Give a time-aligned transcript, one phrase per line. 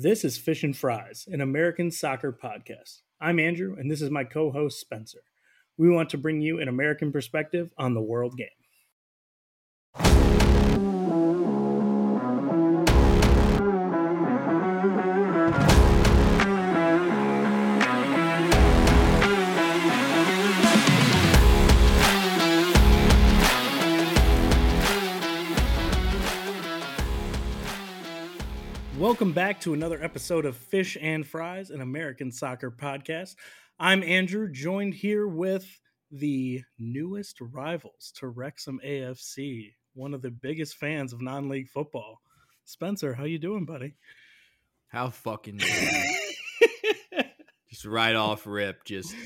[0.00, 3.00] This is Fish and Fries, an American soccer podcast.
[3.20, 5.24] I'm Andrew, and this is my co host, Spencer.
[5.76, 8.46] We want to bring you an American perspective on the world game.
[29.18, 33.34] Welcome back to another episode of Fish and Fries, an American soccer podcast.
[33.76, 35.66] I'm Andrew, joined here with
[36.12, 42.20] the newest rivals to Wrexham AFC, one of the biggest fans of non-league football.
[42.64, 43.96] Spencer, how you doing, buddy?
[44.86, 45.58] How fucking
[47.68, 49.16] just right off rip, just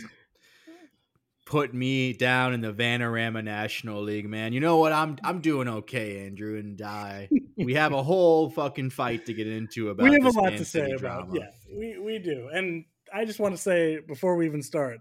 [1.53, 4.55] put me down in the Vanarama National League, man.
[4.55, 4.91] You know what?
[4.91, 9.47] I'm I'm doing okay, Andrew, and I we have a whole fucking fight to get
[9.47, 10.09] into about.
[10.09, 11.29] We have a lot to say about.
[11.35, 15.01] Yeah, we we do, and I just want to say before we even start,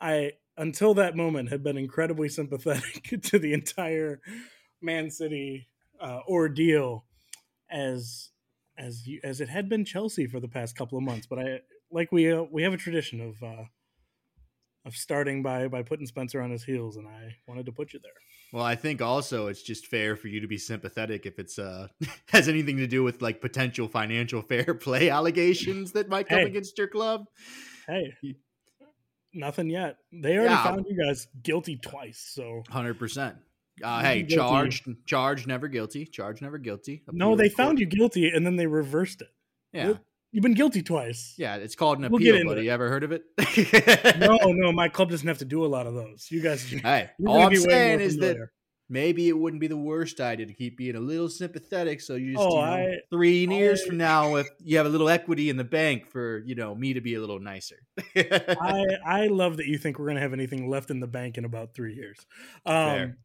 [0.00, 4.22] I until that moment had been incredibly sympathetic to the entire
[4.80, 5.68] Man City
[6.00, 7.04] uh, ordeal,
[7.70, 8.30] as
[8.78, 11.26] as you, as it had been Chelsea for the past couple of months.
[11.26, 11.60] But I
[11.90, 13.42] like we uh, we have a tradition of.
[13.46, 13.64] Uh,
[14.84, 18.00] of starting by by putting Spencer on his heels, and I wanted to put you
[18.02, 18.12] there.
[18.52, 21.88] Well, I think also it's just fair for you to be sympathetic if it's uh
[22.28, 26.46] has anything to do with like potential financial fair play allegations that might come hey.
[26.46, 27.26] against your club.
[27.86, 28.12] Hey,
[29.32, 29.98] nothing yet.
[30.12, 30.64] They already yeah.
[30.64, 33.36] found you guys guilty twice, so hundred percent.
[33.82, 36.04] Uh, hey, charged, charged, never guilty.
[36.04, 37.02] Charged, never guilty.
[37.12, 39.28] no, they found you guilty, and then they reversed it.
[39.72, 39.94] Yeah,
[40.32, 41.34] You've been guilty twice.
[41.36, 42.44] Yeah, it's called an we'll appeal.
[42.44, 43.24] Buddy, you ever heard of it?
[44.20, 46.28] no, no, my club doesn't have to do a lot of those.
[46.30, 48.36] You guys, hey, all I'm saying is that
[48.88, 52.00] maybe it wouldn't be the worst idea to keep being a little sympathetic.
[52.00, 54.86] So you just, oh, you know, I, three years I, from now, if you have
[54.86, 57.82] a little equity in the bank for you know me to be a little nicer.
[58.14, 61.44] I I love that you think we're gonna have anything left in the bank in
[61.44, 62.24] about three years.
[62.64, 63.16] Um,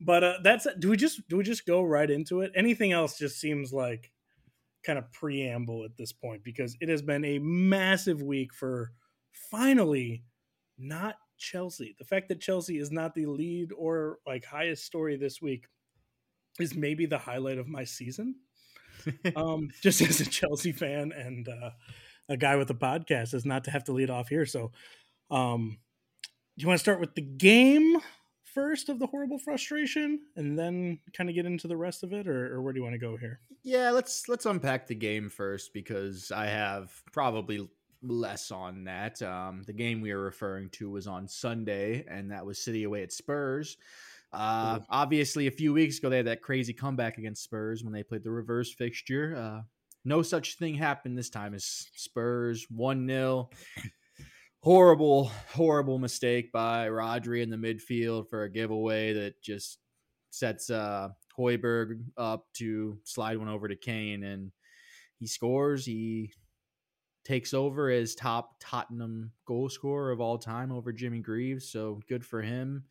[0.00, 2.50] but uh, that's do we just do we just go right into it?
[2.56, 4.10] Anything else just seems like
[4.82, 8.92] kind of preamble at this point because it has been a massive week for
[9.50, 10.24] finally
[10.78, 11.94] not Chelsea.
[11.98, 15.66] The fact that Chelsea is not the lead or like highest story this week
[16.58, 18.36] is maybe the highlight of my season.
[19.36, 21.70] um, just as a Chelsea fan and uh,
[22.28, 24.46] a guy with a podcast is not to have to lead off here.
[24.46, 24.72] So,
[25.30, 25.78] um,
[26.56, 27.96] do you want to start with the game
[28.54, 32.28] first of the horrible frustration and then kind of get into the rest of it
[32.28, 33.40] or, or, where do you want to go here?
[33.62, 37.68] Yeah let's let's unpack the game first because i have probably
[38.04, 39.22] less on that.
[39.22, 43.02] Um, the game we are referring to was on sunday and that was city away
[43.02, 43.76] at spurs.
[44.32, 48.02] Uh, obviously a few weeks ago they had that crazy comeback against spurs when they
[48.02, 49.36] played the reverse fixture.
[49.36, 49.62] Uh,
[50.04, 53.52] no such thing happened this time as spurs 1-0
[54.62, 59.78] horrible, horrible mistake by Rodri in the midfield for a giveaway that just
[60.30, 61.08] sets uh,
[61.38, 64.52] Højbjerg up to slide one over to Kane, and
[65.18, 65.84] he scores.
[65.84, 66.32] He
[67.24, 71.70] takes over as top Tottenham goal scorer of all time over Jimmy Greaves.
[71.70, 72.84] So good for him.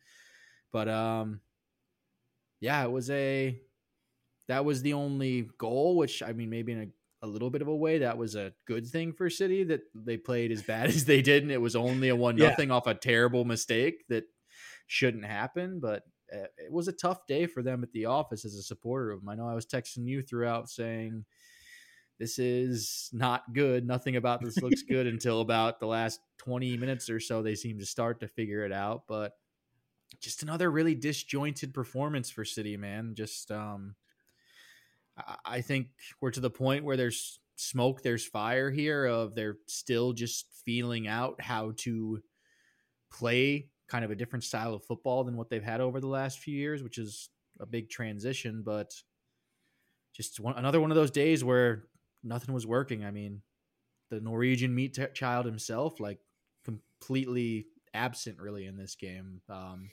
[0.72, 1.40] But um,
[2.60, 3.58] yeah, it was a
[4.48, 6.88] that was the only goal, which I mean, maybe in a
[7.22, 10.16] a little bit of a way that was a good thing for City that they
[10.16, 12.74] played as bad as they did, and it was only a one nothing yeah.
[12.74, 14.24] off a terrible mistake that
[14.86, 15.80] shouldn't happen.
[15.80, 19.10] But uh, it was a tough day for them at the office as a supporter
[19.10, 19.28] of them.
[19.28, 21.24] I know I was texting you throughout saying
[22.18, 23.86] this is not good.
[23.86, 27.42] Nothing about this looks good until about the last 20 minutes or so.
[27.42, 29.32] They seem to start to figure it out, but
[30.20, 33.14] just another really disjointed performance for City, man.
[33.14, 33.94] Just um
[35.44, 35.88] I think
[36.20, 41.06] we're to the point where there's smoke, there's fire here of they're still just feeling
[41.06, 42.20] out how to
[43.12, 46.38] play kind of a different style of football than what they've had over the last
[46.38, 47.28] few years, which is
[47.60, 48.90] a big transition, but
[50.14, 51.84] just one, another one of those days where
[52.24, 53.04] nothing was working.
[53.04, 53.42] I mean,
[54.10, 56.18] the Norwegian meat child himself, like
[56.64, 59.40] completely absent really in this game.
[59.48, 59.90] Um,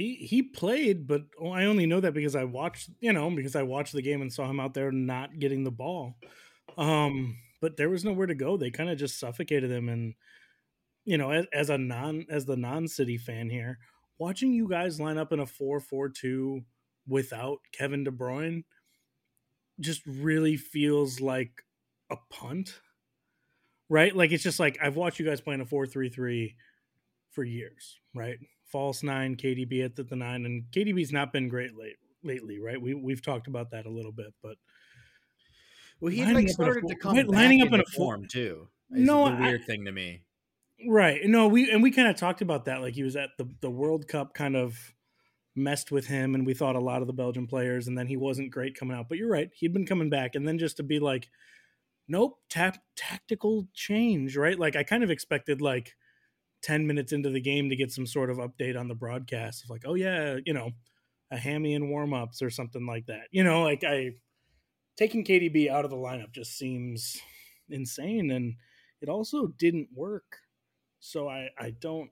[0.00, 3.62] he he played, but I only know that because I watched, you know, because I
[3.62, 6.16] watched the game and saw him out there not getting the ball.
[6.76, 8.56] Um, but there was nowhere to go.
[8.56, 10.14] They kind of just suffocated him, and
[11.04, 13.78] you know, as, as a non as the non city fan here,
[14.18, 16.62] watching you guys line up in a four four two
[17.06, 18.64] without Kevin De Bruyne
[19.80, 21.50] just really feels like
[22.10, 22.80] a punt,
[23.88, 24.14] right?
[24.14, 26.56] Like it's just like I've watched you guys playing a four three three
[27.30, 28.38] for years, right?
[28.70, 32.80] False nine, KDB at the, the nine, and KDB's not been great late lately, right?
[32.80, 34.56] We we've talked about that a little bit, but
[36.00, 38.68] Well, he like started to come lining up in a form too.
[38.90, 40.22] No, the weird I, thing to me.
[40.88, 41.20] Right.
[41.24, 42.80] No, we and we kind of talked about that.
[42.80, 44.94] Like he was at the the World Cup, kind of
[45.54, 48.16] messed with him, and we thought a lot of the Belgian players, and then he
[48.16, 49.08] wasn't great coming out.
[49.08, 51.28] But you're right, he'd been coming back, and then just to be like,
[52.08, 54.58] nope, tap tactical change, right?
[54.58, 55.96] Like I kind of expected like
[56.62, 59.70] 10 minutes into the game to get some sort of update on the broadcast of
[59.70, 60.70] like, oh yeah, you know,
[61.30, 63.28] a hammy in warm-ups or something like that.
[63.30, 64.12] You know, like I
[64.96, 67.18] taking KDB out of the lineup just seems
[67.68, 68.54] insane and
[69.00, 70.38] it also didn't work.
[70.98, 72.10] So I I don't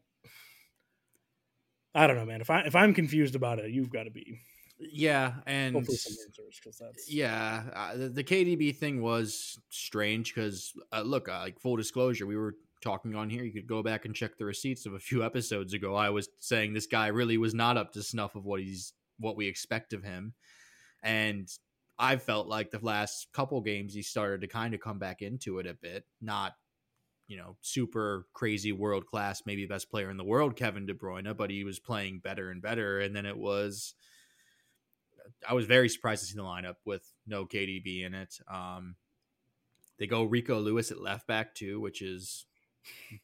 [1.94, 2.40] I don't know, man.
[2.40, 4.38] If I if I'm confused about it, you've got to be.
[4.80, 6.16] Yeah, and answers,
[7.08, 12.26] yeah, uh, the, the, KDB thing was strange because uh, look, uh, like full disclosure,
[12.26, 13.44] we were talking on here.
[13.44, 15.94] You could go back and check the receipts of a few episodes ago.
[15.94, 19.36] I was saying this guy really was not up to snuff of what he's what
[19.36, 20.34] we expect of him,
[21.02, 21.48] and
[21.98, 25.58] I felt like the last couple games he started to kind of come back into
[25.58, 26.54] it a bit, not
[27.28, 31.36] you know, super crazy world class, maybe best player in the world, Kevin De Bruyne,
[31.36, 33.00] but he was playing better and better.
[33.00, 33.94] And then it was,
[35.46, 38.40] I was very surprised to see the lineup with no KDB in it.
[38.50, 38.96] Um,
[39.98, 42.46] they go Rico Lewis at left back too, which is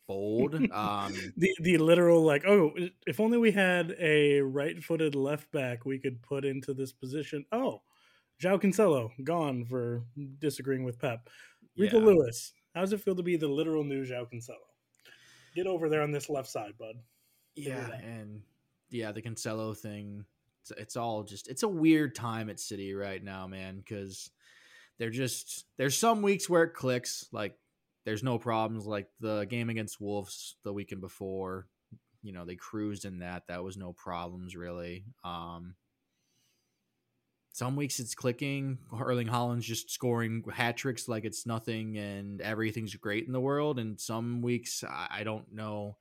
[0.07, 0.55] bold.
[0.73, 2.73] Um, the the literal like, oh,
[3.07, 7.45] if only we had a right-footed left back, we could put into this position.
[7.53, 7.83] Oh,
[8.43, 10.05] João Cancelo gone for
[10.39, 11.29] disagreeing with Pep.
[11.77, 12.07] Rico yeah.
[12.07, 14.57] Lewis how does it feel to be the literal new João Cancelo?
[15.55, 16.97] Get over there on this left side, bud.
[17.55, 18.43] yeah, and
[18.91, 20.25] yeah, the Cancelo thing.
[20.63, 24.31] It's, it's all just it's a weird time at City right now, man, because
[24.99, 27.57] they're just there's some weeks where it clicks, like
[28.05, 31.67] there's no problems, like the game against Wolves the weekend before.
[32.23, 33.45] You know, they cruised in that.
[33.49, 35.05] That was no problems really.
[35.25, 35.75] Um,
[37.53, 38.79] some weeks it's clicking.
[38.99, 43.79] Erling Haaland's just scoring hat tricks like it's nothing and everything's great in the world.
[43.79, 45.97] And some weeks I don't know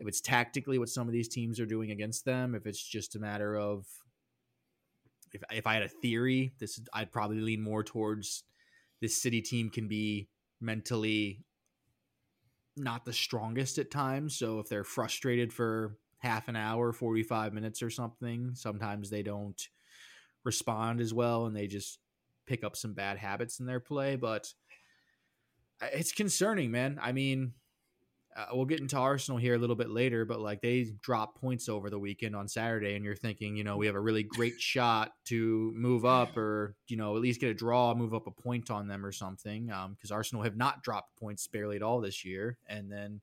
[0.00, 3.16] if it's tactically what some of these teams are doing against them, if it's just
[3.16, 3.86] a matter of
[5.32, 8.44] if if I had a theory, this I'd probably lean more towards
[9.00, 10.28] this city team can be
[10.60, 11.44] mentally
[12.76, 14.36] not the strongest at times.
[14.36, 19.60] So if they're frustrated for half an hour, 45 minutes or something, sometimes they don't
[20.44, 21.98] respond as well and they just
[22.46, 24.16] pick up some bad habits in their play.
[24.16, 24.52] But
[25.82, 26.98] uh, it's concerning, man.
[27.00, 27.52] I mean,
[28.38, 31.68] uh, we'll get into Arsenal here a little bit later, but like they dropped points
[31.68, 34.60] over the weekend on Saturday, and you're thinking, you know, we have a really great
[34.60, 38.30] shot to move up or, you know, at least get a draw, move up a
[38.30, 39.66] point on them or something.
[39.66, 42.58] Because um, Arsenal have not dropped points barely at all this year.
[42.68, 43.20] And then,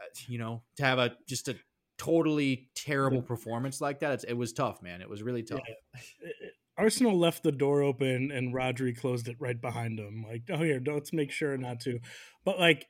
[0.00, 1.56] uh, you know, to have a just a
[1.98, 5.00] totally terrible performance like that, it was tough, man.
[5.00, 5.60] It was really tough.
[5.66, 6.30] Yeah.
[6.76, 10.24] Arsenal left the door open and Rodri closed it right behind him.
[10.28, 12.00] Like, oh here, let's make sure not to.
[12.44, 12.86] But like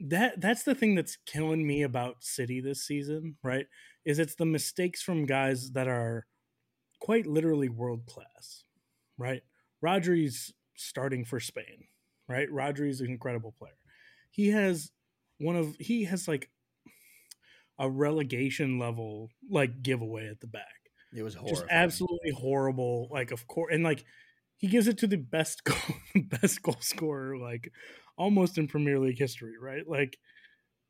[0.00, 3.66] that that's the thing that's killing me about City this season, right?
[4.04, 6.26] Is it's the mistakes from guys that are
[7.00, 8.64] quite literally world class,
[9.18, 9.42] right?
[9.82, 11.84] Rodri's starting for Spain,
[12.28, 12.50] right?
[12.50, 13.72] Rodri's an incredible player.
[14.30, 14.90] He has
[15.38, 16.50] one of he has like
[17.78, 20.64] a relegation level like giveaway at the back.
[21.16, 21.56] It was horrible.
[21.56, 23.08] Just absolutely horrible.
[23.10, 24.04] Like of course, and like
[24.56, 25.76] he gives it to the best goal,
[26.14, 27.72] best goal scorer, like
[28.20, 29.88] almost in Premier League history, right?
[29.88, 30.18] Like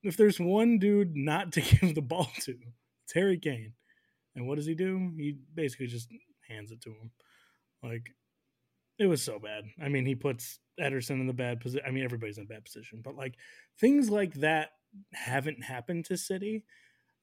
[0.03, 2.57] if there's one dude not to give the ball to,
[3.05, 3.75] it's Harry Kane.
[4.35, 5.13] And what does he do?
[5.17, 6.09] He basically just
[6.49, 7.11] hands it to him.
[7.83, 8.11] Like
[8.99, 9.65] it was so bad.
[9.83, 11.87] I mean, he puts Ederson in the bad position.
[11.87, 13.37] I mean, everybody's in a bad position, but like
[13.79, 14.71] things like that
[15.13, 16.65] haven't happened to City,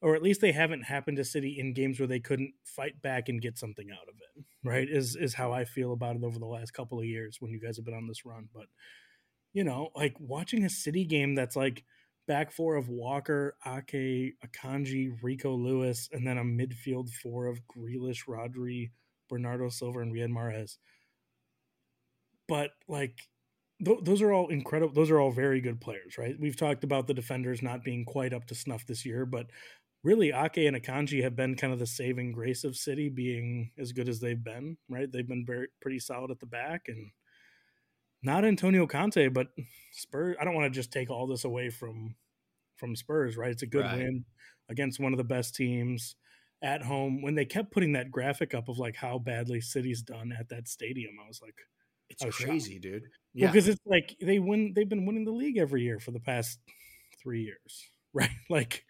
[0.02, 3.30] or at least they haven't happened to City in games where they couldn't fight back
[3.30, 4.46] and get something out of it.
[4.64, 4.88] Right?
[4.90, 7.60] Is is how I feel about it over the last couple of years when you
[7.60, 8.48] guys have been on this run.
[8.54, 8.66] But
[9.58, 11.84] you know, like watching a City game that's like
[12.28, 18.28] back four of Walker, Ake, Akanji, Rico Lewis, and then a midfield four of Grealish,
[18.28, 18.92] Rodri,
[19.28, 20.78] Bernardo Silva, and Riyad Mahrez.
[22.48, 23.18] But like
[23.84, 24.94] th- those are all incredible.
[24.94, 26.36] Those are all very good players, right?
[26.40, 29.48] We've talked about the defenders not being quite up to snuff this year, but
[30.04, 33.92] really Ake and Akanji have been kind of the saving grace of City being as
[33.92, 35.12] good as they've been, right?
[35.12, 37.10] They've been very pretty solid at the back and
[38.24, 39.47] not Antonio Conte, but
[39.91, 40.36] Spurs.
[40.39, 42.15] I don't want to just take all this away from
[42.77, 43.51] from Spurs, right?
[43.51, 43.97] It's a good right.
[43.97, 44.25] win
[44.69, 46.15] against one of the best teams
[46.62, 47.21] at home.
[47.21, 50.67] When they kept putting that graphic up of like how badly City's done at that
[50.67, 51.55] stadium, I was like,
[52.09, 52.83] it's crazy, shocked.
[52.83, 53.03] dude.
[53.33, 54.74] Yeah, because well, it's like they win.
[54.75, 56.59] They've been winning the league every year for the past
[57.21, 58.29] three years, right?
[58.50, 58.83] Like,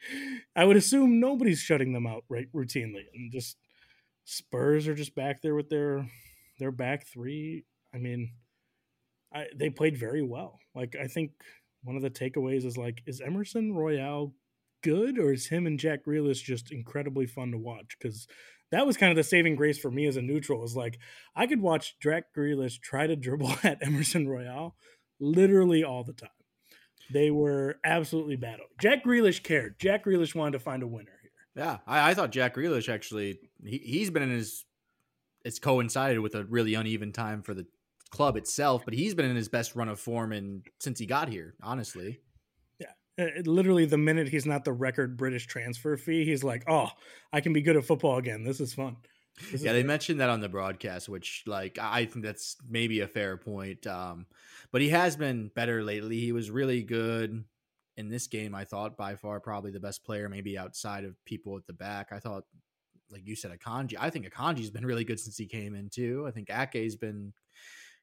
[0.56, 3.58] I would assume nobody's shutting them out right routinely, and just
[4.26, 6.08] Spurs are just back there with their
[6.60, 7.66] their back three.
[7.94, 8.32] I mean,
[9.38, 10.60] I, they played very well.
[10.74, 11.32] Like I think
[11.84, 14.34] one of the takeaways is like, is Emerson Royal
[14.84, 17.98] good or is him and Jack Grealish just incredibly fun to watch?
[18.00, 18.28] Because
[18.72, 20.64] that was kind of the saving grace for me as a neutral.
[20.64, 21.00] Is like
[21.36, 24.76] I could watch Jack Grealish try to dribble at Emerson Royal
[25.20, 26.30] literally all the time.
[27.12, 28.60] They were absolutely bad.
[28.82, 29.80] Jack Grealish cared.
[29.80, 31.32] Jack Grealish wanted to find a winner here.
[31.56, 34.66] Yeah, I, I thought Jack Grealish actually he, he's been in his
[35.46, 37.66] it's coincided with a really uneven time for the
[38.08, 41.30] club itself, but he's been in his best run of form and since he got
[41.30, 42.22] here, honestly.
[42.80, 46.90] Yeah, uh, literally the minute he's not the record British transfer fee, he's like, "Oh,
[47.34, 48.44] I can be good at football again.
[48.44, 48.98] This is fun."
[49.52, 53.08] This yeah, they mentioned that on the broadcast, which like I think that's maybe a
[53.08, 53.86] fair point.
[53.86, 54.26] Um,
[54.72, 56.20] but he has been better lately.
[56.20, 57.44] He was really good
[57.98, 58.56] in this game.
[58.56, 62.08] I thought by far probably the best player, maybe outside of people at the back.
[62.12, 62.46] I thought,
[63.12, 63.96] like you said, Akanji.
[64.00, 66.26] I think Akanji's been really good since he came in too.
[66.28, 67.34] I think Ake's been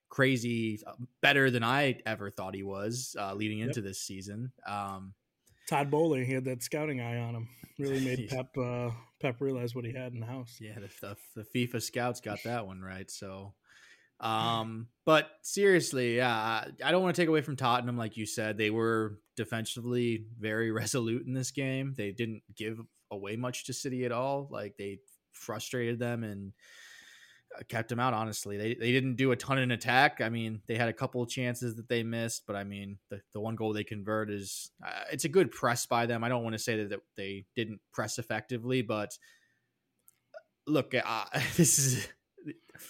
[0.08, 3.88] crazy, uh, better than I ever thought he was uh, leading into yep.
[3.88, 4.52] this season.
[4.66, 5.14] Um,
[5.68, 7.48] Todd Boehly, he had that scouting eye on him.
[7.78, 10.58] Really made Pep uh, Pep realize what he had in the house.
[10.60, 13.10] Yeah, the, the, the FIFA scouts got that one right.
[13.10, 13.54] So,
[14.20, 17.96] um, but seriously, yeah, I don't want to take away from Tottenham.
[17.96, 21.94] Like you said, they were defensively very resolute in this game.
[21.96, 22.80] They didn't give
[23.10, 24.48] away much to City at all.
[24.50, 24.98] Like they
[25.32, 26.52] frustrated them and
[27.68, 28.14] kept them out.
[28.14, 30.20] Honestly, they they didn't do a ton in attack.
[30.20, 33.20] I mean, they had a couple of chances that they missed, but I mean, the,
[33.32, 36.24] the one goal they convert is uh, it's a good press by them.
[36.24, 39.16] I don't want to say that, that they didn't press effectively, but
[40.66, 41.24] look, uh,
[41.56, 42.08] this is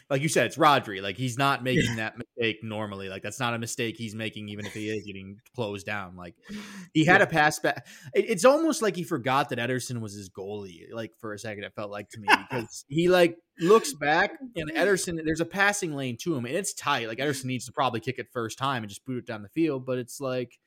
[0.09, 1.03] like you said, it's Rodri.
[1.03, 3.09] Like he's not making that mistake normally.
[3.09, 6.17] Like that's not a mistake he's making, even if he is getting closed down.
[6.17, 6.35] Like
[6.95, 7.25] he had yeah.
[7.25, 7.87] a pass back.
[8.13, 10.93] it's almost like he forgot that Ederson was his goalie.
[10.93, 14.73] Like for a second, it felt like to me because he like looks back and
[14.73, 15.19] Ederson.
[15.25, 17.09] There's a passing lane to him, and it's tight.
[17.09, 19.49] Like Ederson needs to probably kick it first time and just boot it down the
[19.49, 19.87] field.
[19.87, 20.59] But it's like,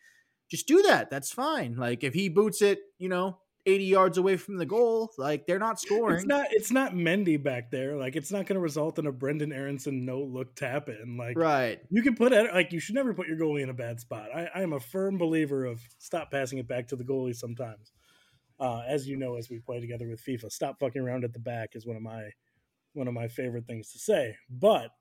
[0.50, 1.10] just do that.
[1.10, 1.76] That's fine.
[1.76, 5.12] Like if he boots it, you know, 80 yards away from the goal.
[5.18, 6.16] Like they're not scoring.
[6.16, 7.98] It's not it's not Mendy back there.
[7.98, 11.18] Like it's not going to result in a Brendan Aaronson no look tap in.
[11.18, 11.80] Like right.
[11.90, 14.30] You can put it like you should never put your goalie in a bad spot.
[14.34, 17.92] I, I am a firm believer of stop passing it back to the goalie sometimes.
[18.60, 21.40] Uh, as you know, as we play together with FIFA, stop fucking around at the
[21.40, 22.30] back is one of my
[22.94, 24.38] one of my favorite things to say.
[24.50, 24.92] But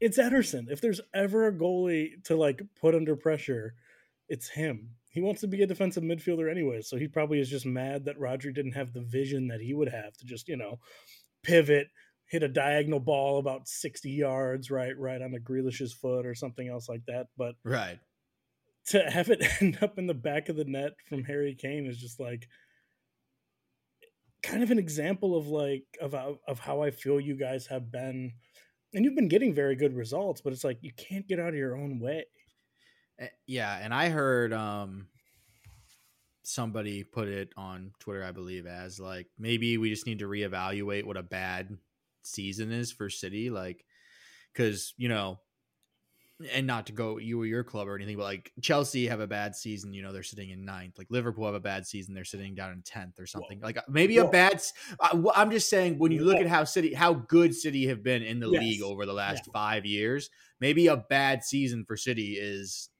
[0.00, 0.64] it's Ederson.
[0.68, 3.74] If there's ever a goalie to like put under pressure,
[4.28, 7.64] it's him he wants to be a defensive midfielder anyway, so he probably is just
[7.64, 10.80] mad that Rodri didn't have the vision that he would have to just, you know,
[11.44, 11.86] pivot,
[12.26, 16.68] hit a diagonal ball about 60 yards right right on the Grealish's foot or something
[16.68, 17.28] else like that.
[17.36, 18.00] But right.
[18.88, 22.00] To have it end up in the back of the net from Harry Kane is
[22.00, 22.48] just like
[24.42, 28.32] kind of an example of like of of how I feel you guys have been
[28.92, 31.54] and you've been getting very good results, but it's like you can't get out of
[31.54, 32.24] your own way.
[33.18, 35.06] Eh, yeah, and I heard um
[36.42, 41.04] somebody put it on Twitter, I believe, as like maybe we just need to reevaluate
[41.04, 41.76] what a bad
[42.22, 43.84] season is for City, like
[44.52, 45.38] because you know,
[46.52, 49.26] and not to go you or your club or anything, but like Chelsea have a
[49.26, 50.98] bad season, you know, they're sitting in ninth.
[50.98, 53.60] Like Liverpool have a bad season, they're sitting down in tenth or something.
[53.60, 53.66] Whoa.
[53.66, 54.26] Like uh, maybe Whoa.
[54.26, 54.60] a bad.
[55.34, 58.40] I'm just saying when you look at how City, how good City have been in
[58.40, 58.60] the yes.
[58.60, 59.52] league over the last yeah.
[59.52, 60.30] five years,
[60.60, 62.90] maybe a bad season for City is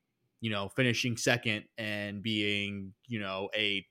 [0.45, 3.83] you know, finishing second and being, you know, a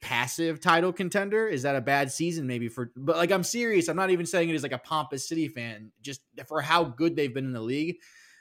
[0.00, 1.46] passive title contender?
[1.46, 3.86] Is that a bad season maybe for but like I'm serious.
[3.86, 7.14] I'm not even saying it as like a pompous city fan, just for how good
[7.14, 7.98] they've been in the league.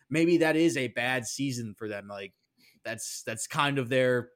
[0.09, 2.07] Maybe that is a bad season for them.
[2.07, 2.33] Like
[2.83, 4.29] that's that's kind of their,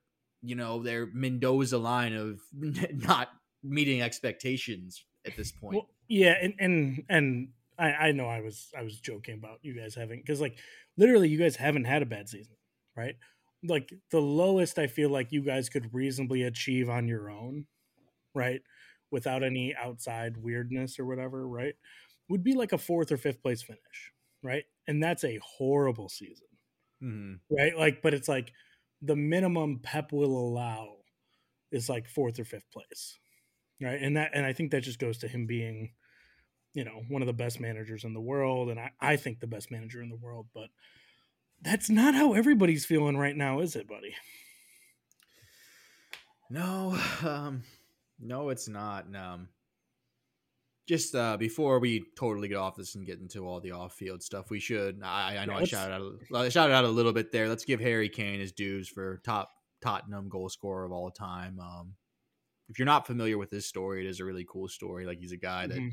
[0.43, 2.39] you know, their Mendoza line of
[2.93, 3.29] not
[3.63, 5.77] meeting expectations at this point.
[5.77, 7.47] Well, yeah, and and and
[7.79, 10.59] I, I know I was I was joking about you guys having because like
[10.95, 12.53] literally you guys haven't had a bad season
[12.95, 13.15] right?
[13.63, 17.65] Like the lowest I feel like you guys could reasonably achieve on your own,
[18.33, 18.61] right?
[19.11, 21.73] Without any outside weirdness or whatever, right?
[22.29, 24.63] Would be like a fourth or fifth place finish, right?
[24.87, 26.47] And that's a horrible season,
[27.03, 27.55] mm-hmm.
[27.55, 27.77] right?
[27.77, 28.53] Like, but it's like
[29.01, 30.97] the minimum Pep will allow
[31.71, 33.17] is like fourth or fifth place,
[33.81, 33.99] right?
[34.01, 35.93] And that, and I think that just goes to him being,
[36.73, 39.47] you know, one of the best managers in the world, and I, I think the
[39.47, 40.69] best manager in the world, but
[41.61, 44.15] that's not how everybody's feeling right now, is it, buddy?
[46.49, 47.63] No, um,
[48.19, 49.05] no, it's not.
[49.15, 49.49] Um,
[50.87, 54.49] just uh, before we totally get off this and get into all the off-field stuff,
[54.49, 55.01] we should.
[55.03, 57.47] I, I know yeah, I shouted out, I shouted out a little bit there.
[57.47, 59.51] Let's give Harry Kane his dues for top
[59.83, 61.59] Tottenham goal scorer of all time.
[61.59, 61.93] Um,
[62.69, 65.05] if you're not familiar with this story, it is a really cool story.
[65.05, 65.89] Like he's a guy that mm-hmm.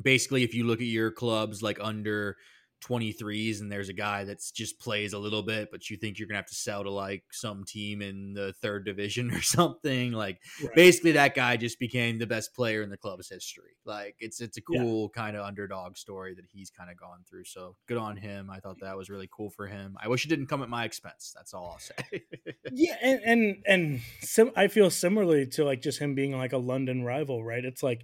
[0.00, 2.36] basically, if you look at your clubs like under
[2.80, 6.26] 23s and there's a guy that's just plays a little bit but you think you're
[6.26, 10.40] gonna have to sell to like some team in the third division or something like
[10.62, 10.74] right.
[10.74, 13.76] basically that guy just became the best player in the club's history.
[13.84, 15.22] Like it's it's a cool yeah.
[15.22, 18.50] kind of underdog story that he's kind of gone through so good on him.
[18.50, 19.96] I thought that was really cool for him.
[20.02, 22.22] I wish it didn't come at my expense that's all i'll say.
[22.72, 26.58] Yeah and and, and sim- i feel similarly to like just him being like a
[26.58, 27.64] london rival right?
[27.64, 28.02] It's like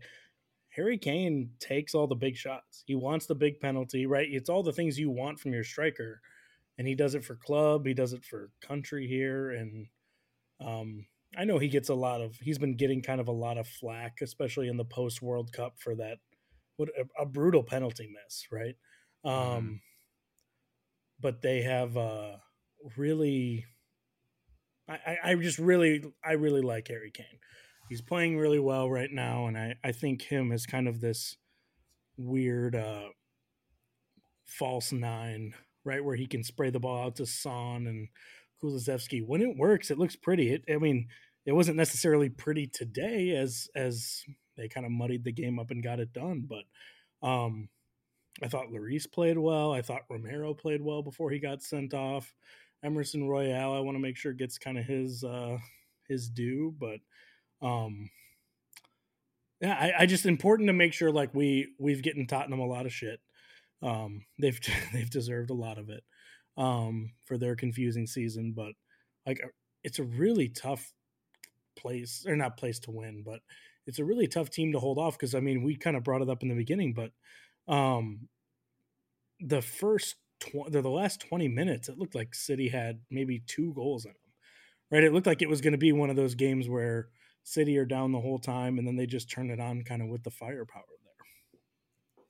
[0.76, 2.84] Harry Kane takes all the big shots.
[2.86, 4.28] He wants the big penalty, right?
[4.30, 6.20] It's all the things you want from your striker.
[6.76, 9.50] And he does it for club, he does it for country here.
[9.50, 9.86] And
[10.60, 11.06] um,
[11.36, 13.66] I know he gets a lot of, he's been getting kind of a lot of
[13.66, 16.18] flack, especially in the post World Cup for that,
[16.76, 18.76] what a, a, brutal penalty miss, right?
[19.24, 19.74] Um, mm-hmm.
[21.20, 22.36] But they have uh,
[22.98, 23.64] really,
[24.86, 27.40] I, I just really, I really like Harry Kane
[27.88, 31.36] he's playing really well right now, and I I think him as kind of this
[32.16, 33.08] weird uh,
[34.44, 38.08] false nine, right, where he can spray the ball out to Son and
[38.62, 39.24] Kulusevski.
[39.26, 40.52] When it works, it looks pretty.
[40.52, 41.08] It, I mean,
[41.44, 44.24] it wasn't necessarily pretty today as as
[44.56, 47.68] they kind of muddied the game up and got it done, but um,
[48.42, 49.72] I thought Lloris played well.
[49.72, 52.34] I thought Romero played well before he got sent off.
[52.82, 55.58] Emerson Royal, I want to make sure gets kind of his uh,
[56.08, 57.00] his due, but
[57.62, 58.10] um,
[59.60, 62.86] yeah, I, I just important to make sure like we we've getting Tottenham a lot
[62.86, 63.20] of shit.
[63.82, 64.58] Um, they've
[64.92, 66.04] they've deserved a lot of it
[66.56, 68.72] um, for their confusing season, but
[69.26, 69.48] like uh,
[69.82, 70.92] it's a really tough
[71.78, 73.40] place or not place to win, but
[73.86, 76.22] it's a really tough team to hold off because I mean we kind of brought
[76.22, 77.12] it up in the beginning, but
[77.72, 78.28] um,
[79.40, 84.04] the first tw- the last twenty minutes it looked like City had maybe two goals
[84.04, 84.32] in them,
[84.90, 85.04] right?
[85.04, 87.08] It looked like it was going to be one of those games where
[87.46, 90.08] City are down the whole time, and then they just turn it on kind of
[90.08, 92.24] with the firepower there.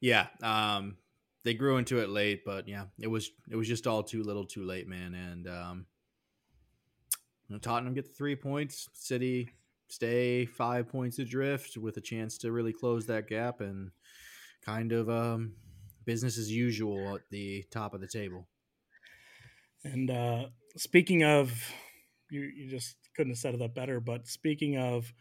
[0.00, 0.96] Yeah, um,
[1.42, 4.46] they grew into it late, but yeah, it was it was just all too little,
[4.46, 5.14] too late, man.
[5.14, 5.86] And um,
[7.48, 8.88] you know, Tottenham get the three points.
[8.92, 9.50] City
[9.88, 13.90] stay five points adrift with a chance to really close that gap and
[14.64, 15.54] kind of um,
[16.04, 18.46] business as usual at the top of the table.
[19.82, 21.72] And uh, speaking of,
[22.30, 24.00] you, you just couldn't have set it up better.
[24.00, 25.12] But speaking of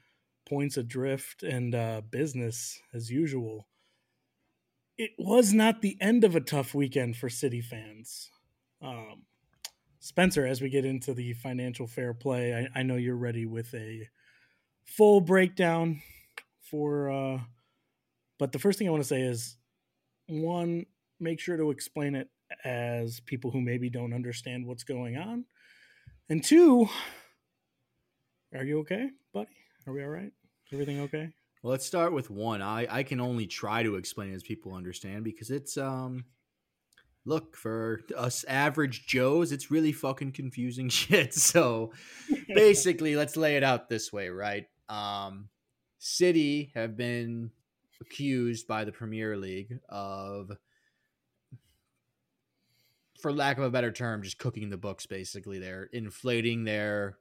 [0.48, 3.68] points adrift and uh, business as usual,
[4.98, 8.30] it was not the end of a tough weekend for City fans.
[8.82, 9.24] Um,
[10.00, 13.74] Spencer, as we get into the financial fair play, I, I, know you're ready with
[13.74, 14.08] a
[14.84, 16.02] full breakdown
[16.62, 17.10] for.
[17.10, 17.40] Uh,
[18.38, 19.58] but the first thing I want to say is
[20.28, 20.86] one,
[21.20, 22.30] make sure to explain it
[22.64, 25.46] as people who maybe don't understand what's going on.
[26.30, 26.88] And two,
[28.56, 29.50] are you okay, buddy?
[29.88, 30.32] Are we all right?
[30.72, 31.30] Everything okay?
[31.62, 32.62] Well, let's start with one.
[32.62, 36.26] I I can only try to explain as people understand because it's um
[37.26, 41.92] look for us average joes it's really fucking confusing shit so
[42.54, 45.50] basically let's lay it out this way right um
[45.98, 47.50] city have been
[48.00, 50.52] accused by the premier league of
[53.20, 57.18] for lack of a better term just cooking the books basically they're inflating their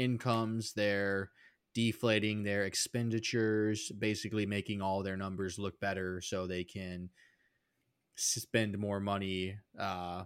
[0.00, 1.30] incomes, they're
[1.74, 7.10] deflating their expenditures, basically making all their numbers look better so they can
[8.16, 10.24] spend more money uh,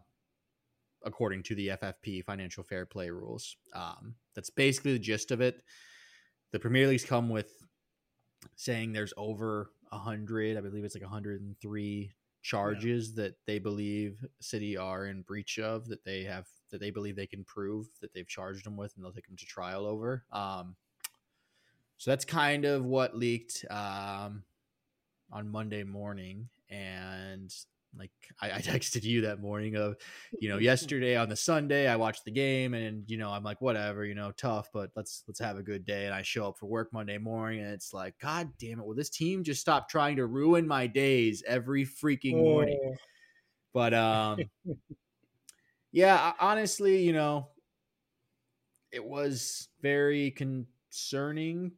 [1.04, 3.56] according to the FFP financial fair play rules.
[3.74, 5.62] Um, that's basically the gist of it.
[6.52, 7.50] The Premier League's come with
[8.56, 13.24] saying there's over a hundred, I believe it's like 103 charges yeah.
[13.24, 17.26] that they believe City are in breach of that they have that they believe they
[17.26, 20.24] can prove that they've charged them with, and they'll take them to trial over.
[20.32, 20.74] Um,
[21.98, 24.42] so that's kind of what leaked um,
[25.30, 27.54] on Monday morning, and
[27.96, 28.10] like
[28.42, 29.96] I, I, texted you that morning of,
[30.40, 33.60] you know, yesterday on the Sunday I watched the game and you know I'm like
[33.60, 36.06] whatever, you know, tough, but let's let's have a good day.
[36.06, 38.96] And I show up for work Monday morning and it's like, God damn it, will
[38.96, 42.80] this team just stop trying to ruin my days every freaking morning?
[42.84, 42.94] Oh.
[43.72, 44.38] But um,
[45.94, 47.46] yeah, honestly, you know,
[48.90, 51.70] it was very concerning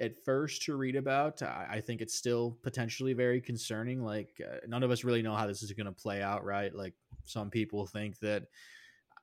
[0.00, 1.42] at first to read about.
[1.42, 4.02] I, I think it's still potentially very concerning.
[4.02, 6.74] Like, uh, none of us really know how this is going to play out, right?
[6.74, 6.94] Like,
[7.26, 8.44] some people think that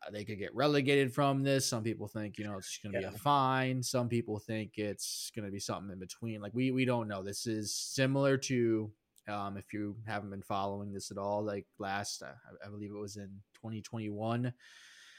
[0.06, 1.68] uh, they could get relegated from this.
[1.68, 3.10] Some people think, you know, it's going to yeah.
[3.10, 3.82] be a fine.
[3.82, 6.42] Some people think it's going to be something in between.
[6.42, 7.24] Like, we, we don't know.
[7.24, 8.92] This is similar to
[9.28, 13.00] um, if you haven't been following this at all, like last, I, I believe it
[13.00, 14.54] was in 2021,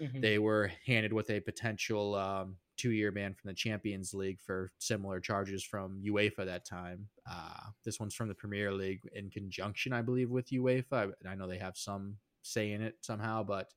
[0.00, 0.20] Mm-hmm.
[0.20, 4.70] They were handed with a potential um, two year ban from the Champions League for
[4.78, 7.08] similar charges from UEFA that time.
[7.28, 11.12] Uh, this one's from the Premier League in conjunction, I believe, with UEFA.
[11.26, 13.68] I, I know they have some say in it somehow, but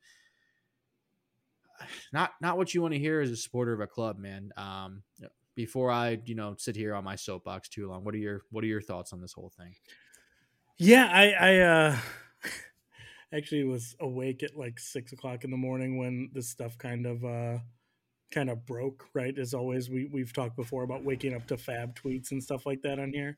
[2.13, 4.51] not not what you want to hear as a supporter of a club, man.
[4.57, 5.03] Um,
[5.55, 8.63] before I, you know, sit here on my soapbox too long, what are your what
[8.63, 9.73] are your thoughts on this whole thing?
[10.83, 11.97] Yeah, I, I uh,
[13.33, 17.23] actually was awake at like six o'clock in the morning when this stuff kind of
[17.23, 17.59] uh,
[18.31, 19.05] kind of broke.
[19.13, 22.65] Right, as always, we we've talked before about waking up to fab tweets and stuff
[22.65, 23.37] like that on here.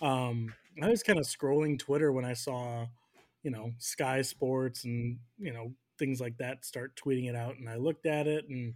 [0.00, 2.86] Um, I was kind of scrolling Twitter when I saw,
[3.42, 7.68] you know, Sky Sports and you know things like that start tweeting it out, and
[7.68, 8.72] I looked at it and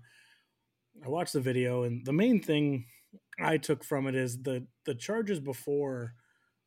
[1.07, 2.87] I watched the video, and the main thing
[3.39, 6.15] I took from it is the the charges before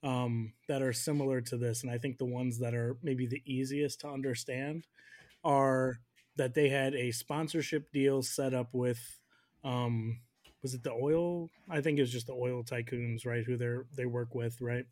[0.04, 3.42] um, that are similar to this, and I think the ones that are maybe the
[3.46, 4.88] easiest to understand
[5.44, 6.00] are
[6.38, 9.20] that they had a sponsorship deal set up with
[9.64, 10.20] um,
[10.62, 11.50] was it the oil?
[11.70, 13.44] I think it was just the oil tycoons, right?
[13.44, 14.86] Who they they work with, right?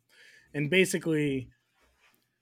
[0.52, 1.48] And basically,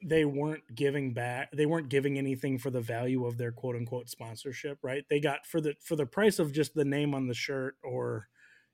[0.03, 4.09] they weren't giving back they weren't giving anything for the value of their quote unquote
[4.09, 7.35] sponsorship right they got for the for the price of just the name on the
[7.35, 8.29] shirt or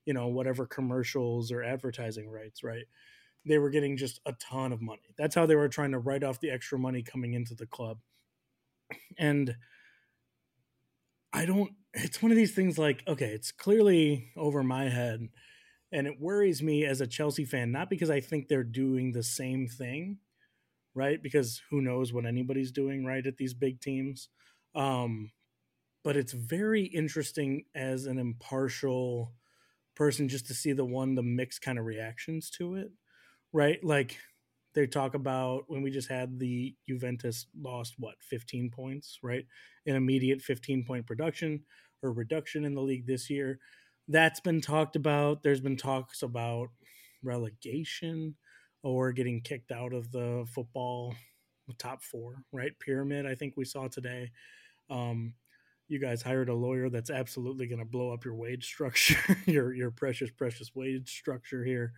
[0.04, 2.85] you know whatever commercials or advertising rights right
[3.46, 6.24] they were getting just a ton of money that's how they were trying to write
[6.24, 7.98] off the extra money coming into the club
[9.18, 9.57] and
[11.33, 15.28] i don't it's one of these things like okay it's clearly over my head
[15.92, 19.22] and it worries me as a chelsea fan not because i think they're doing the
[19.22, 20.18] same thing
[20.94, 21.22] right?
[21.22, 24.28] Because who knows what anybody's doing right at these big teams.
[24.74, 25.33] Um,
[26.02, 29.33] but it's very interesting as an impartial
[29.96, 32.90] person just to see the one the mixed kind of reactions to it,
[33.55, 33.83] right?
[33.85, 34.19] Like
[34.75, 39.47] they talk about when we just had the Juventus lost what 15 points, right?
[39.87, 41.62] An immediate 15 point production
[42.03, 43.61] or reduction in the league this year.
[44.09, 45.43] That's been talked about.
[45.43, 46.69] There's been talks about
[47.23, 48.37] relegation
[48.83, 51.14] or getting kicked out of the football
[51.79, 52.79] top four, right?
[52.81, 54.31] Pyramid, I think we saw today.
[54.90, 55.35] Um,
[55.88, 59.75] you guys hired a lawyer that's absolutely going to blow up your wage structure, your
[59.75, 61.93] your precious precious wage structure here.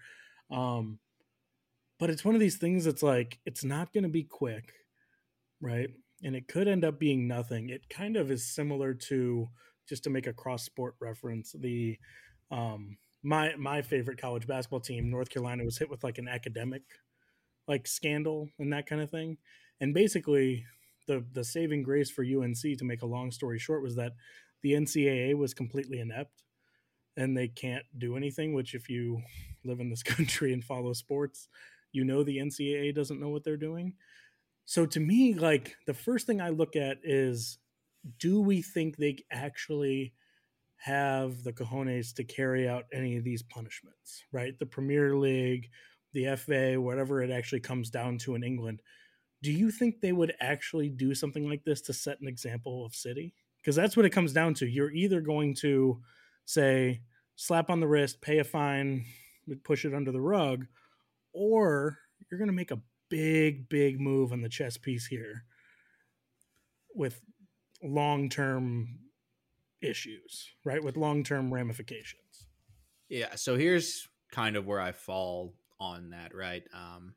[0.51, 0.99] Um,
[1.99, 4.73] but it's one of these things that's like it's not going to be quick,
[5.61, 5.89] right?
[6.23, 7.69] And it could end up being nothing.
[7.69, 9.49] It kind of is similar to
[9.89, 11.99] just to make a cross sport reference, the
[12.51, 16.83] um, my my favorite college basketball team, North Carolina, was hit with like an academic
[17.69, 19.39] like scandal and that kind of thing.
[19.81, 20.65] And basically,
[21.07, 24.13] the the saving grace for UNC, to make a long story short, was that
[24.63, 26.43] the NCAA was completely inept
[27.17, 28.55] and they can't do anything.
[28.55, 29.23] Which, if you
[29.65, 31.49] live in this country and follow sports,
[31.93, 33.95] you know the NCAA doesn't know what they're doing.
[34.65, 37.59] So to me, like the first thing I look at is,
[38.19, 40.13] do we think they actually
[40.77, 44.59] have the cojones to carry out any of these punishments, right?
[44.59, 45.71] The Premier League,
[46.13, 48.83] the FA, whatever it actually comes down to in England.
[49.43, 52.95] Do you think they would actually do something like this to set an example of
[52.95, 53.35] City?
[53.59, 54.67] Because that's what it comes down to.
[54.67, 56.01] You're either going to
[56.45, 57.03] say,
[57.35, 59.05] slap on the wrist, pay a fine,
[59.65, 60.67] push it under the rug,
[61.37, 61.99] or
[62.31, 65.45] you're going to make a big, big move on the chess piece here
[66.95, 67.21] with
[67.83, 68.99] long term
[69.83, 70.83] issues, right?
[70.83, 72.47] With long term ramifications.
[73.09, 73.35] Yeah.
[73.37, 76.63] So here's kind of where I fall on that, right?
[76.73, 77.15] Um,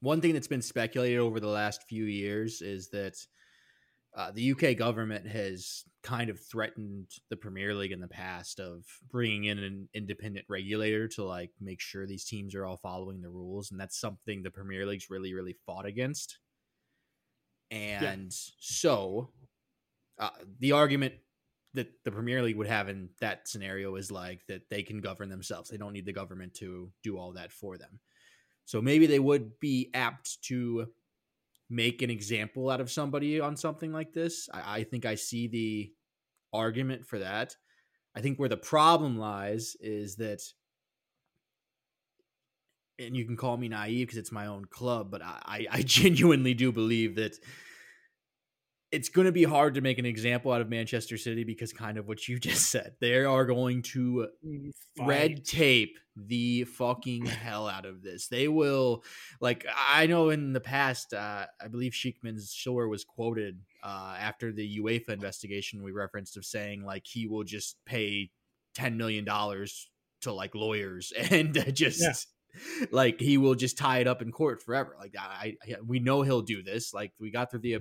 [0.00, 3.16] one thing that's been speculated over the last few years is that
[4.16, 8.84] uh, the UK government has kind of threatened the Premier League in the past of
[9.10, 13.28] bringing in an independent regulator to like make sure these teams are all following the
[13.28, 16.38] rules, and that's something the Premier League's really, really fought against.
[17.70, 18.50] And yeah.
[18.60, 19.30] so,
[20.18, 21.14] uh, the argument
[21.74, 25.28] that the Premier League would have in that scenario is like that they can govern
[25.28, 25.68] themselves.
[25.68, 28.00] They don't need the government to do all that for them.
[28.64, 30.88] So maybe they would be apt to
[31.70, 34.48] make an example out of somebody on something like this.
[34.52, 35.92] I, I think I see the
[36.52, 37.54] argument for that.
[38.16, 40.40] I think where the problem lies is that,
[42.98, 46.54] and you can call me naive because it's my own club, but I, I genuinely
[46.54, 47.36] do believe that
[48.90, 51.98] it's going to be hard to make an example out of Manchester City because kind
[51.98, 52.94] of what you just said.
[53.00, 54.28] They are going to
[54.96, 55.06] Fight.
[55.06, 58.28] red tape the fucking hell out of this.
[58.28, 59.04] They will,
[59.40, 64.52] like, I know in the past, uh, I believe Sheikh Mansour was quoted uh, after
[64.52, 68.30] the UEFA investigation we referenced of saying, like, he will just pay
[68.76, 72.00] $10 million to, like, lawyers and just.
[72.00, 72.12] Yeah
[72.90, 74.96] like he will just tie it up in court forever.
[74.98, 76.94] Like I, I, we know he'll do this.
[76.94, 77.78] Like we got through the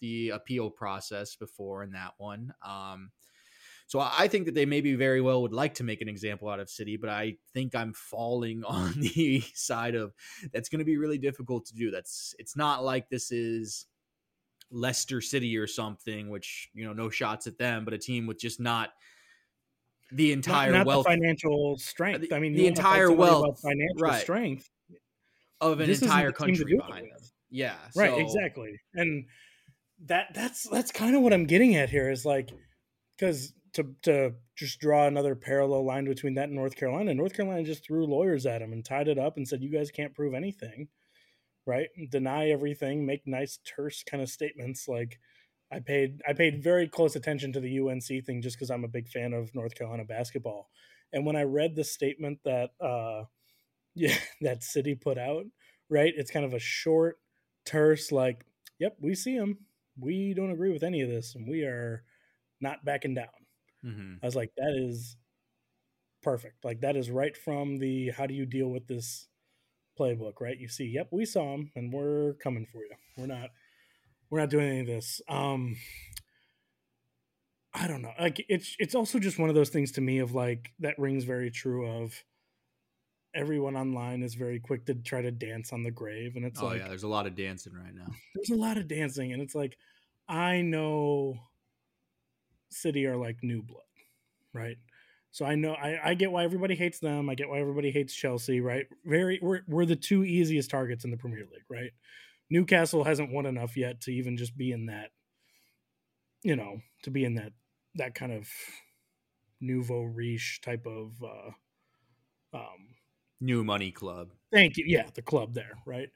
[0.00, 2.52] the appeal process before in that one.
[2.64, 3.10] Um,
[3.88, 6.58] so I think that they maybe very well would like to make an example out
[6.58, 10.12] of City, but I think I'm falling on the side of
[10.52, 11.90] that's going to be really difficult to do.
[11.90, 13.86] That's it's not like this is
[14.70, 18.40] Leicester City or something, which you know no shots at them, but a team with
[18.40, 18.90] just not
[20.10, 22.32] the entire not, not wealth, the financial strength.
[22.32, 24.20] I mean, the entire wealth, financial right.
[24.20, 24.68] strength
[25.60, 27.20] of an entire country behind them.
[27.50, 28.18] Yeah, right, so.
[28.18, 29.26] exactly, and
[30.04, 32.50] that that's that's kind of what I'm getting at here is like
[33.16, 37.14] because to to just draw another parallel line between that and North Carolina.
[37.14, 39.90] North Carolina just threw lawyers at him and tied it up and said, "You guys
[39.90, 40.88] can't prove anything."
[41.66, 41.88] Right?
[42.10, 45.18] Deny everything, make nice terse kind of statements like
[45.72, 48.88] I paid I paid very close attention to the UNC thing just because I'm a
[48.88, 50.70] big fan of North Carolina basketball.
[51.12, 53.24] And when I read the statement that uh
[53.94, 55.44] yeah, that city put out,
[55.88, 56.12] right?
[56.14, 57.16] It's kind of a short,
[57.64, 58.44] terse, like,
[58.78, 59.58] yep, we see him.
[59.98, 62.04] We don't agree with any of this, and we are
[62.60, 63.28] not backing down.
[63.84, 64.14] Mm-hmm.
[64.22, 65.16] I was like, that is
[66.22, 66.64] perfect.
[66.64, 69.28] Like that is right from the how do you deal with this
[69.98, 70.58] playbook, right?
[70.58, 72.94] You see, yep, we saw him and we're coming for you.
[73.16, 73.50] We're not
[74.28, 75.20] we're not doing any of this.
[75.28, 75.76] Um
[77.72, 78.12] I don't know.
[78.18, 81.22] Like it's it's also just one of those things to me of like that rings
[81.22, 82.24] very true of
[83.36, 86.64] everyone online is very quick to try to dance on the grave and it's like
[86.64, 88.06] oh, like yeah, there's a lot of dancing right now.
[88.34, 89.76] There's a lot of dancing and it's like
[90.28, 91.38] I know
[92.70, 93.82] City are like new blood,
[94.52, 94.78] right?
[95.30, 97.28] So I know I, I get why everybody hates them.
[97.28, 98.86] I get why everybody hates Chelsea, right?
[99.04, 101.90] Very we're we're the two easiest targets in the Premier League, right?
[102.48, 105.10] Newcastle hasn't won enough yet to even just be in that,
[106.42, 107.52] you know, to be in that
[107.96, 108.48] that kind of
[109.60, 112.95] nouveau riche type of uh um
[113.40, 114.32] new money club.
[114.52, 114.84] Thank you.
[114.86, 116.10] Yeah, the club there, right?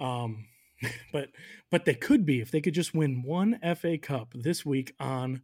[0.00, 0.46] Um
[1.12, 1.30] but
[1.70, 5.42] but they could be if they could just win one FA Cup this week on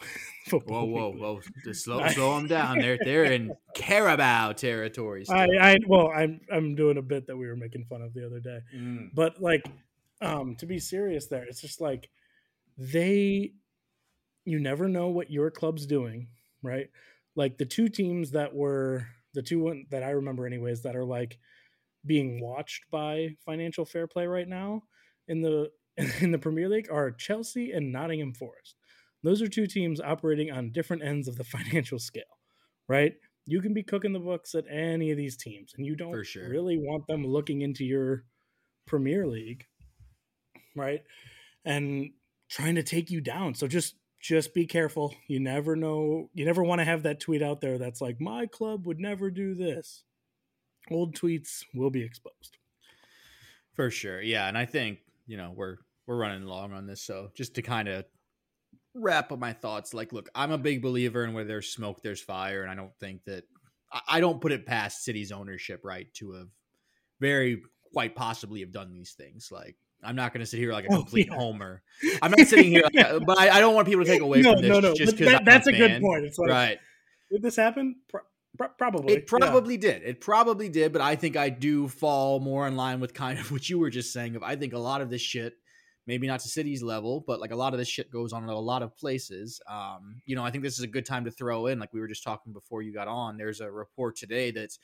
[0.50, 1.40] whoa, whoa, whoa!
[1.64, 2.78] Just slow, slow them down.
[2.78, 5.28] They're they're in Carabao territories.
[5.30, 8.26] I, I, well, I'm I'm doing a bit that we were making fun of the
[8.26, 9.10] other day, mm.
[9.14, 9.66] but like,
[10.20, 12.08] um, to be serious, there, it's just like
[12.78, 13.52] they,
[14.44, 16.28] you never know what your club's doing,
[16.62, 16.88] right?
[17.36, 21.04] Like the two teams that were the two one that I remember, anyways, that are
[21.04, 21.38] like
[22.04, 24.82] being watched by financial fair play right now
[25.28, 25.70] in the
[26.20, 28.76] in the Premier League are Chelsea and Nottingham Forest
[29.22, 32.22] those are two teams operating on different ends of the financial scale,
[32.88, 33.14] right?
[33.46, 36.48] You can be cooking the books at any of these teams, and you don't sure.
[36.48, 38.24] really want them looking into your
[38.86, 39.66] Premier League,
[40.76, 41.02] right?
[41.64, 42.10] And
[42.48, 43.54] trying to take you down.
[43.54, 45.14] So just just be careful.
[45.26, 46.30] You never know.
[46.34, 49.30] You never want to have that tweet out there that's like, "My club would never
[49.30, 50.04] do this."
[50.90, 52.58] Old tweets will be exposed.
[53.74, 57.30] For sure, yeah, and I think you know we're we're running long on this, so
[57.34, 58.04] just to kind of
[58.94, 59.94] wrap up my thoughts.
[59.94, 62.96] Like, look, I'm a big believer in where there's smoke, there's fire, and I don't
[62.98, 63.44] think that
[64.08, 66.48] I don't put it past City's ownership, right, to have
[67.20, 69.50] very quite possibly have done these things.
[69.50, 71.40] Like, I'm not going to sit here like a oh, complete oh, yeah.
[71.40, 71.82] homer.
[72.22, 74.52] I'm not sitting here, like, but I, I, don't want people to take away no,
[74.52, 74.94] from this no, no.
[74.94, 76.24] just that, that's a, a good point.
[76.24, 76.78] It's like, right?
[77.30, 77.96] Did this happen?
[78.08, 79.14] Pro- probably.
[79.14, 79.80] It probably yeah.
[79.80, 80.02] did.
[80.02, 80.92] It probably did.
[80.92, 83.90] But I think I do fall more in line with kind of what you were
[83.90, 84.36] just saying.
[84.36, 85.54] Of I think a lot of this shit
[86.06, 88.48] maybe not to cities level, but like a lot of this shit goes on in
[88.48, 89.60] a lot of places.
[89.68, 92.00] Um, you know, I think this is a good time to throw in, like we
[92.00, 93.36] were just talking before you got on.
[93.36, 94.76] There's a report today that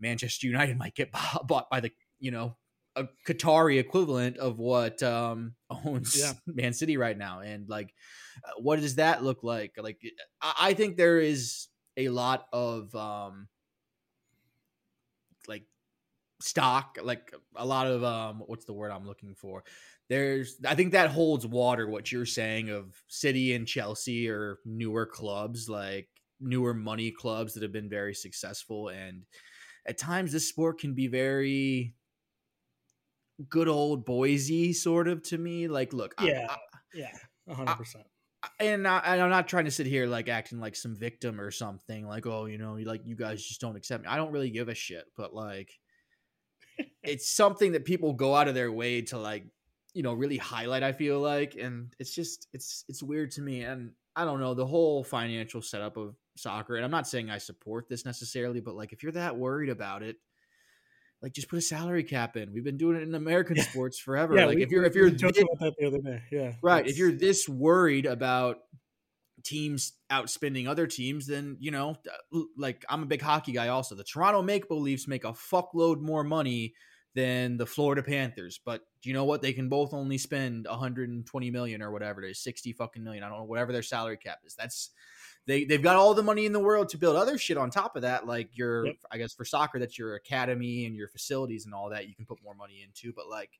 [0.00, 2.56] Manchester United might get bought by the, you know,
[2.96, 6.32] a Qatari equivalent of what um, owns yeah.
[6.46, 7.94] Man City right now, and like,
[8.44, 9.74] uh, what does that look like?
[9.78, 10.00] Like,
[10.42, 13.48] I think there is a lot of um,
[15.46, 15.64] like
[16.40, 19.62] stock, like a lot of um, what's the word I'm looking for?
[20.08, 25.06] there's I think that holds water what you're saying of City and Chelsea or newer
[25.06, 26.08] clubs like
[26.40, 29.22] newer money clubs that have been very successful and
[29.86, 31.94] at times this sport can be very
[33.48, 36.56] good old Boise sort of to me like look yeah I,
[36.94, 37.12] yeah
[37.48, 37.96] 100%
[38.42, 41.50] I, and, I, am not trying to sit here like acting like some victim or
[41.50, 44.08] something like oh you know like you guys just don't accept me.
[44.08, 45.70] I don't really give a shit but like
[47.02, 49.46] it's something that people go out of their way to like
[49.96, 53.62] you know really highlight i feel like and it's just it's it's weird to me
[53.62, 57.38] and i don't know the whole financial setup of soccer and i'm not saying i
[57.38, 60.16] support this necessarily but like if you're that worried about it
[61.22, 63.62] like just put a salary cap in we've been doing it in american yeah.
[63.64, 66.22] sports forever yeah, like we, if you're if you're this, about that the other day
[66.30, 68.58] yeah right if you're this worried about
[69.42, 71.96] teams outspending other teams then you know
[72.56, 76.24] like i'm a big hockey guy also the toronto maple leafs make a fuckload more
[76.24, 76.74] money
[77.16, 78.60] than the Florida Panthers.
[78.62, 79.40] But do you know what?
[79.40, 83.24] They can both only spend 120 million or whatever it is, 60 fucking million.
[83.24, 84.54] I don't know, whatever their salary cap is.
[84.54, 84.90] That's
[85.46, 87.94] they they've got all the money in the world to build other shit on top
[87.94, 88.96] of that, like your yep.
[89.10, 92.26] I guess for soccer, that's your academy and your facilities and all that you can
[92.26, 93.12] put more money into.
[93.14, 93.50] But like,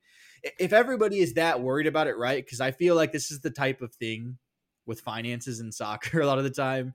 [0.59, 2.44] if everybody is that worried about it, right?
[2.44, 4.38] Because I feel like this is the type of thing
[4.85, 6.94] with finances in soccer a lot of the time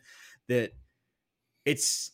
[0.49, 0.71] that
[1.65, 2.11] it's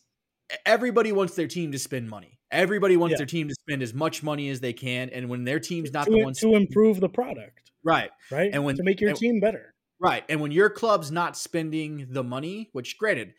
[0.64, 2.38] everybody wants their team to spend money.
[2.50, 3.18] Everybody wants yeah.
[3.18, 6.06] their team to spend as much money as they can, and when their team's not
[6.06, 9.18] to, the ones to improve the product, right, right, and when to make your and,
[9.18, 13.34] team better, right, and when your club's not spending the money, which granted,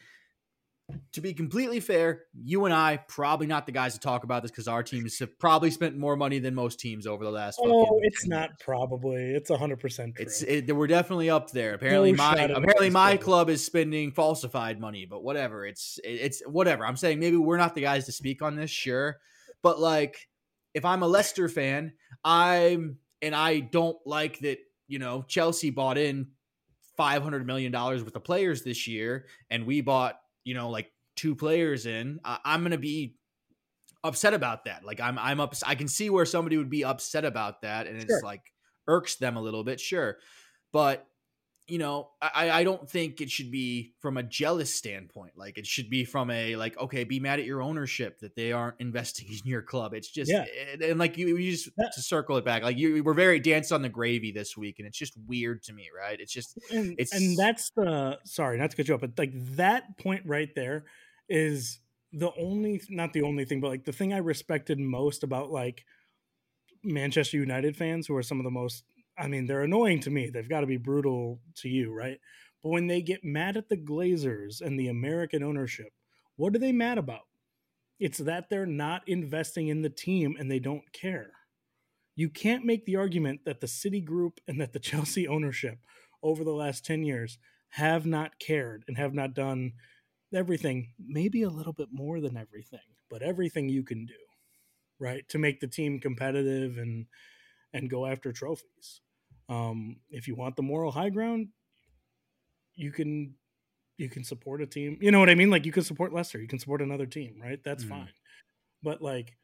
[1.14, 4.52] to be completely fair, you and I probably not the guys to talk about this
[4.52, 7.60] because our teams have probably spent more money than most teams over the last.
[7.62, 9.32] Oh, it's not probably.
[9.36, 10.16] It's hundred percent.
[10.20, 11.74] It's it, we're definitely up there.
[11.74, 15.66] Apparently, no my apparently my club is spending falsified money, but whatever.
[15.66, 16.86] It's it, it's whatever.
[16.86, 19.18] I'm saying maybe we're not the guys to speak on this, sure,
[19.62, 20.28] but like
[20.74, 21.94] if I'm a Leicester fan,
[22.24, 24.60] I'm and I don't like that.
[24.88, 26.30] You know, Chelsea bought in
[27.00, 30.92] five hundred million dollars worth of players this year, and we bought you know, like
[31.16, 33.16] two players in, I, I'm going to be
[34.04, 34.84] upset about that.
[34.84, 35.54] Like I'm, I'm up.
[35.66, 38.16] I can see where somebody would be upset about that, and sure.
[38.16, 38.42] it's like
[38.88, 40.18] irks them a little bit, sure.
[40.72, 41.06] But
[41.70, 45.34] you know, I, I don't think it should be from a jealous standpoint.
[45.38, 48.52] Like it should be from a like, okay, be mad at your ownership that they
[48.52, 49.94] aren't investing in your club.
[49.94, 50.46] It's just yeah.
[50.74, 51.90] and, and like you, you just yeah.
[51.94, 54.88] to circle it back, like you were very dance on the gravy this week, and
[54.88, 56.20] it's just weird to me, right?
[56.20, 59.34] It's just and, it's and that's the sorry, not to cut you up, but like
[59.56, 60.86] that point right there
[61.28, 61.80] is
[62.12, 65.86] the only not the only thing, but like the thing I respected most about like
[66.84, 68.84] Manchester United fans, who are some of the most
[69.20, 70.30] I mean, they're annoying to me.
[70.30, 72.20] They've got to be brutal to you, right?
[72.64, 75.92] But when they get mad at the Glazers and the American ownership,
[76.38, 77.28] what are they mad about?
[78.00, 81.32] It's that they're not investing in the team and they don't care.
[82.16, 85.80] You can't make the argument that the City Group and that the Chelsea ownership
[86.24, 87.38] over the last 10 years
[87.70, 89.74] have not cared and have not done
[90.34, 92.80] everything, maybe a little bit more than everything,
[93.10, 94.14] but everything you can do,
[95.00, 95.28] right?
[95.30, 97.06] To make the team competitive and
[97.74, 99.02] and go after trophies.
[99.50, 101.50] Um, if you want the moral high ground,
[102.76, 103.34] you can
[103.98, 104.98] you can support a team.
[105.02, 105.50] You know what I mean?
[105.50, 107.60] Like you can support Leicester, you can support another team, right?
[107.64, 107.90] That's mm.
[107.90, 108.10] fine.
[108.82, 109.36] But like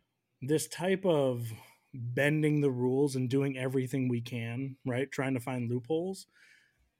[0.41, 1.51] this type of
[1.93, 5.11] bending the rules and doing everything we can, right?
[5.11, 6.27] Trying to find loopholes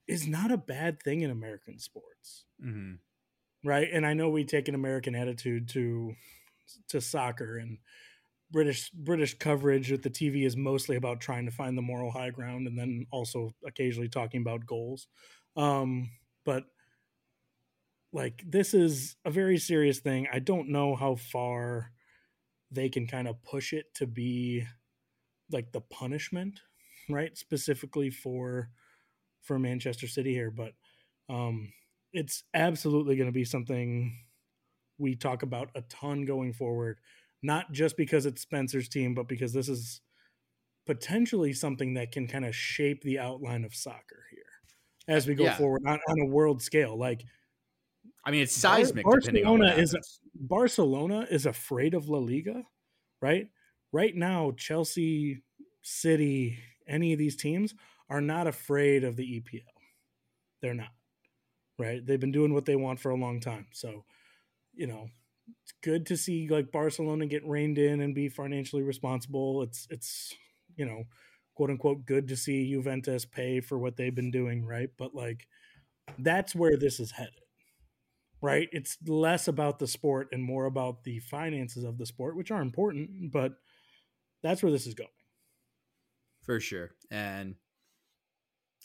[0.08, 2.46] is not a bad thing in American sports.
[2.64, 2.96] Mm-hmm.
[3.68, 3.88] Right?
[3.92, 6.14] And I know we take an American attitude to
[6.90, 7.78] to soccer and
[8.56, 12.30] British British coverage at the TV is mostly about trying to find the moral high
[12.30, 15.08] ground and then also occasionally talking about goals.
[15.58, 16.10] Um,
[16.46, 16.64] but
[18.14, 20.28] like this is a very serious thing.
[20.32, 21.92] I don't know how far
[22.72, 24.64] they can kind of push it to be
[25.52, 26.62] like the punishment,
[27.10, 27.38] right?
[27.38, 28.70] Specifically for
[29.42, 30.72] for Manchester City here, but
[31.28, 31.74] um
[32.14, 34.18] it's absolutely going to be something
[34.98, 37.00] we talk about a ton going forward
[37.42, 40.02] not just because it's Spencer's team, but because this is
[40.86, 44.44] potentially something that can kind of shape the outline of soccer here
[45.08, 45.56] as we go yeah.
[45.56, 46.98] forward on, on, a world scale.
[46.98, 47.24] Like,
[48.26, 49.04] I mean, it's seismic.
[49.04, 49.96] Bar- Barcelona is
[50.36, 52.64] Barcelona is afraid of La Liga,
[53.22, 53.48] right?
[53.92, 55.44] Right now, Chelsea,
[55.82, 57.74] City, any of these teams
[58.10, 59.62] are not afraid of the EPL.
[60.62, 60.92] They're not,
[61.78, 62.06] right?
[62.06, 63.68] They've been doing what they want for a long time.
[63.72, 64.06] So,
[64.74, 65.10] you know,
[65.48, 69.62] it's good to see like Barcelona get reined in and be financially responsible.
[69.64, 70.34] It's it's
[70.76, 71.04] you know,
[71.56, 74.90] quote unquote good to see Juventus pay for what they've been doing, right?
[74.98, 75.48] But like
[76.20, 77.34] that's where this is headed.
[78.42, 78.70] Right?
[78.72, 82.62] It's less about the sport and more about the finances of the sport, which are
[82.62, 83.54] important, but
[84.44, 85.10] that's where this is going.
[86.44, 86.92] For sure.
[87.10, 87.56] And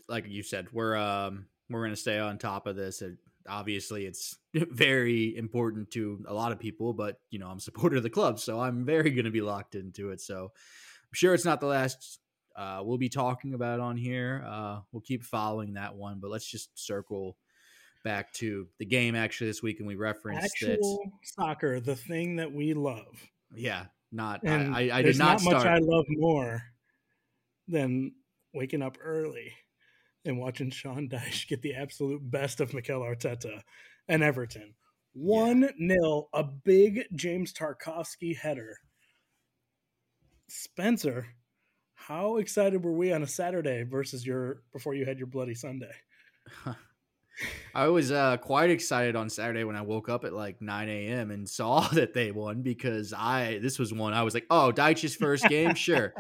[0.09, 3.03] like you said, we're um we're going to stay on top of this
[3.49, 7.97] obviously it's very important to a lot of people, but you know, I'm a supporter
[7.97, 10.21] of the club, so I'm very going to be locked into it.
[10.21, 12.21] So I'm sure it's not the last
[12.57, 14.45] uh, we'll be talking about on here.
[14.47, 17.37] Uh, we'll keep following that one, but let's just circle
[18.05, 22.37] back to the game actually this week, and we referenced actual that, soccer, the thing
[22.37, 23.07] that we love.
[23.55, 24.89] Yeah, not and I.
[24.89, 25.57] I, I did not, not start.
[25.57, 26.63] much I love more
[27.69, 28.13] than
[28.53, 29.53] waking up early
[30.25, 33.63] and watching Sean Dyche get the absolute best of Mikel Arteta
[34.09, 34.75] and Everton.
[35.13, 35.71] One yeah.
[35.79, 38.79] nil, a big James Tarkowski header.
[40.49, 41.27] Spencer,
[41.95, 45.93] how excited were we on a Saturday versus your before you had your bloody Sunday?
[47.75, 51.31] I was uh, quite excited on Saturday when I woke up at like 9 a.m.
[51.31, 55.15] and saw that they won because I this was one I was like, oh, Dyche's
[55.15, 56.15] first game, sure,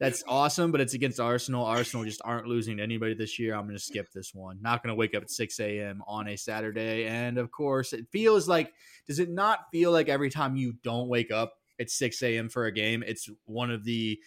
[0.00, 1.64] that's awesome, but it's against Arsenal.
[1.64, 3.54] Arsenal just aren't losing to anybody this year.
[3.54, 4.58] I'm going to skip this one.
[4.60, 6.02] Not going to wake up at 6 a.m.
[6.08, 8.72] on a Saturday, and of course, it feels like.
[9.06, 12.48] Does it not feel like every time you don't wake up at 6 a.m.
[12.48, 14.18] for a game, it's one of the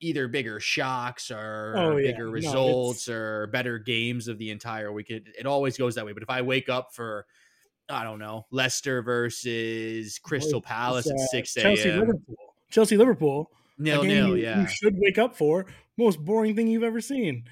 [0.00, 4.92] either bigger shocks or Oh, bigger No, results it's- or better games of the entire
[4.92, 5.10] week.
[5.10, 6.12] It, it always goes that way.
[6.12, 7.24] But if I wake up for,
[7.88, 12.00] I don't know, Leicester versus Crystal Palace It's, at uh, 6 Chelsea a.m.
[12.00, 12.36] Liverpool.
[12.70, 13.50] Chelsea Liverpool.
[13.78, 14.60] Nil nil, you, yeah.
[14.60, 15.66] you should wake up for.
[15.96, 17.44] Most boring thing you've ever seen.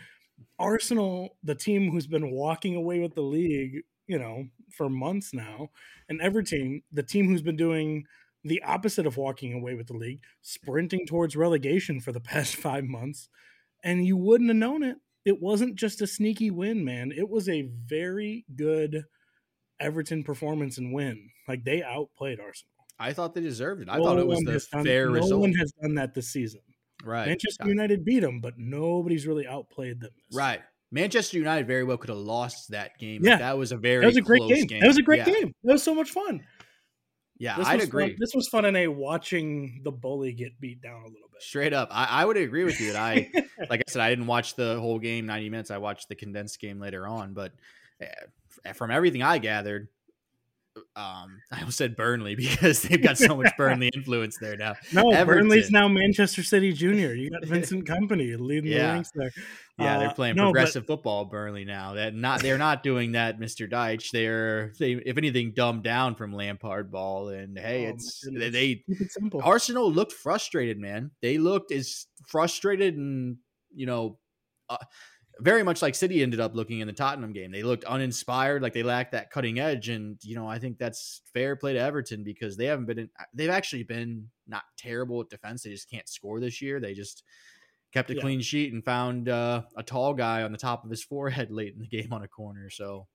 [0.59, 5.71] Arsenal, the team who's been walking away with the league, you know, for months now,
[6.09, 8.05] and Everton, the team who's been doing
[8.45, 12.85] the opposite of walking away with the league, sprinting towards relegation for the past five
[12.85, 13.29] months,
[13.83, 14.97] and you wouldn't have known it.
[15.25, 17.11] It wasn't just a sneaky win, man.
[17.17, 19.05] It was a very good
[19.81, 21.31] Everton performance and win.
[21.49, 22.74] Like they outplayed Arsenal.
[22.99, 23.89] I thought they deserved it.
[23.91, 25.41] I No thought it was the done- fair no result.
[25.41, 26.61] one has done that this season.
[27.05, 27.27] right.
[27.27, 30.11] Manchester United beat them, but nobody's really outplayed them.
[30.33, 30.61] Right.
[30.93, 33.25] Manchester United very well could have lost that game.
[33.25, 33.39] Yeah.
[33.39, 34.81] That was a very That was a great close game.
[34.81, 35.35] That was a great yeah.
[35.35, 35.55] game.
[35.65, 36.45] That was so much fun.
[37.37, 38.07] Yeah, This I'd was agree.
[38.11, 38.17] Fun.
[38.21, 41.43] This was fun in a watching the bully get beat down a little bit.
[41.43, 41.89] Straight up.
[41.91, 43.29] I, I would agree with you that I
[43.69, 45.71] like I said, I didn't watch the whole game, 90 minutes.
[45.73, 47.35] I watched the condensed game later on.
[47.35, 47.51] But
[48.01, 49.89] uh, from everything I gathered,
[50.97, 54.75] um, I almost said Burnley because they've got so much Burnley influence there now.
[54.93, 55.45] no, Everton.
[55.49, 57.15] Burnley's now Manchester City Junior.
[57.15, 58.87] You got Vincent Company leading Yeah.
[58.89, 59.31] the ranks there.
[59.79, 61.95] Yeah, they're Uh, playing no, but- progressive football, Burnley now.
[61.95, 63.71] That not they're not doing that, Mr.
[63.71, 64.11] Dyche.
[64.13, 67.29] They're they if anything dumbed down from Lampard ball.
[67.29, 69.41] And hey, Oh, it's they it simple.
[69.43, 71.11] Arsenal looked frustrated, man.
[71.23, 73.37] They looked as frustrated and
[73.75, 74.19] you know,
[74.71, 74.77] uh,
[75.41, 77.51] very much like City ended up looking in the Tottenham game.
[77.51, 79.89] They looked uninspired, like they lacked that cutting edge.
[79.89, 82.99] And you know, I think that's fair play to Everton because they haven't been.
[83.01, 85.63] In, they've actually been not terrible at defense.
[85.63, 86.79] They just can't score this year.
[86.81, 87.25] They just
[87.93, 88.21] kept a Yeah.
[88.21, 91.73] clean sheet and found uh, a tall guy on the top of his forehead late
[91.75, 92.71] in the game on a corner.
[92.71, 93.07] So.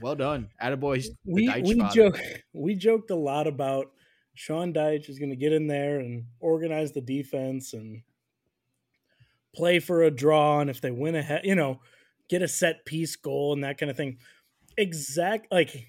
[0.00, 1.04] Well done, Attaboy.
[1.26, 1.94] we Dyche we father.
[1.94, 2.20] joke
[2.52, 3.86] we joked a lot about
[4.34, 8.00] Sean Dyche is going to get in there and organize the defense and
[9.54, 11.80] play for a draw, and if they win ahead, you know,
[12.28, 14.18] get a set piece goal and that kind of thing.
[14.76, 15.88] Exact like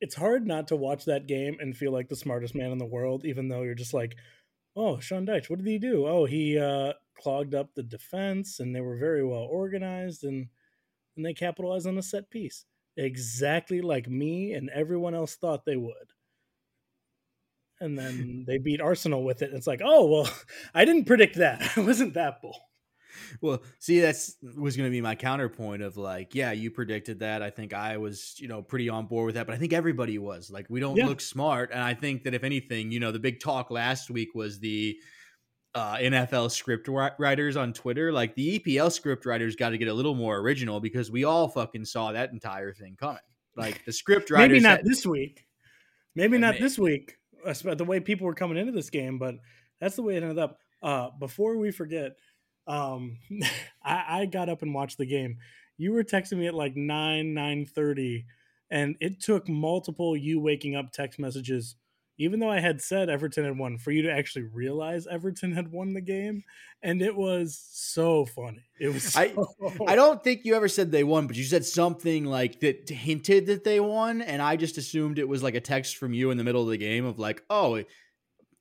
[0.00, 2.84] it's hard not to watch that game and feel like the smartest man in the
[2.84, 4.16] world, even though you're just like,
[4.74, 6.06] oh, Sean Dyche, what did he do?
[6.08, 10.48] Oh, he uh, clogged up the defense, and they were very well organized, and
[11.16, 12.64] and they capitalized on a set piece
[12.96, 16.12] exactly like me and everyone else thought they would.
[17.82, 19.50] And then they beat Arsenal with it.
[19.52, 20.30] It's like, oh well,
[20.74, 21.72] I didn't predict that.
[21.76, 22.56] I wasn't that bold.
[23.40, 27.42] Well, see, that's was going to be my counterpoint of like, yeah, you predicted that.
[27.42, 30.18] I think I was, you know, pretty on board with that, but I think everybody
[30.18, 31.06] was like, we don't Yeah.
[31.06, 34.34] look smart, and I think that if anything, you know, the big talk last week
[34.34, 34.96] was the
[35.74, 38.12] uh, NFL script writers on Twitter.
[38.12, 41.48] Like the EPL script writers got to get a little more original because we all
[41.48, 43.16] fucking saw that entire thing coming.
[43.56, 45.46] Like the script writers, Maybe not had- this week.
[46.14, 47.16] Maybe not this week.
[47.44, 49.36] The way people were coming into this game, but
[49.80, 50.58] that's the way it ended up.
[50.82, 52.12] Uh, before we forget,
[52.66, 53.18] um,
[53.82, 55.38] I, I got up and watched the game.
[55.76, 58.26] You were texting me at like nine nine thirty,
[58.70, 61.76] and it took multiple you waking up text messages.
[62.18, 65.72] Even though I had said Everton had won, for you to actually realize Everton had
[65.72, 66.44] won the game,
[66.82, 68.62] and it was so funny.
[68.78, 69.16] It was.
[69.16, 69.46] I- so-
[69.88, 73.46] I don't think you ever said they won, but you said something like that hinted
[73.46, 76.36] that they won, and I just assumed it was like a text from you in
[76.38, 77.88] the middle of the game of like, oh, it,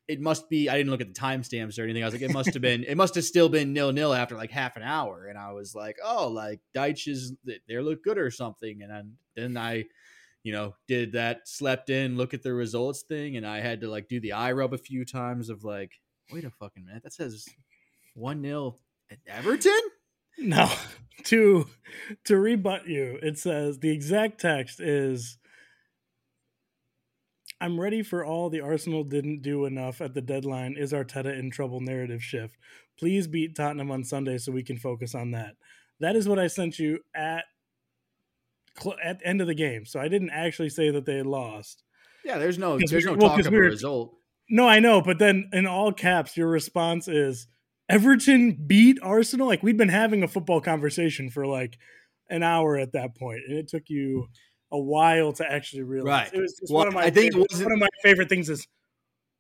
[0.08, 0.68] it must be.
[0.70, 2.04] I didn't look at the timestamps or anything.
[2.04, 2.84] I was like, it must have been.
[2.86, 5.76] It must have still been nil nil after like half an hour, and I was
[5.76, 9.86] like, oh, like Dyche is they look good or something, and then then I.
[10.44, 13.90] You know, did that slept in, look at the results thing, and I had to
[13.90, 15.92] like do the eye rub a few times of like,
[16.32, 17.48] wait a fucking minute, that says
[18.16, 18.78] one 0
[19.12, 19.80] at Everton.
[20.38, 20.72] No,
[21.26, 21.68] to
[22.26, 25.38] to rebut you, it says the exact text is
[27.62, 30.76] I'm ready for all the Arsenal didn't do enough at the deadline.
[30.78, 32.58] Is Arteta in trouble narrative shift?
[32.98, 35.56] Please beat Tottenham on Sunday so we can focus on that.
[36.00, 37.46] That is what I sent you at
[38.80, 39.86] cl- at the end of the game.
[39.86, 41.84] So I didn't actually say that they had lost.
[42.24, 44.14] Yeah, there's no there's we- no well, talk of we a were- result.
[44.50, 47.48] No, I know, but then in all caps, your response is
[47.90, 49.48] Everton beat Arsenal.
[49.48, 51.78] Like we'd been having a football conversation for like
[52.30, 54.28] an hour at that point, and it took you
[54.72, 56.08] a while to actually realize.
[56.28, 56.34] Right.
[56.34, 57.04] It was just Well, one of my.
[57.04, 58.66] I think it favorite, one of my favorite things is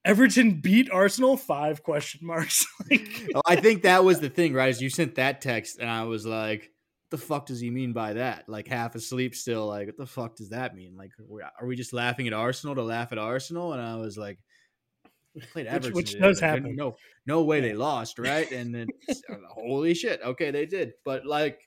[0.04, 1.38] Everton beat Arsenal.
[1.38, 2.66] Five question marks.
[2.90, 3.08] like,
[3.46, 4.70] I think that was the thing, right?
[4.70, 6.72] Is you sent that text, and I was like,
[7.12, 8.48] the fuck does he mean by that?
[8.48, 9.68] Like half asleep still.
[9.68, 10.96] Like, what the fuck does that mean?
[10.98, 11.12] Like,
[11.60, 13.74] are we just laughing at Arsenal to laugh at Arsenal?
[13.74, 14.40] And I was like,
[15.52, 16.76] played Everton, which, which does like, happen.
[16.76, 16.96] No,
[17.26, 18.50] no way they lost, right?
[18.52, 20.94] And then uh, holy shit, okay, they did.
[21.04, 21.60] But like,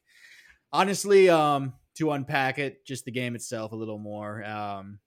[0.73, 4.43] honestly, um, to unpack it, just the game itself a little more.
[4.45, 4.99] Um,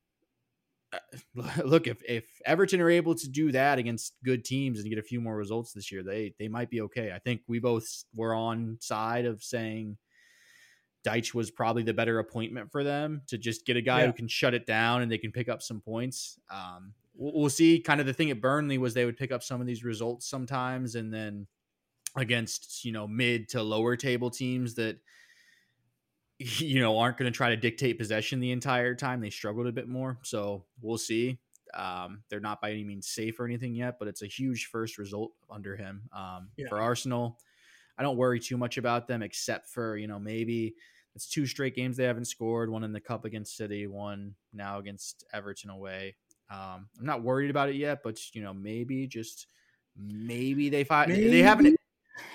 [0.93, 0.99] uh,
[1.65, 5.03] look, if if Everton are able to do that against good teams and get a
[5.03, 7.11] few more results this year, they they might be okay.
[7.11, 9.97] I think we both were on side of saying
[11.05, 14.07] Dyche was probably the better appointment for them to just get a guy yeah.
[14.07, 16.39] who can shut it down and they can pick up some points.
[16.49, 17.79] Um, we'll, we'll see.
[17.79, 20.27] Kind of the thing at Burnley was they would pick up some of these results
[20.27, 21.47] sometimes, and then
[22.15, 24.97] against you know mid to lower table teams that
[26.39, 29.21] you know aren't going to try to dictate possession the entire time.
[29.21, 31.39] They struggled a bit more, so we'll see.
[31.73, 34.97] Um, they're not by any means safe or anything yet, but it's a huge first
[34.97, 36.67] result under him um, yeah.
[36.69, 37.39] for Arsenal.
[37.97, 40.75] I don't worry too much about them, except for you know maybe
[41.15, 42.69] it's two straight games they haven't scored.
[42.69, 46.15] One in the cup against City, one now against Everton away.
[46.49, 49.47] Um, I'm not worried about it yet, but you know maybe just
[49.97, 51.77] maybe they find they haven't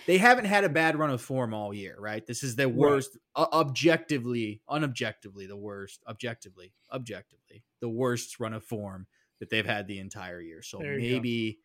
[0.07, 2.27] they haven't had a bad run of form all year, right?
[2.27, 3.45] This is the worst, right.
[3.45, 9.07] uh, objectively, unobjectively, the worst, objectively, objectively, the worst run of form
[9.41, 10.63] that they've had the entire year.
[10.63, 11.59] So maybe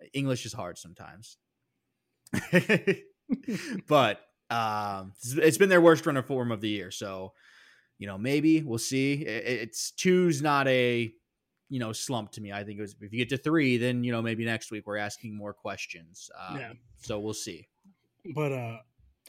[0.00, 0.06] go.
[0.12, 1.36] English is hard sometimes,
[3.88, 4.20] but
[4.50, 6.90] um, it's been their worst run of form of the year.
[6.90, 7.32] So
[8.02, 9.14] you know, maybe we'll see.
[9.22, 11.12] It's two's not a
[11.68, 12.52] you know slump to me.
[12.52, 14.88] I think it was if you get to three, then you know maybe next week
[14.88, 16.28] we're asking more questions.
[16.36, 16.72] Um, yeah.
[16.96, 17.68] So we'll see.
[18.34, 18.78] But uh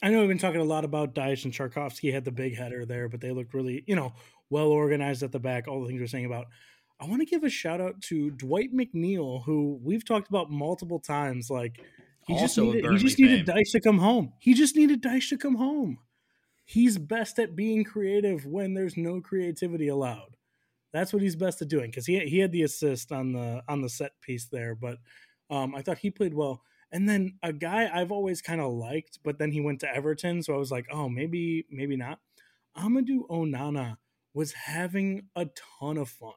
[0.02, 2.84] I know we've been talking a lot about Dyche and Tarkowski had the big header
[2.84, 4.12] there, but they looked really you know
[4.50, 5.68] well organized at the back.
[5.68, 6.46] All the things we're saying about.
[7.00, 10.98] I want to give a shout out to Dwight McNeil, who we've talked about multiple
[10.98, 11.48] times.
[11.48, 11.80] Like
[12.26, 14.32] he also just needed, he just needed Dyche to come home.
[14.38, 15.98] He just needed Dyche to come home.
[16.64, 20.36] He's best at being creative when there's no creativity allowed.
[20.92, 23.82] That's what he's best at doing because he he had the assist on the on
[23.82, 24.98] the set piece there, but
[25.50, 26.62] um, I thought he played well.
[26.92, 30.42] And then a guy I've always kind of liked, but then he went to Everton,
[30.42, 32.20] so I was like, oh, maybe maybe not.
[32.78, 33.96] Amadou Onana
[34.32, 35.46] was having a
[35.80, 36.34] ton of fun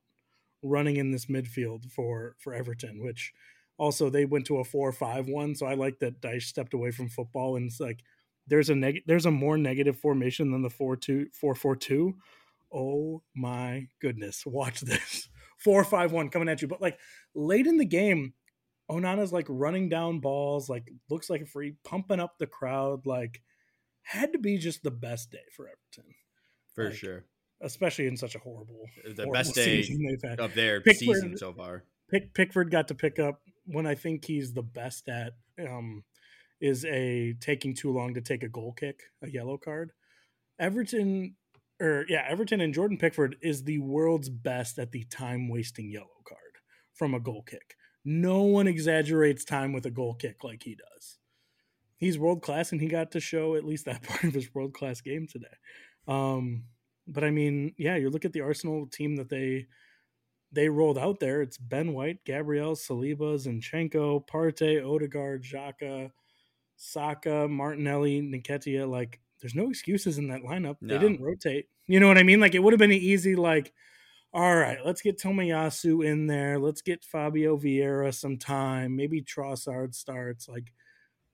[0.64, 3.34] running in this midfield for for Everton, which
[3.78, 5.56] also they went to a four five one.
[5.56, 8.04] So I like that Dyche stepped away from football and it's like
[8.48, 12.16] there's a neg- there's a more negative formation than the four two four four two.
[12.74, 15.30] Oh my goodness, watch this.
[15.58, 16.68] Four, five, one coming at you.
[16.68, 17.00] But like
[17.34, 18.34] late in the game,
[18.92, 23.08] Onana's like running down balls, like looks like a free, pumping up the crowd.
[23.08, 23.42] Like
[24.04, 26.14] had to be just the best day for Everton.
[26.76, 27.26] For like, sure.
[27.60, 30.40] Especially in such a horrible, the horrible best day they've had.
[30.40, 31.86] of their Pickford, season so far.
[32.12, 36.04] Pick, Pickford got to pick up when I think he's the best at um,
[36.60, 39.92] is a taking too long to take a goal kick, a yellow card.
[40.60, 41.36] Everton
[41.80, 46.08] or yeah, Everton and Jordan Pickford is the world's best at the time wasting yellow
[46.28, 46.40] card
[46.94, 47.76] from a goal kick.
[48.04, 51.20] No one exaggerates time with a goal kick like he does.
[51.98, 54.74] He's world class, and he got to show at least that part of his world
[54.74, 55.48] class game today.
[56.08, 56.64] Um,
[57.08, 59.68] but I mean, yeah, you look at the Arsenal team that they
[60.52, 61.42] they rolled out there.
[61.42, 66.12] It's Ben White, Gabriel, Saliba, Zinchenko, Partey, Odegaard, Xhaka,
[66.76, 68.90] Saka, Martinelli, Nketiah.
[68.90, 70.78] Like there's no excuses in that lineup.
[70.82, 70.94] No.
[70.94, 71.68] They didn't rotate.
[71.88, 72.40] You know what I mean?
[72.40, 73.74] Like it would have been easy, like,
[74.34, 76.60] all right, let's get Tomiyasu in there.
[76.60, 78.96] Let's get Fabio Vieira some time.
[78.96, 80.48] Maybe Trossard starts.
[80.48, 80.72] Like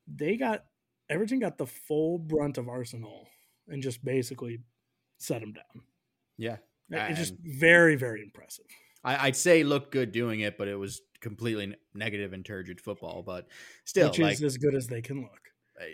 [0.07, 0.66] they got
[1.09, 3.28] Everton got the full brunt of Arsenal
[3.68, 4.59] and just basically
[5.18, 5.84] set them down.
[6.38, 6.57] Yeah.
[6.89, 8.66] It's just very, very impressive.
[9.04, 13.24] I, would say look good doing it, but it was completely negative and turgid football.
[13.26, 13.47] But
[13.86, 15.39] still, which like, is as good as they can look.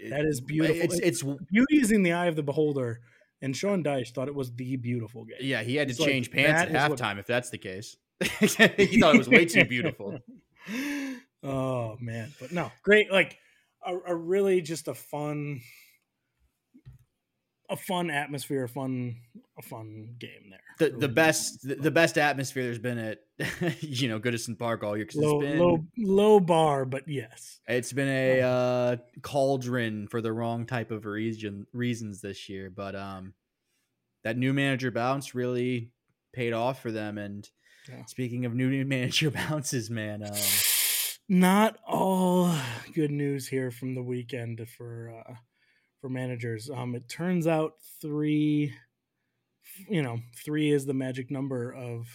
[0.09, 0.81] That is beautiful.
[0.81, 3.01] It's, it's beauty is in the eye of the beholder.
[3.41, 5.37] And Sean Dyche thought it was the beautiful game.
[5.39, 7.19] Yeah, he had to it's change like, pants at halftime what...
[7.19, 7.95] if that's the case.
[8.21, 10.19] he thought it was way too beautiful.
[11.43, 13.09] oh man, but no, great.
[13.09, 13.37] Like
[13.85, 15.61] a, a really just a fun
[17.69, 19.15] a fun atmosphere, a fun
[19.57, 20.59] a fun game there.
[20.79, 23.19] The really the best the, the, best atmosphere there's been at
[23.81, 28.07] you know Goodison Park all year low, been, low low bar, but yes, it's been
[28.07, 32.69] a uh, cauldron for the wrong type of reason reasons this year.
[32.69, 33.33] But um,
[34.23, 35.91] that new manager bounce really
[36.33, 37.17] paid off for them.
[37.17, 37.47] And
[37.87, 38.05] yeah.
[38.05, 40.31] speaking of new manager bounces, man, um,
[41.27, 42.53] not all
[42.95, 45.23] good news here from the weekend for.
[45.27, 45.33] Uh,
[46.01, 46.69] for managers.
[46.69, 48.73] Um, it turns out three,
[49.87, 52.07] you know, three is the magic number of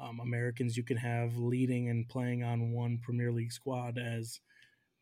[0.00, 4.40] um, Americans you can have leading and playing on one Premier League squad as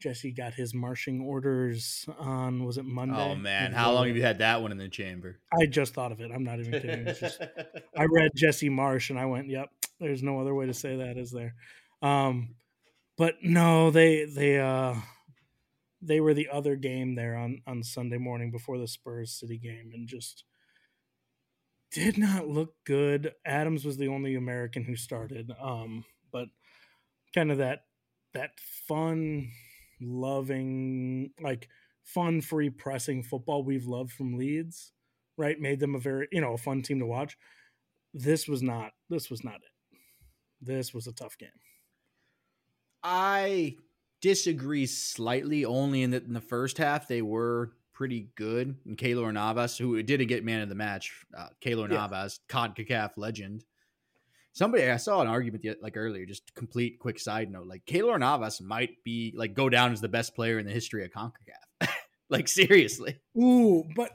[0.00, 3.16] Jesse got his marching orders on was it Monday?
[3.18, 5.38] Oh man, how long have you had that one in the chamber?
[5.52, 6.30] I just thought of it.
[6.30, 7.06] I'm not even kidding.
[7.14, 7.40] Just,
[7.96, 11.16] I read Jesse Marsch and I went, "Yep, there's no other way to say that,
[11.16, 11.54] is there?"
[12.02, 12.56] Um,
[13.16, 14.96] but no, they they uh
[16.06, 19.90] they were the other game there on on Sunday morning before the Spurs City game
[19.92, 20.44] and just
[21.90, 23.32] did not look good.
[23.44, 25.50] Adams was the only American who started.
[25.60, 26.48] Um, but
[27.34, 27.84] kind of that
[28.34, 28.50] that
[28.86, 29.50] fun
[30.00, 31.68] loving like
[32.04, 34.92] fun free pressing football we've loved from Leeds,
[35.36, 35.58] right?
[35.58, 37.36] Made them a very, you know, a fun team to watch.
[38.14, 39.98] This was not this was not it.
[40.60, 41.48] This was a tough game.
[43.02, 43.76] I
[44.26, 48.74] disagree slightly only in that in the first half they were pretty good.
[48.84, 51.98] And Keylor Navas, who didn't get man of the match, uh, Keylor yeah.
[51.98, 53.64] Navas, CONCACAF legend.
[54.52, 57.68] Somebody I saw an argument like earlier, just complete quick side note.
[57.68, 61.04] Like Keylor Navas might be like go down as the best player in the history
[61.04, 61.88] of CONCACAF.
[62.28, 63.20] like seriously.
[63.38, 64.10] Ooh, but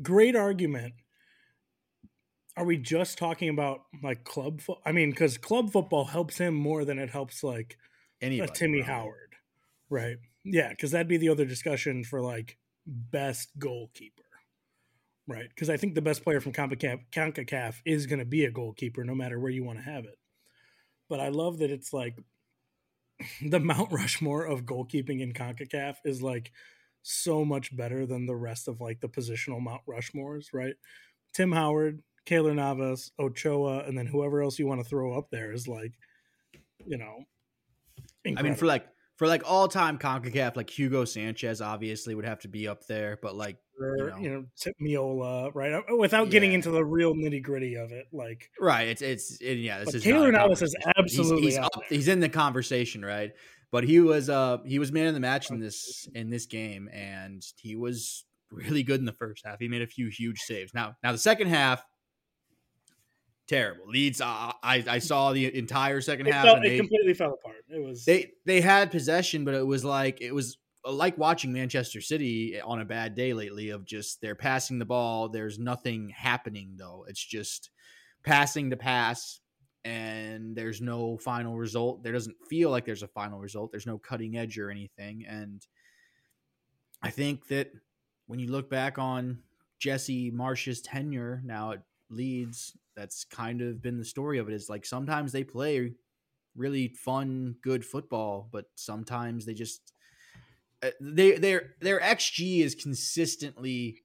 [0.00, 0.94] great argument.
[2.56, 4.82] Are we just talking about like club football?
[4.86, 7.76] I mean, because club football helps him more than it helps like
[8.20, 8.80] Anybody, a Timmy.
[8.80, 9.34] Howard,
[9.90, 10.16] right?
[10.44, 14.22] Yeah, because that'd be the other discussion for like best goalkeeper,
[15.26, 15.48] right?
[15.48, 19.14] Because I think the best player from CONCACAF is going to be a goalkeeper no
[19.14, 20.18] matter where you want to have it.
[21.08, 22.16] But I love that it's like
[23.42, 26.52] the Mount Rushmore of goalkeeping in CONCACAF is like
[27.02, 30.74] so much better than the rest of like the positional Mount Rushmores, right?
[31.34, 35.52] Tim Howard, Keylor Navas, Ochoa, and then whoever else you want to throw up there
[35.52, 35.92] is like,
[36.86, 37.24] you know,
[38.24, 38.46] incredible.
[38.46, 42.40] I mean, for like for like all time Concacaf, like Hugo Sanchez obviously would have
[42.40, 45.72] to be up there, but like you know, you know Tip Meola, right?
[45.72, 46.32] Uh, without yeah.
[46.32, 49.80] getting into the real nitty gritty of it, like right, it's it's it, yeah.
[49.80, 53.32] This is Keylor Navas is absolutely he's, he's, up, he's in the conversation, right?
[53.70, 56.88] But he was uh he was man of the match in this in this game,
[56.92, 59.58] and he was really good in the first half.
[59.58, 60.74] He made a few huge saves.
[60.74, 61.84] Now now the second half
[63.48, 63.86] terrible.
[63.88, 64.20] Leeds.
[64.20, 66.44] Uh, I I saw the entire second it half.
[66.44, 67.64] Fell, it they, completely fell apart.
[67.68, 72.00] It was they they had possession, but it was like it was like watching Manchester
[72.00, 73.70] City on a bad day lately.
[73.70, 75.28] Of just they're passing the ball.
[75.28, 77.04] There's nothing happening though.
[77.08, 77.70] It's just
[78.24, 79.40] passing to pass.
[79.86, 82.02] And there's no final result.
[82.02, 83.70] There doesn't feel like there's a final result.
[83.70, 85.26] There's no cutting edge or anything.
[85.28, 85.66] And
[87.02, 87.70] I think that
[88.26, 89.40] when you look back on
[89.78, 91.82] Jesse Marsch's tenure now at
[92.14, 95.92] Leeds, that's kind of been the story of it is like sometimes they play
[96.56, 99.92] really fun good football but sometimes they just
[100.82, 104.02] uh, they their their xg is consistently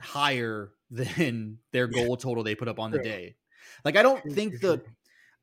[0.00, 3.34] higher than their goal total they put up on the day.
[3.82, 4.82] Like i don't think the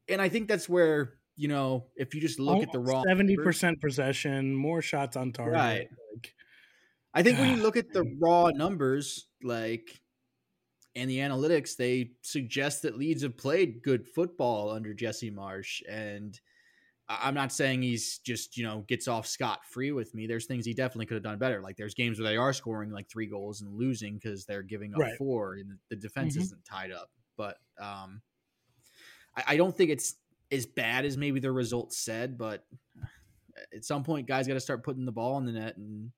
[0.08, 3.04] and i think that's where you know if you just look Almost at the raw
[3.04, 5.88] 70% possession more shots on target right.
[6.14, 6.36] like,
[7.16, 10.00] i think when you look at the raw numbers like
[10.96, 16.40] and the analytics they suggest that Leeds have played good football under Jesse Marsch and
[17.10, 20.28] I'm not saying he's just, you know, gets off scot free with me.
[20.28, 21.60] There's things he definitely could have done better.
[21.60, 24.94] Like there's games where they are scoring like three goals and losing because they're giving
[24.94, 25.18] up right.
[25.18, 26.44] four and the defense mm-hmm.
[26.44, 27.10] isn't tied up.
[27.36, 28.22] But um,
[29.36, 30.16] I, I, don't think it's
[30.52, 32.38] as bad as maybe the results said.
[32.38, 32.64] But
[33.76, 36.12] at some point, guys got to start putting the ball in the net and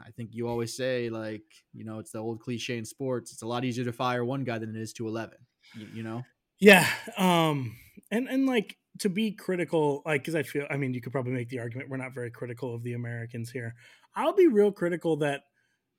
[0.00, 3.32] I think you always say like you know it's the old cliche in sports.
[3.32, 5.38] It's a lot easier to fire one guy than it is to eleven.
[5.76, 6.22] You, you know.
[6.58, 6.86] Yeah.
[7.16, 7.76] Um.
[8.10, 11.32] And and like to be critical, like because I feel I mean you could probably
[11.32, 13.74] make the argument we're not very critical of the Americans here.
[14.14, 15.42] I'll be real critical that,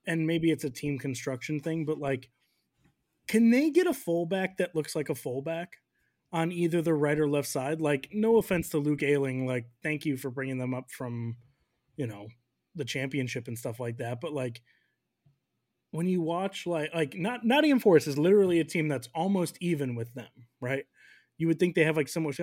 [0.05, 2.29] and maybe it's a team construction thing, but like,
[3.27, 5.77] can they get a fullback that looks like a fullback?
[6.33, 7.81] on either the right or left side.
[7.81, 11.35] Like, no offense to Luke Ayling, like, thank you for bringing them up from,
[11.97, 12.27] you know,
[12.75, 14.21] the championship and stuff like that.
[14.21, 14.61] But like
[15.91, 19.95] when you watch like like not Nottingham Forest is literally a team that's almost even
[19.95, 20.85] with them, right?
[21.37, 22.33] You would think they have like similar.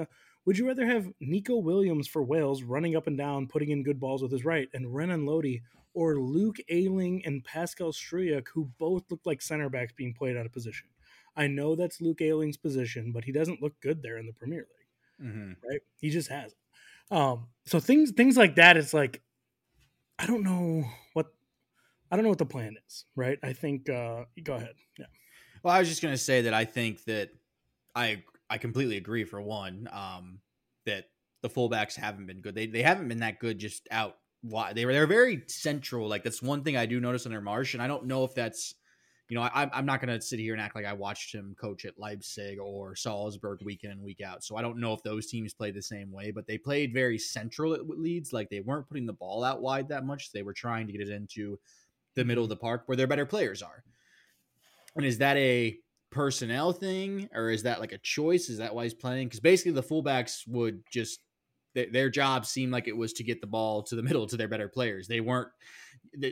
[0.44, 4.00] Would you rather have Neco Williams for Wales running up and down, putting in good
[4.00, 5.60] balls with his right, and Renan Lodi,
[5.92, 10.46] or Luke Ayling and Pascal Struijk, who both look like center backs being played out
[10.46, 10.86] of position?
[11.36, 14.66] I know that's Luke Ayling's position, but he doesn't look good there in the Premier
[15.20, 15.68] League, mm-hmm.
[15.68, 15.80] right?
[16.00, 16.54] He just has.
[17.10, 18.76] Um, so things things like that.
[18.76, 19.22] It's like
[20.18, 21.26] I don't know what
[22.10, 23.38] I don't know what the plan is, right?
[23.42, 24.74] I think uh go ahead.
[24.98, 25.06] Yeah.
[25.62, 27.30] Well, I was just going to say that I think that
[27.94, 30.40] I I completely agree for one um
[30.86, 31.06] that
[31.42, 32.54] the fullbacks haven't been good.
[32.54, 36.08] They they haven't been that good just out why they were they're very central.
[36.08, 38.74] Like that's one thing I do notice under Marsch and I don't know if that's
[39.28, 41.54] you know, I, I'm not going to sit here and act like I watched him
[41.60, 44.42] coach at Leipzig or Salzburg week in and week out.
[44.42, 47.18] So I don't know if those teams played the same way, but they played very
[47.18, 48.32] central at Leeds.
[48.32, 50.32] Like they weren't putting the ball out wide that much.
[50.32, 51.58] They were trying to get it into
[52.14, 52.54] the middle of mm-hmm.
[52.54, 53.84] the park where their better players are.
[54.96, 55.76] And is that a
[56.10, 58.48] personnel thing or is that like a choice?
[58.48, 59.28] Is that why he's playing?
[59.28, 61.20] Because basically the fullbacks would just
[61.74, 64.48] their job seemed like it was to get the ball to the middle to their
[64.48, 65.06] better players.
[65.06, 65.48] They weren't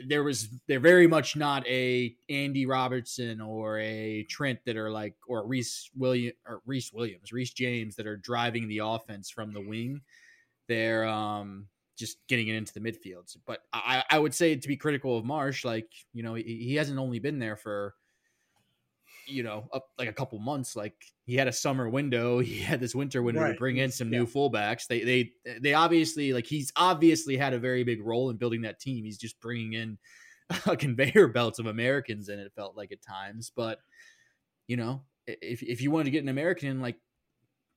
[0.07, 5.15] there was they're very much not a Andy Robertson or a Trent that are like
[5.27, 9.61] or Reese William or Reese Williams, Reece James that are driving the offense from the
[9.61, 10.01] wing.
[10.67, 11.67] They're um
[11.97, 13.35] just getting it into the midfields.
[13.45, 16.75] But I, I would say to be critical of Marsch, like, you know, he, he
[16.75, 17.95] hasn't only been there for
[19.27, 20.75] you know, up like a couple months.
[20.75, 23.53] Like he had a summer window, he had this winter window right.
[23.53, 24.19] to bring in some yeah.
[24.19, 24.87] new fullbacks.
[24.87, 28.79] They they they obviously like he's obviously had a very big role in building that
[28.79, 29.03] team.
[29.03, 29.97] He's just bringing in
[30.65, 33.51] a conveyor belt of Americans, and it felt like at times.
[33.55, 33.79] But
[34.67, 36.97] you know, if if you wanted to get an American, like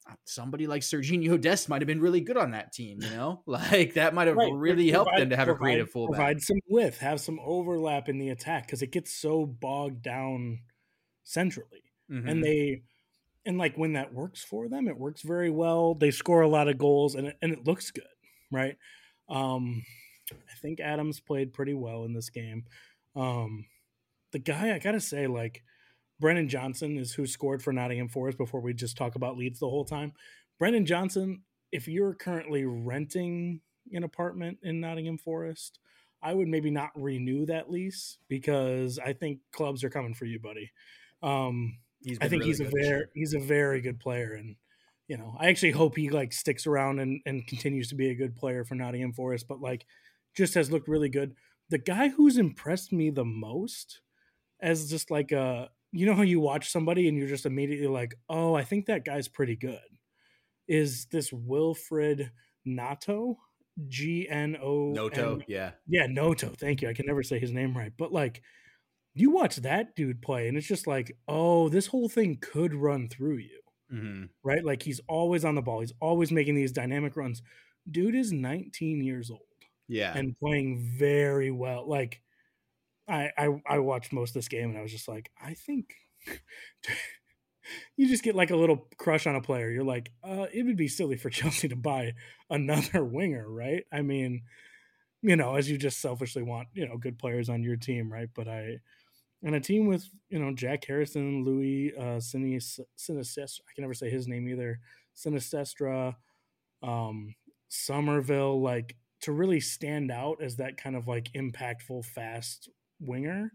[0.09, 3.43] uh, somebody like Sergiño Dest might have been really good on that team, you know?
[3.47, 4.53] Like that might have right.
[4.53, 6.17] really helped them to have provide, a creative fullback.
[6.17, 10.61] Provide some width, have some overlap in the attack because it gets so bogged down
[11.31, 11.85] centrally.
[12.11, 12.29] Mm-hmm.
[12.29, 12.83] And they
[13.47, 15.95] and like when that works for them, it works very well.
[15.95, 18.05] They score a lot of goals and it, and it looks good,
[18.51, 18.77] right?
[19.29, 19.85] Um
[20.33, 22.65] I think Adams played pretty well in this game.
[23.15, 23.67] Um
[24.33, 25.63] the guy I got to say like
[26.21, 29.69] Brennan Johnson is who scored for Nottingham Forest before we just talk about Leeds the
[29.69, 30.13] whole time.
[30.59, 33.61] Brennan Johnson, if you're currently renting
[33.93, 35.79] an apartment in Nottingham Forest,
[36.23, 40.39] I would maybe not renew that lease because I think clubs are coming for you,
[40.39, 40.71] buddy.
[41.23, 41.79] Um,
[42.21, 44.57] I think really he's a very he's a very good player, and
[45.09, 48.15] you know I actually hope he like sticks around and and continues to be a
[48.15, 49.47] good player for Nottingham Forest.
[49.49, 49.87] But like,
[50.37, 51.35] just has looked really good.
[51.69, 54.01] The guy who's impressed me the most
[54.61, 58.15] as just like a you know how you watch somebody and you're just immediately like,
[58.29, 59.79] oh, I think that guy's pretty good.
[60.69, 62.31] Is this Wilfried
[62.65, 63.39] Nato?
[63.89, 65.73] G N O Noto, yeah.
[65.89, 66.49] Yeah, Noto.
[66.49, 66.89] Thank you.
[66.89, 67.93] I can never say his name right.
[67.97, 68.43] But like
[69.15, 73.09] you watch that dude play and it's just like oh this whole thing could run
[73.09, 73.61] through you.
[73.93, 74.27] Mm-hmm.
[74.45, 74.65] right?
[74.65, 75.81] Like he's always on the ball.
[75.81, 77.43] He's always making these dynamic runs.
[77.91, 79.41] Dude is 19 years old
[79.89, 80.17] yeah.
[80.17, 81.89] and playing very well.
[81.89, 82.21] Like
[83.09, 85.95] i i, I watched most of this game and i was just like i think
[87.97, 89.71] you just get like a little crush on a player.
[89.71, 92.13] You're like uh it would be silly for chelsea to buy
[92.49, 93.85] another winger right?
[93.93, 94.43] I mean
[95.23, 98.29] you know as you just selfishly want you know good players on your team right?
[98.35, 98.79] But i
[99.43, 102.21] and a team with you know Jack Harrison, Louis uh.
[102.21, 104.81] I can never say his name either.
[105.17, 106.15] Sinistestra,
[106.83, 107.35] um,
[107.69, 112.69] Summerville, like to really stand out as that kind of like impactful, fast
[113.01, 113.53] winger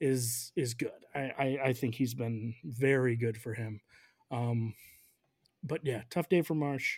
[0.00, 0.90] is is good.
[1.14, 3.80] I I, I think he's been very good for him.
[4.30, 4.74] Um,
[5.62, 6.96] but yeah, tough day for Marsch.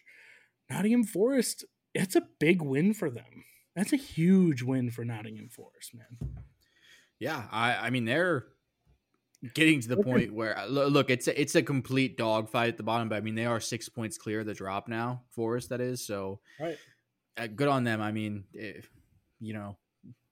[0.71, 1.65] Nottingham Forest.
[1.95, 3.45] It's a big win for them.
[3.77, 6.45] That's a huge win for Nottingham Forest, man.
[7.19, 8.47] Yeah, I I mean they're
[9.53, 12.83] getting to the point where uh, look, it's a, it's a complete dogfight at the
[12.83, 15.81] bottom, but I mean they are six points clear of the drop now, Forest that
[15.81, 16.05] is.
[16.07, 16.79] So, right,
[17.37, 18.01] uh, good on them.
[18.01, 18.89] I mean, if,
[19.41, 19.77] you know,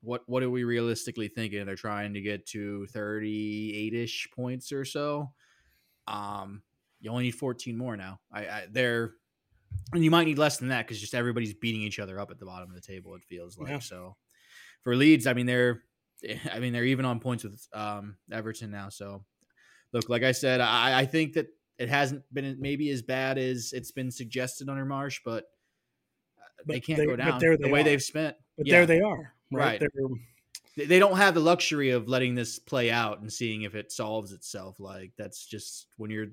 [0.00, 1.64] what what are we realistically thinking?
[1.66, 5.30] They're trying to get to thirty eight ish points or so.
[6.08, 6.62] Um,
[7.00, 8.20] you only need fourteen more now.
[8.32, 9.14] I, I they're
[9.92, 12.38] and you might need less than that because just everybody's beating each other up at
[12.38, 13.14] the bottom of the table.
[13.14, 13.78] It feels like yeah.
[13.78, 14.16] so.
[14.82, 15.82] For Leeds, I mean they're
[16.52, 18.88] I mean, they're even on points with um, Everton now.
[18.88, 19.24] So,
[19.92, 21.46] look, like I said, I, I think that
[21.78, 25.44] it hasn't been maybe as bad as it's been suggested under Marsch, but,
[26.38, 27.84] uh, but they can't they, go down the way are.
[27.84, 28.36] they've spent.
[28.56, 28.72] But yeah.
[28.74, 29.80] there they are, right?
[29.80, 29.90] right.
[30.76, 34.32] They don't have the luxury of letting this play out and seeing if it solves
[34.32, 34.80] itself.
[34.80, 36.28] Like that's just when you're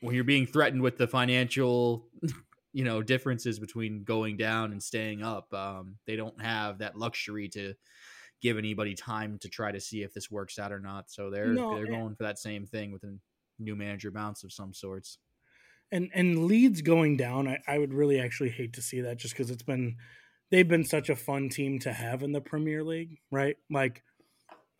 [0.00, 2.06] when you're being threatened with the financial,
[2.72, 5.52] you know, differences between going down and staying up.
[5.52, 7.74] Um, they don't have that luxury to
[8.42, 11.10] give anybody time to try to see if this works out or not.
[11.10, 13.16] So they're no, they're going for that same thing with a
[13.58, 15.18] new manager bounce of some sorts.
[15.90, 19.34] And and Leeds going down, I, I would really actually hate to see that just
[19.34, 19.96] because it's been
[20.50, 23.56] they've been such a fun team to have in the Premier League, right?
[23.70, 24.02] Like,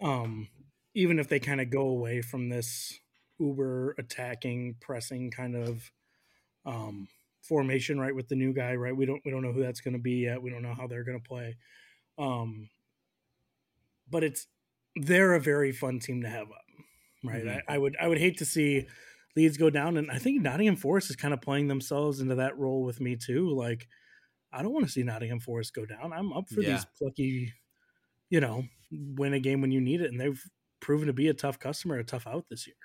[0.02, 0.48] um,
[0.94, 2.98] even if they kind of go away from this
[3.38, 5.90] uber attacking, pressing kind of
[6.66, 7.08] um
[7.42, 8.96] formation, right, with the new guy, right?
[8.96, 10.42] We don't we don't know who that's going to be yet.
[10.42, 11.56] We don't know how they're going to play.
[12.18, 12.68] Um,
[14.12, 14.46] but it's
[14.94, 16.64] they're a very fun team to have up,
[17.24, 17.44] right?
[17.44, 17.58] Mm-hmm.
[17.68, 18.86] I, I, would I would hate to see
[19.34, 22.56] Leeds go down, and I think Nottingham Forest is kind of playing themselves into that
[22.58, 23.50] role with me too.
[23.50, 23.88] Like,
[24.52, 26.12] I don't want to see Nottingham Forest go down.
[26.12, 26.72] I'm up for yeah.
[26.72, 27.52] these plucky,
[28.28, 30.40] you know, win a game when you need it, and they've
[30.80, 32.76] proven to be a tough customer, a tough out this year.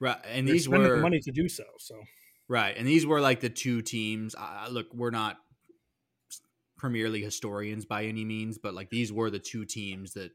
[0.00, 1.64] Right, and They're these were the money to do so.
[1.78, 1.96] So
[2.48, 4.34] right, and these were like the two teams.
[4.34, 5.36] Uh, look, we're not
[6.78, 10.30] Premier League historians by any means, but like these were the two teams that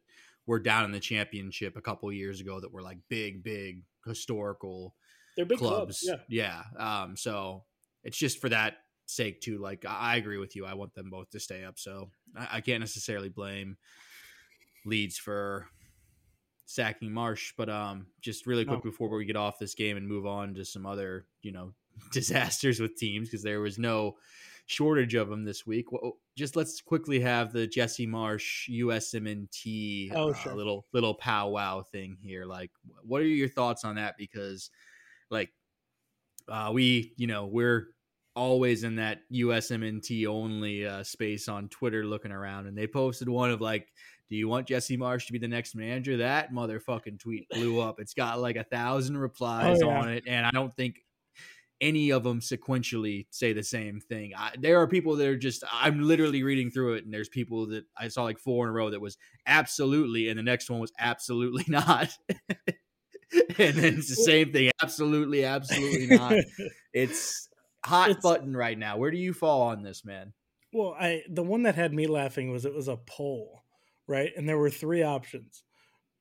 [0.47, 4.95] were down in the championship a couple years ago that were like big, big historical
[5.35, 6.01] they're big clubs.
[6.05, 6.21] clubs.
[6.29, 6.63] Yeah.
[6.77, 7.01] yeah.
[7.03, 7.63] Um, so
[8.03, 8.75] it's just for that
[9.05, 9.57] sake too.
[9.57, 10.65] Like I agree with you.
[10.65, 11.77] I want them both to stay up.
[11.79, 13.77] So I, I can't necessarily blame
[14.85, 15.67] Leeds for
[16.65, 17.53] sacking Marsch.
[17.57, 18.91] But um, just really quick No.
[18.91, 21.73] before we get off this game and move on to some other you know
[22.13, 24.15] disasters with teams because there was no
[24.67, 25.91] shortage of them this week.
[25.91, 30.55] Well, just let's quickly have the Jesse Marsch USMNT Oh, uh, sure.
[30.55, 32.45] little little powwow thing here.
[32.45, 32.71] Like,
[33.03, 34.15] what are your thoughts on that?
[34.17, 34.69] Because
[35.29, 35.49] like
[36.47, 37.87] uh, we you know we're
[38.35, 43.49] always in that USMNT only uh, space on Twitter looking around, and they posted one
[43.51, 43.87] of like,
[44.29, 47.99] "Do you want Jesse Marsch to be the next manager?" That motherfucking tweet blew up.
[47.99, 49.99] It's got like a thousand replies Oh, yeah.
[49.99, 50.97] on it, and I don't think
[51.81, 54.31] any of them sequentially say the same thing.
[54.37, 57.67] I, there are people that are just I'm literally reading through it, and there's people
[57.67, 60.79] that I saw like four in a row that was absolutely, and the next one
[60.79, 62.09] was absolutely not.
[63.57, 66.33] and then it's the same thing, absolutely, absolutely not.
[66.93, 67.49] It's
[67.83, 68.97] hot It's- button right now.
[68.97, 70.31] Where do you fall on this, man?
[70.71, 73.63] Well, I the one that had me laughing was it was a poll,
[74.07, 74.31] right?
[74.35, 75.63] And there were three options.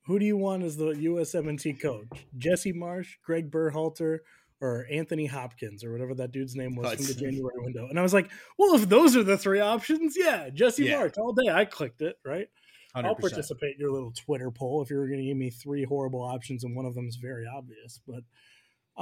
[0.07, 2.27] Who do you want as the USMNT coach?
[2.37, 4.19] Jesse Marsch, Greg Berhalter,
[4.61, 7.87] or Anthony Hopkins, or whatever that dude's name was from the January window.
[7.89, 11.03] And I was like, well, if those are the three options, yeah, Jesse Yeah.
[11.03, 11.51] Marsch all day.
[11.51, 12.49] I clicked it, right?
[12.95, 15.51] i will participate in your little Twitter poll if you were going to give me
[15.51, 18.01] three horrible options and one of them is very obvious.
[18.07, 18.23] But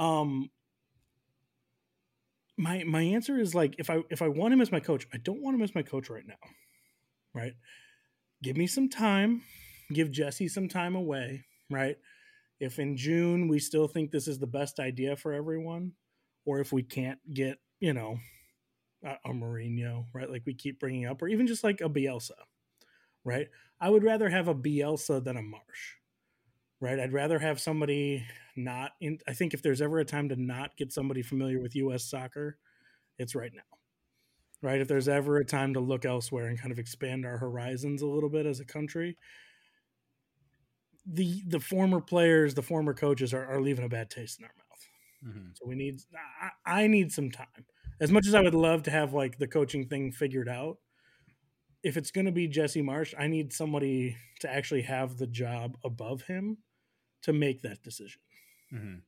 [0.01, 0.49] um,
[2.57, 5.17] my my answer is like if I if I want him as my coach, I
[5.17, 6.35] don't want him as my coach right now.
[7.35, 7.53] Right?
[8.41, 9.43] Give me some time.
[9.91, 11.45] Give Jesse some time away.
[11.69, 11.97] Right?
[12.59, 15.93] If in June we still think this is the best idea for everyone,
[16.45, 18.17] or if we can't get you know
[19.03, 20.29] a, a Mourinho, right?
[20.29, 22.31] Like we keep bringing up, or even just like a Bielsa,
[23.23, 23.47] right?
[23.79, 25.97] I would rather have a Bielsa than a Marsch,
[26.79, 26.99] right?
[26.99, 28.25] I'd rather have somebody
[28.55, 29.19] not in.
[29.27, 32.03] I think if there's ever a time to not get somebody familiar with U.S.
[32.05, 32.57] soccer,
[33.17, 33.61] it's right now,
[34.61, 34.81] right?
[34.81, 38.07] If there's ever a time to look elsewhere and kind of expand our horizons a
[38.07, 39.17] little bit as a country,
[41.05, 44.51] the the former players, the former coaches are, are leaving a bad taste in our
[44.57, 45.35] mouth.
[45.35, 45.57] Mhm.
[45.57, 46.01] So we need.
[46.41, 47.65] I, I need some time.
[47.99, 50.77] As much as I would love to have like the coaching thing figured out,
[51.83, 55.77] if it's going to be Jesse Marsch, I need somebody to actually have the job
[55.83, 56.57] above him
[57.23, 58.21] to make that decision.
[58.73, 59.03] Mhm.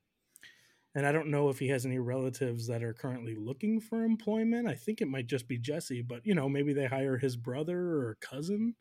[0.95, 4.67] And I don't know if he has any relatives that are currently looking for employment.
[4.67, 7.77] I think it might just be Jesse, but you know, maybe they hire his brother
[7.97, 8.75] or cousin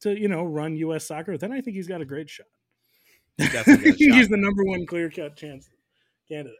[0.00, 1.36] to, you know, run US soccer.
[1.36, 2.46] Then I think he's got a great shot.
[3.38, 5.68] Definitely got shot, he's the number one clear cut chance
[6.28, 6.58] candidate.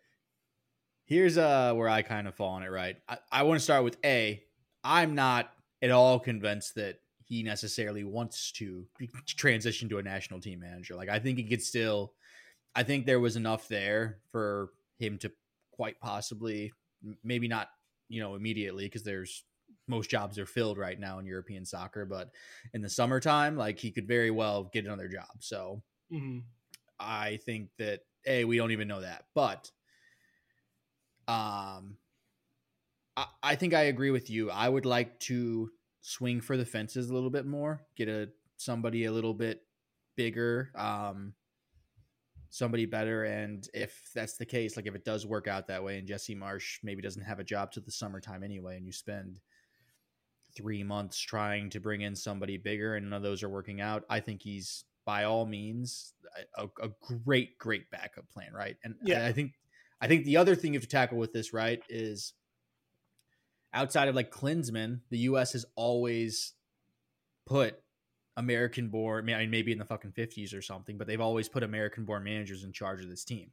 [1.04, 2.96] Here's uh where I kind of fall on it, right?
[3.08, 4.42] I, I want to start with A.
[4.84, 5.50] I'm not
[5.82, 8.86] at all convinced that he necessarily wants to
[9.26, 10.94] transition to a national team manager.
[10.94, 12.12] Like I think he could still
[12.74, 15.32] I think there was enough there for him to
[15.72, 16.72] quite possibly
[17.22, 17.68] maybe not,
[18.08, 19.44] you know, immediately because there's
[19.88, 22.30] most jobs are filled right now in European soccer, but
[22.74, 25.28] in the summertime, like he could very well get another job.
[25.40, 25.82] So
[26.12, 26.38] Mm-hmm.
[26.98, 29.70] I think that a we don't even know that, but
[31.28, 31.98] um,
[33.16, 34.50] I, I think I agree with you.
[34.50, 35.70] I would like to
[36.00, 39.62] swing for the fences a little bit more, get a somebody a little bit
[40.16, 41.34] bigger, um,
[42.50, 45.98] somebody better, and if that's the case, like if it does work out that way,
[45.98, 49.40] and Jesse Marsch maybe doesn't have a job to the summertime anyway, and you spend
[50.56, 54.04] three months trying to bring in somebody bigger, and none of those are working out,
[54.08, 56.12] I think he's by all means
[56.56, 58.76] a, a great, great backup plan, right?
[58.84, 59.24] And Yeah.
[59.24, 59.52] I think
[60.00, 62.34] I think the other thing you have to tackle with this, right, is
[63.72, 65.52] outside of like Klinsmann, the U.S.
[65.52, 66.54] has always
[67.46, 67.80] put
[68.38, 71.62] American born, I mean, maybe in the fucking fifties or something, but they've always put
[71.62, 73.50] American born managers in charge of this team.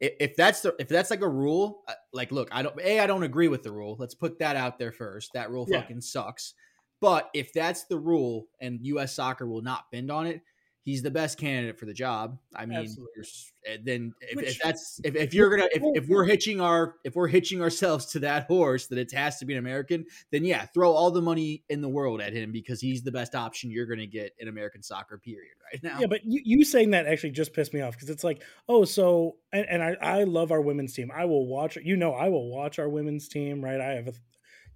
[0.00, 3.00] If, if that's the if that's like a rule, uh, like, look, I don't a
[3.00, 3.96] I don't agree with the rule.
[3.98, 5.32] Let's put that out there first.
[5.34, 5.80] That rule Yeah.
[5.80, 6.54] fucking sucks.
[7.00, 9.14] But if that's the rule and U.S.
[9.14, 10.40] soccer will not bend on it,
[10.84, 12.38] he's the best candidate for the job.
[12.54, 13.10] I mean, Absolutely.
[13.16, 16.60] you're s- then if, Which- if that's if, if you're gonna if, if we're hitching
[16.60, 20.04] our if we're hitching ourselves to that horse that it has to be an American,
[20.30, 23.34] then yeah, throw all the money in the world at him because he's the best
[23.34, 25.18] option you're gonna get in American soccer.
[25.18, 25.54] Period.
[25.72, 25.98] Right now.
[26.00, 28.84] Yeah, but you, you saying that actually just pissed me off because it's like, oh,
[28.84, 31.10] so and, and I, I love our women's team.
[31.14, 33.80] I will watch you know, I will watch our women's team, right?
[33.80, 34.12] I have a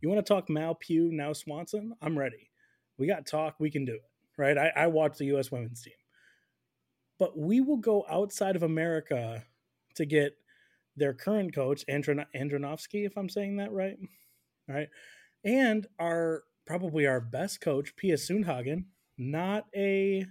[0.00, 1.92] you want to talk Mal Pugh now Swanson?
[2.00, 2.50] I'm ready.
[2.98, 4.02] We got talk, we can do it.
[4.38, 4.56] Right.
[4.56, 5.94] I, I watch the US women's team.
[7.18, 9.44] but we will go outside of America
[9.96, 10.36] to get
[10.96, 13.96] their current coach, Andron- Andronovsky, if I'm saying that right.
[14.68, 14.88] All right.
[15.44, 18.84] And our probably our best coach, Pia Sundhagen,
[19.16, 20.24] not a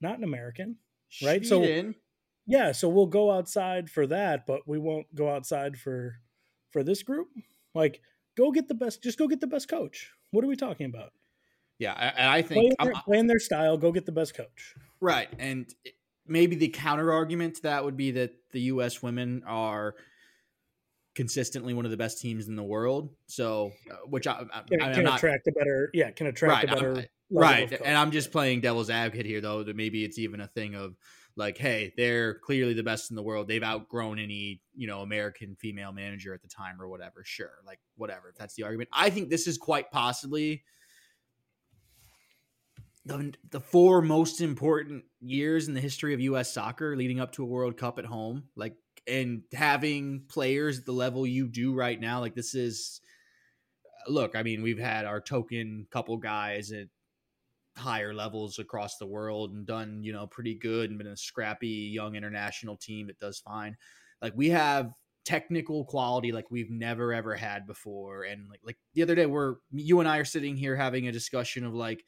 [0.00, 0.76] not an American,
[1.24, 1.44] right?
[1.46, 1.62] So
[2.46, 6.16] yeah, so we'll go outside for that, but we won't go outside for
[6.70, 7.28] for this group.
[7.74, 8.00] Like,
[8.36, 9.02] go get the best.
[9.02, 10.10] Just go get the best coach.
[10.32, 11.12] What are we talking about?
[11.82, 13.76] Yeah, I- and I think in, their, play their style.
[13.76, 14.74] Go get the best coach.
[15.00, 15.28] Right.
[15.38, 15.66] And
[16.26, 19.02] maybe the counter argument to that would be that the U.S.
[19.02, 19.96] women are
[21.16, 23.10] consistently one of the best teams in the world.
[23.26, 25.90] So, uh, which I, I, Can, I'm can not attract a better.
[25.92, 26.64] Yeah, can attract right.
[26.64, 26.96] a better.
[26.96, 27.80] I'm- right.
[27.84, 30.94] And I'm just playing devil's advocate here, though, that maybe it's even a thing of
[31.34, 33.48] like, hey, they're clearly the best in the world.
[33.48, 37.24] They've outgrown any, you know, American female manager at the time or whatever.
[37.24, 37.54] Sure.
[37.66, 38.28] Like, whatever.
[38.28, 38.90] If that's the argument.
[38.92, 40.62] I think this is quite possibly
[43.04, 46.52] the, the four most important years in the history of U.S.
[46.52, 48.44] soccer leading up to a World Cup at home.
[48.56, 48.76] Like,
[49.06, 53.00] and having players at the level you do right now, like, this is.
[54.08, 56.88] Look, I mean, we've had our token couple guys at
[57.76, 61.68] higher levels across the world and done, you know, pretty good and been a scrappy
[61.68, 63.76] young international team that does fine.
[64.20, 64.92] Like we have
[65.24, 68.24] technical quality like we've never ever had before.
[68.24, 71.12] And like like the other day we're you and I are sitting here having a
[71.12, 72.04] discussion of like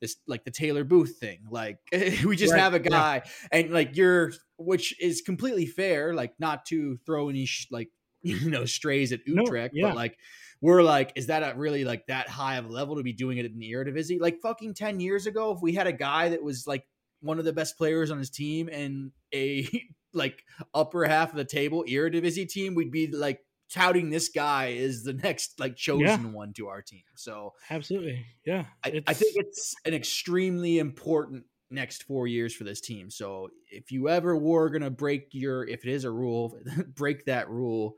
[0.00, 1.40] this like the Taylor Booth thing.
[1.50, 2.88] Like we just Right, have a yeah.
[2.88, 7.90] guy and like you're which is completely fair, like not to throw any sh- like
[8.22, 9.88] you know strays at No, Utrecht, yeah.
[9.88, 10.18] but like
[10.62, 13.38] we're like, is that a really like that high of a level to be doing
[13.38, 14.20] it in the Eredivisie?
[14.20, 16.86] Like fucking ten years ago, if we had a guy that was like
[17.20, 19.68] one of the best players on his team and a
[20.14, 20.42] like
[20.74, 23.40] upper half of the table Eredivisie team, we'd be like
[23.70, 27.02] touting this guy as the next like chosen one to our team.
[27.16, 28.24] So Absolutely.
[28.44, 28.66] Yeah.
[28.84, 33.10] I, I think it's an extremely important next four years for this team.
[33.10, 36.56] So if you ever were gonna break your, if it is a rule,
[36.94, 37.96] break that rule.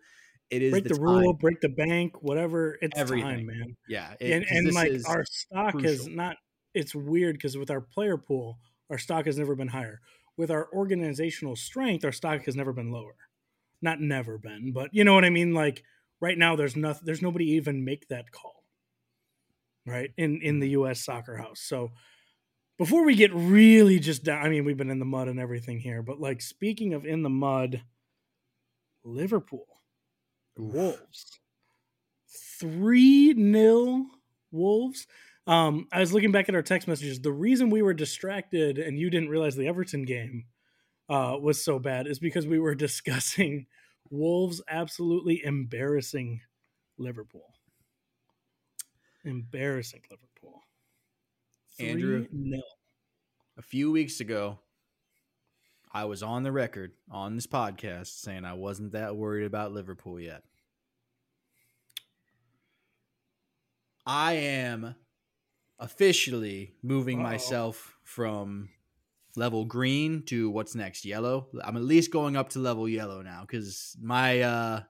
[0.51, 1.03] It is break the, time.
[1.03, 2.79] rule, break the bank, whatever.
[2.81, 3.27] It's Everything.
[3.27, 3.77] time, man.
[3.87, 6.17] Yeah, it- and and like our stock has crucial.
[6.17, 6.37] not.
[6.75, 8.59] It's weird because with our player pool,
[8.89, 10.01] our stock has never been higher.
[10.39, 13.15] With our organizational strength, our stock has never been lower.
[13.81, 15.55] Not never been, but you know what I mean.
[15.55, 15.85] Like
[16.21, 17.03] right now, there's nothing.
[17.05, 18.65] There's nobody even make that call.
[19.87, 21.05] Right in in the U.S.
[21.05, 21.61] soccer house.
[21.61, 21.93] So
[22.79, 25.81] before we get really just down, I mean, we've been in the mud and everything
[25.81, 27.83] here, but like speaking of in the mud,
[29.05, 29.67] Liverpool.
[30.59, 30.75] Oof.
[30.75, 31.41] Wolves.
[32.61, 34.07] 3 nil
[34.51, 35.07] Wolves.
[35.47, 37.21] Um, I was looking back at our text messages.
[37.21, 40.45] The reason we were distracted and you didn't realize the Everton game
[41.09, 43.67] uh, was so bad is because we were discussing
[44.11, 46.41] Wolves absolutely embarrassing
[46.99, 47.55] Liverpool.
[49.25, 50.63] Embarrassing Liverpool.
[51.79, 52.27] Andrew?
[52.27, 52.59] 3-0.
[53.57, 54.59] a few weeks ago,
[55.93, 60.21] I was on the record on this podcast saying I wasn't that worried about Liverpool
[60.21, 60.43] yet.
[64.07, 64.95] I am
[65.79, 67.25] officially moving Uh-oh.
[67.25, 68.71] myself from
[69.39, 71.49] level green to what's next yellow.
[71.65, 74.81] I'm at least going up to level yellow now because my uh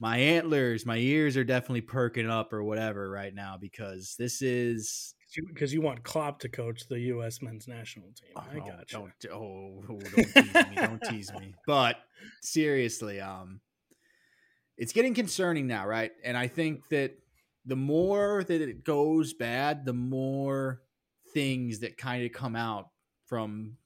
[0.00, 5.14] my antlers, my ears are definitely perking up or whatever right now because this is
[5.48, 7.40] Because you want Klopp to coach the U.S.
[7.40, 8.30] men's national team.
[8.36, 8.98] I Oh, got you.
[8.98, 10.76] Don't oh, oh, don't tease me.
[10.76, 11.54] Don't tease me.
[11.66, 11.96] But
[12.42, 13.60] seriously, um,
[14.76, 16.12] it's getting concerning now, right?
[16.24, 17.12] And I think that
[17.64, 20.82] the more that it goes bad, the more
[21.32, 22.88] things that kind of come out
[23.32, 23.78] from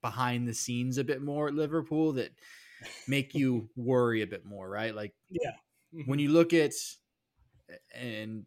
[0.00, 2.30] behind the scenes a bit more at Liverpool that
[3.08, 4.94] make you worry a bit more, right?
[4.94, 5.50] Like yeah,
[5.90, 6.18] when mm-hmm.
[6.20, 6.70] you look at
[7.92, 8.46] and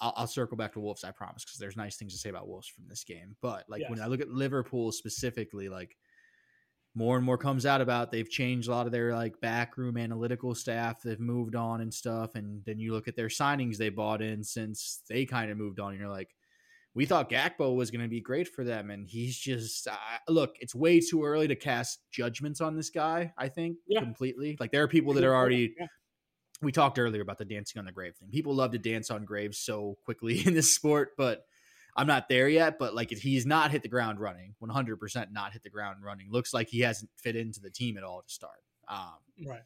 [0.00, 2.46] I'll, I'll circle back to Wolves, I promise, because there's nice things to say about
[2.46, 3.34] Wolves from this game.
[3.42, 5.96] But like when I look at Liverpool specifically, like
[6.94, 10.54] more and more comes out about they've changed a lot of their like backroom analytical
[10.54, 11.02] staff.
[11.02, 14.44] They've moved on and stuff, and then you look at their signings they bought in
[14.44, 16.30] since they kind of moved on, and you're like,
[16.94, 19.96] we thought Gakpo was going to be great for them, and he's just uh,
[20.28, 20.56] look.
[20.60, 23.32] It's way too early to cast judgments on this guy.
[23.38, 24.00] I think Yeah.
[24.00, 24.56] completely.
[24.60, 25.86] Like there are people that are already Yeah.
[26.60, 28.28] we talked earlier about the dancing on the grave thing.
[28.30, 31.42] People love to dance on graves so quickly in this sport, but
[31.96, 32.78] I'm not there yet.
[32.78, 36.30] But like he's not hit the ground running, 100% not hit the ground running.
[36.30, 38.60] Looks like he hasn't fit into the team at all to start.
[38.88, 39.14] Um,
[39.46, 39.62] Right.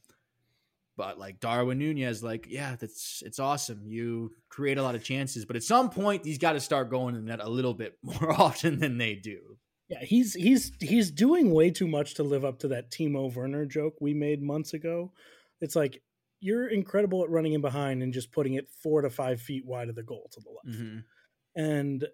[0.97, 3.87] But like Darwin Nunez, like yeah, that's it's awesome.
[3.87, 7.15] You create a lot of chances, but at some point he's got to start going
[7.15, 9.59] in that a little bit more often than they do.
[9.89, 13.67] Yeah, he's he's he's doing way too much to live up to that Timo Werner
[13.67, 15.13] joke we made months ago.
[15.61, 16.03] It's like
[16.41, 19.89] you're incredible at running in behind and just putting it four to five feet wide
[19.89, 20.81] of the goal to the left.
[20.81, 21.05] Mhm.
[21.55, 22.07] And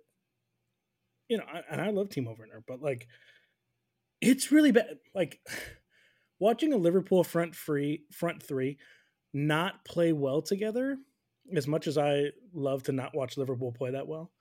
[1.28, 3.09] you know, I, and I love Timo Werner, but like
[4.20, 4.99] it's really bad.
[5.14, 5.41] Like
[6.43, 8.78] watching a Liverpool front free front three
[9.32, 10.99] not play well together.
[11.57, 14.32] As much as I love to not watch Liverpool play that well,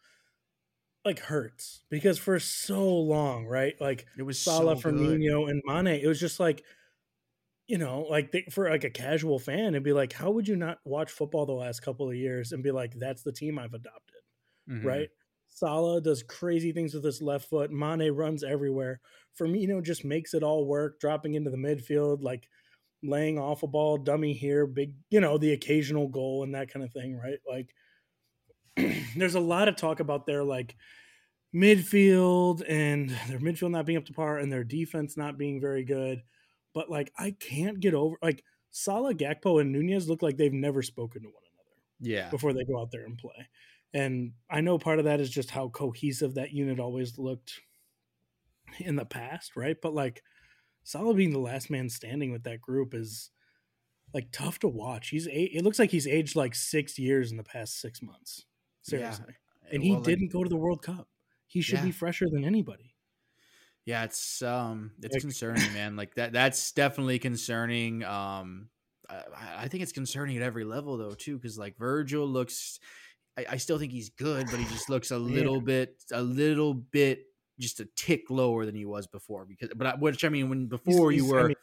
[1.05, 3.79] like hurts because for so long, right?
[3.81, 4.81] Like It was Salah, so.
[4.81, 6.63] Firmino, and Mane, it was just like,
[7.67, 10.55] you know, like they, for like a casual fan, it'd be like, how would you
[10.55, 13.73] not watch football the last couple of years and be like, that's the team I've
[13.73, 14.21] adopted,
[14.69, 14.83] Mhm.
[14.85, 15.09] right?
[15.51, 17.71] Salah does crazy things with his left foot.
[17.71, 19.01] Mane runs everywhere.
[19.39, 22.47] Firmino just makes it all work, dropping into the midfield, like
[23.03, 26.85] laying off a ball, dummy here, big, you know, the occasional goal and that kind
[26.85, 27.39] of thing, right?
[27.49, 27.73] Like,
[29.15, 30.75] there's a lot of talk about their like
[31.55, 35.83] midfield and their midfield not being up to par and their defense not being very
[35.83, 36.21] good.
[36.73, 40.81] But like, I can't get over like Salah, Gakpo, and Nunez look like they've never
[40.81, 42.29] spoken to one another Yeah.
[42.29, 43.49] before they go out there and play.
[43.93, 47.59] And I know part of that is just how cohesive that unit always looked
[48.79, 49.75] in the past, right?
[49.81, 50.23] But like
[50.83, 53.31] Salah being the last man standing with that group is
[54.13, 55.09] like tough to watch.
[55.09, 58.45] He's it looks like he's aged like six years in the past six months.
[58.87, 58.99] Yeah.
[59.11, 59.33] Seriously,
[59.71, 61.07] and he Well, didn't go to the World Cup.
[61.47, 62.95] He should be fresher than anybody.
[63.85, 65.95] Yeah, it's um, it's Like- concerning, man.
[65.95, 68.03] Like that, that's definitely concerning.
[68.03, 68.69] Um,
[69.09, 69.23] I,
[69.63, 72.79] I think it's concerning at every level though, too, because like Virgil looks,
[73.37, 76.73] I, I still think he's good, but he just looks a little bit, a little
[76.73, 77.23] bit,
[77.59, 79.45] just a tick lower than he was before.
[79.45, 81.55] Because, but I, which I mean, when before you he's- I were, mean,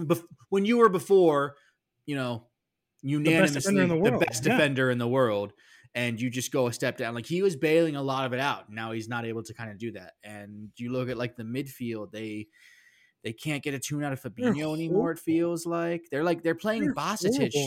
[0.00, 1.56] bef- when you were before,
[2.06, 2.46] you know,
[3.02, 4.52] unanimously defender in the world, best yeah.
[4.52, 5.52] defender in the world,
[5.94, 7.14] and you just go a step down.
[7.14, 8.70] Like he was bailing a lot of it out.
[8.70, 10.12] Now he's not able to kind of do that.
[10.24, 12.48] And you look at like the midfield, they
[13.24, 15.12] they can't get a tune out of Fabinho anymore.
[15.12, 16.94] It feels like they're like they're playing They're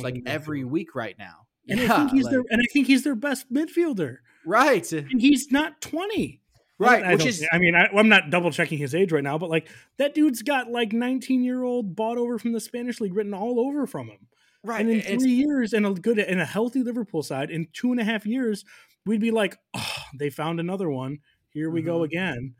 [0.03, 1.44] like every week right now.
[1.67, 4.17] And yeah, I think he's like- their and I think he's their best midfielder.
[4.45, 6.41] right, And he's not twenty.
[6.77, 7.03] right.
[7.03, 9.37] I, I which is I mean, I, I'm not double checking his age right now,
[9.37, 13.15] but like that dude's got like 19 year old bought over from the Spanish league
[13.15, 14.27] written all over from him.
[14.63, 14.81] right.
[14.81, 17.99] and in three years, and a good and a healthy Liverpool side, in two and
[17.99, 18.63] a half years,
[19.05, 21.19] we'd be like, oh, they found another one.
[21.49, 22.05] Here we go Mhm.
[22.05, 22.55] again.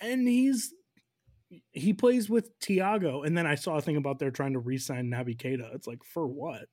[0.00, 0.72] And he's
[1.72, 5.10] he plays with Thiago, and then I saw a thing about they're trying to re-sign
[5.10, 5.74] Naby Keita.
[5.74, 6.66] It's like for what?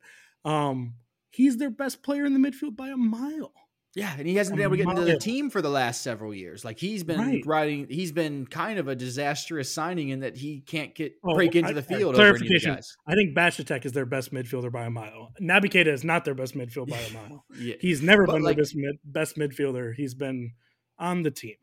[0.45, 0.93] Um,
[1.31, 3.53] he's their best player in the midfield by a mile.
[3.95, 6.31] Yeah, and he hasn't been able to get into the team for the last several
[6.33, 6.63] years.
[6.63, 7.43] Like he's been Right.
[7.45, 11.55] riding, he's been kind of a disastrous signing in that he can't get Oh, break
[11.55, 12.75] into I- the I- field over any of the clarification.
[12.75, 12.95] guys.
[13.07, 15.33] I think Bajcetic is their best midfielder by a mile.
[15.41, 17.45] Naby Keita is not their best midfielder by a mile.
[17.59, 19.95] Yeah, He's never But, been like- their best, mid, best midfielder.
[19.95, 20.53] He's been
[20.99, 21.55] on the team.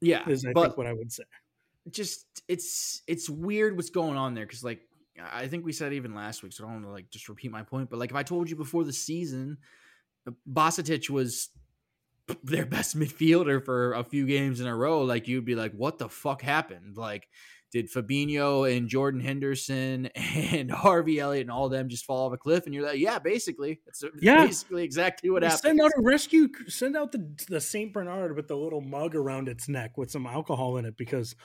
[0.00, 1.24] yeah, Is I but think what I would say.
[1.90, 4.80] just it's it's weird what's going on there because like
[5.22, 7.50] I think we said even last week, so I don't want to like just repeat
[7.50, 7.90] my point.
[7.90, 9.58] But like if I told you before the season,
[10.26, 11.50] uh, Bostic was
[12.42, 15.98] their best midfielder for a few games in a row, like you'd be like, "What
[15.98, 17.28] the fuck happened?" Like,
[17.70, 22.36] did Fabinho and Jordan Henderson and Harvey Elliott and all them just fall off a
[22.38, 22.64] cliff?
[22.66, 24.46] And you're like, "Yeah, basically, that's Yeah.
[24.46, 26.48] basically exactly what happened." Send out a rescue.
[26.66, 30.26] Send out the the Saint Bernard with the little mug around its neck with some
[30.26, 31.36] alcohol in it because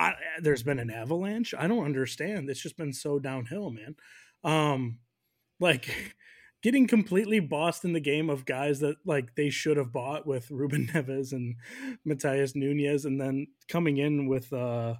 [0.00, 1.52] I, there's been an avalanche.
[1.56, 2.48] I don't understand.
[2.48, 3.96] It's just been so downhill, man.
[4.42, 4.98] Um,
[5.60, 5.94] like
[6.62, 10.50] getting completely bossed in the game of guys that like they should have bought with
[10.50, 11.56] Ruben Neves and
[12.08, 14.94] Matheus Nunes, and then coming in with uh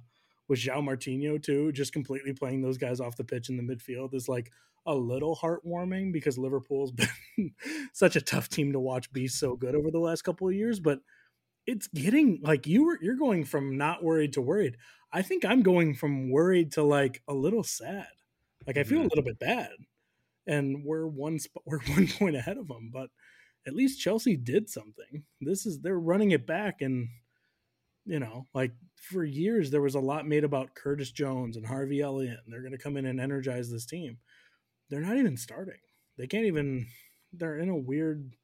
[0.47, 4.13] with João Moutinho too, just completely playing those guys off the pitch in the midfield
[4.13, 4.51] is like
[4.85, 6.91] a little heartwarming because Liverpool's
[7.37, 7.53] been
[7.93, 10.79] such a tough team to watch be so good over the last couple of years,
[10.79, 10.99] but
[11.67, 14.77] it's getting like you were you're going from not worried to worried.
[15.13, 18.07] I think I'm going from worried to like a little sad.
[18.67, 19.09] Like I feel a Mhm.
[19.09, 19.71] little bit bad.
[20.47, 23.09] And we're one sp- we're one point ahead of them, but
[23.67, 25.23] at least Chelsea did something.
[25.41, 27.09] This is they're running it back and
[28.05, 32.01] you know, like for years there was a lot made about Curtis Jones and Harvey
[32.01, 34.17] Elliott and they're going to come in and energize this team.
[34.89, 35.79] They're not even starting.
[36.17, 36.87] They can't even
[37.33, 38.35] they're in a weird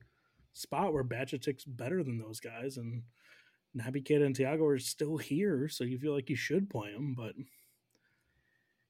[0.58, 3.04] spot where Bajcetic's better than those guys and
[3.78, 7.14] Naby Keita and Thiago are still here, so you feel like you should play them,
[7.16, 7.34] but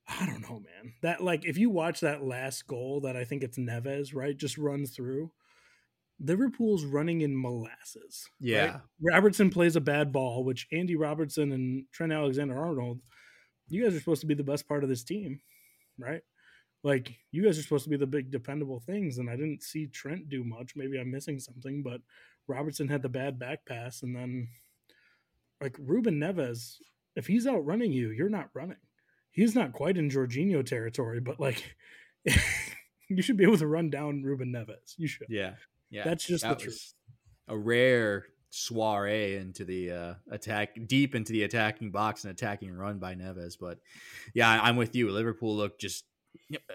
[0.08, 0.94] I don't know, man.
[1.02, 4.58] That like if you watch that last goal that I think it's Neves, right, just
[4.58, 5.32] runs through.
[6.20, 8.28] Liverpool's running in molasses.
[8.40, 8.50] right?
[8.50, 8.80] Yeah.
[9.02, 13.02] Robertson plays a bad ball, which Andy Robertson and Trent Alexander Arnold,
[13.70, 15.42] you guys are supposed to be the best part of this team,
[16.00, 16.22] right?
[16.88, 19.88] Like you guys are supposed to be the big dependable things, and I didn't see
[19.88, 20.72] Trent do much.
[20.74, 22.00] Maybe I'm missing something, but
[22.48, 24.48] Robertson had the bad back pass, and then
[25.62, 26.78] like Ruben Neves,
[27.18, 28.78] if he's outrunning you, you're not running.
[29.32, 31.76] He's not quite in Jorginho territory, but like
[33.10, 34.94] you should be able to run down Ruben Neves.
[34.96, 35.28] You should.
[35.30, 35.56] Yeah.
[35.90, 36.06] Yeah.
[36.06, 36.94] That's just that the truth.
[37.50, 42.98] a rare soiree into the uh, attack, deep into the attacking box and attacking run
[42.98, 43.58] by Neves.
[43.60, 43.80] But
[44.34, 45.12] yeah, I'm with you.
[45.12, 46.06] Liverpool look just,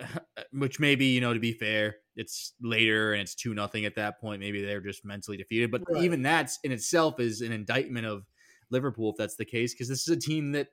[0.01, 3.97] Uh, which maybe you know to be fair, it's later and it's two nothing at
[3.97, 4.41] that point.
[4.41, 5.71] Maybe they're just mentally defeated.
[5.71, 6.03] But right.
[6.03, 8.25] even that's in itself is an indictment of
[8.71, 10.69] Liverpool if that's the case, because this is a team that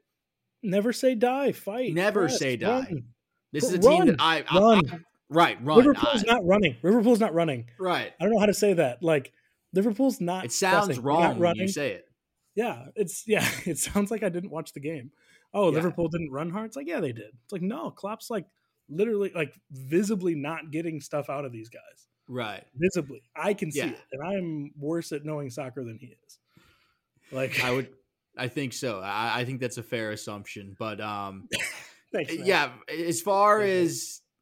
[0.63, 2.79] never say die, fight, never say die.
[2.79, 3.03] Run.
[3.51, 4.81] This is a run, team that I, I, run.
[4.91, 4.99] I
[5.29, 5.77] right run.
[5.77, 6.77] Liverpool's I, not running.
[6.83, 7.67] Liverpool's not running.
[7.79, 8.11] Right.
[8.19, 9.01] I don't know how to say that.
[9.01, 9.31] Like
[9.73, 10.45] Liverpool's not.
[10.45, 11.03] It sounds pressing.
[11.03, 12.05] wrong when you say it.
[12.55, 13.47] Yeah, it's yeah.
[13.65, 15.11] It sounds like I didn't watch the game.
[15.53, 15.75] Oh, yeah.
[15.75, 16.67] Liverpool didn't run hard.
[16.67, 17.31] It's like yeah, they did.
[17.43, 18.45] It's like no, Klopp's like
[18.89, 22.07] literally like visibly not getting stuff out of these guys.
[22.27, 22.63] Right.
[22.75, 23.89] Visibly, I can see yeah.
[23.89, 26.39] it, and I'm worse at knowing soccer than he is.
[27.31, 27.89] Like I would,
[28.37, 28.99] I think so.
[28.99, 30.75] I, I think that's a fair assumption.
[30.77, 31.47] But um,
[32.11, 34.21] Thanks, yeah, as far as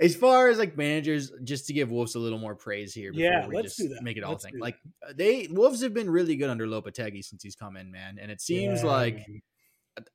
[0.00, 3.46] as far as like managers, just to give Wolves a little more praise here, yeah,
[3.50, 4.02] let's do that.
[4.02, 4.58] Make it all let's thing.
[4.58, 4.76] Like
[5.14, 8.18] they Wolves have been really good under Lopetegui since he's come in, man.
[8.20, 8.90] And it seems yeah.
[8.90, 9.26] like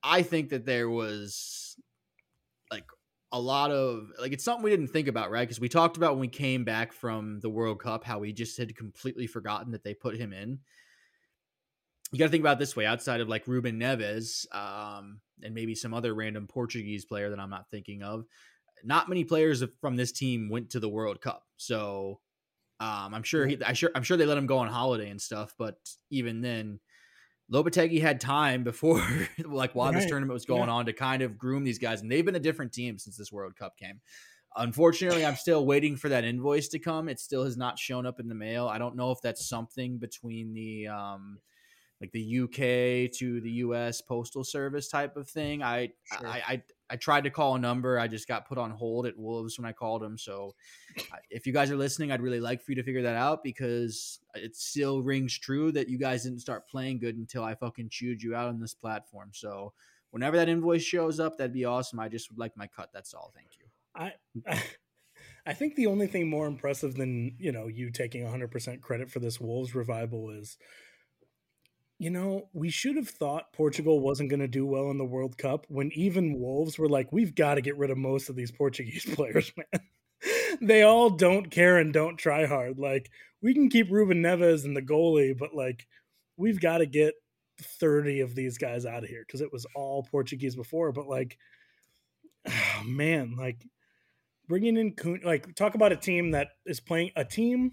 [0.04, 1.76] I think that there was
[3.32, 5.48] a lot of like it's something we didn't think about, right?
[5.48, 8.58] Because we talked about when we came back from the World Cup how we just
[8.58, 10.60] had completely forgotten that they put him in
[12.12, 15.76] you got to think about this way outside of like Ruben Neves um, and maybe
[15.76, 18.26] some other random Portuguese player that I'm not thinking of.
[18.84, 22.20] Not many players from this team went to the World Cup, so
[22.80, 25.20] um, I'm sure he, I sure I'm sure they let him go on holiday and
[25.20, 25.56] stuff.
[25.58, 25.78] But
[26.12, 26.80] even then,
[27.52, 29.06] Lopetegui had time before,
[29.46, 30.00] like while right.
[30.00, 30.76] this tournament was going yeah.
[30.76, 33.32] on, to kind of groom these guys, and they've been a different team since this
[33.32, 34.02] World Cup came.
[34.56, 37.10] Unfortunately, I'm still waiting for that invoice to come.
[37.10, 38.68] It still has not shown up in the mail.
[38.68, 41.40] I don't know if that's something between the um,
[42.02, 45.64] like the UK to the US postal service type of thing.
[45.64, 46.28] I, sure.
[46.28, 48.00] I, I I tried to call a number.
[48.00, 50.18] I just got put on hold at Wolves when I called them.
[50.18, 50.56] So
[51.30, 54.20] if you guys are listening, I'd really like for you to figure that out because
[54.36, 58.24] it still rings true that you guys didn't start playing good until I fucking chewed
[58.24, 59.32] you out on this platform.
[59.34, 59.74] So
[60.12, 62.00] whenever that invoice shows up, that'd be awesome.
[62.00, 62.90] I just would like my cut.
[62.94, 63.34] That's all.
[63.36, 63.66] Thank you.
[63.96, 64.14] I
[65.46, 69.20] I think the only thing more impressive than, you know, you taking 100% credit for
[69.20, 70.58] this Wolves revival is
[72.00, 75.38] you know, we should have thought Portugal wasn't going to do well in the World
[75.38, 78.52] Cup when even Wolves were like, we've got to get rid of most of these
[78.52, 79.82] Portuguese players, man.
[80.62, 82.78] they all don't care and don't try hard.
[82.78, 83.10] Like,
[83.42, 85.88] we can keep Ruben Neves and the goalie, but like,
[86.38, 87.16] we've got to get
[87.62, 90.92] 30 of these guys out of here because it was all Portuguese before.
[90.92, 91.38] But like,
[92.48, 93.66] oh, man, like,
[94.48, 94.94] bringing in
[95.24, 97.72] like, talk about a team that is playing a team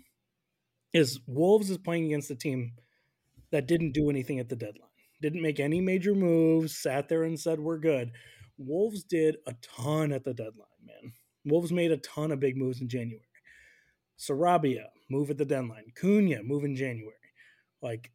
[0.94, 2.72] is Wolves is playing against a team
[3.54, 4.88] that didn't do anything at the deadline,
[5.22, 8.10] didn't make any major moves, sat there and said, We're good.
[8.58, 11.12] Wolves did a ton at the deadline, man.
[11.44, 13.22] Wolves made a ton of big moves in January.
[14.18, 15.92] Sarabia, move at the deadline.
[15.96, 17.14] Cunha, move in January.
[17.80, 18.10] Like,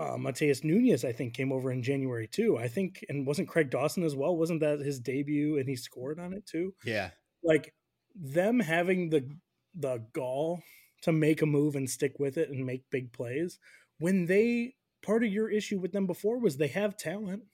[0.00, 2.58] uh, Matheus Nunes, I think, came over in January too.
[2.58, 4.36] I think, and wasn't Craig Dawson as well?
[4.36, 6.74] Wasn't that his debut and he scored on it too?
[6.84, 7.10] Yeah.
[7.44, 7.72] Like
[8.16, 9.28] them having the
[9.74, 10.60] the gall
[11.02, 13.58] to make a move and stick with it and make big plays
[14.02, 17.44] when they part of your issue with them before was they have talent,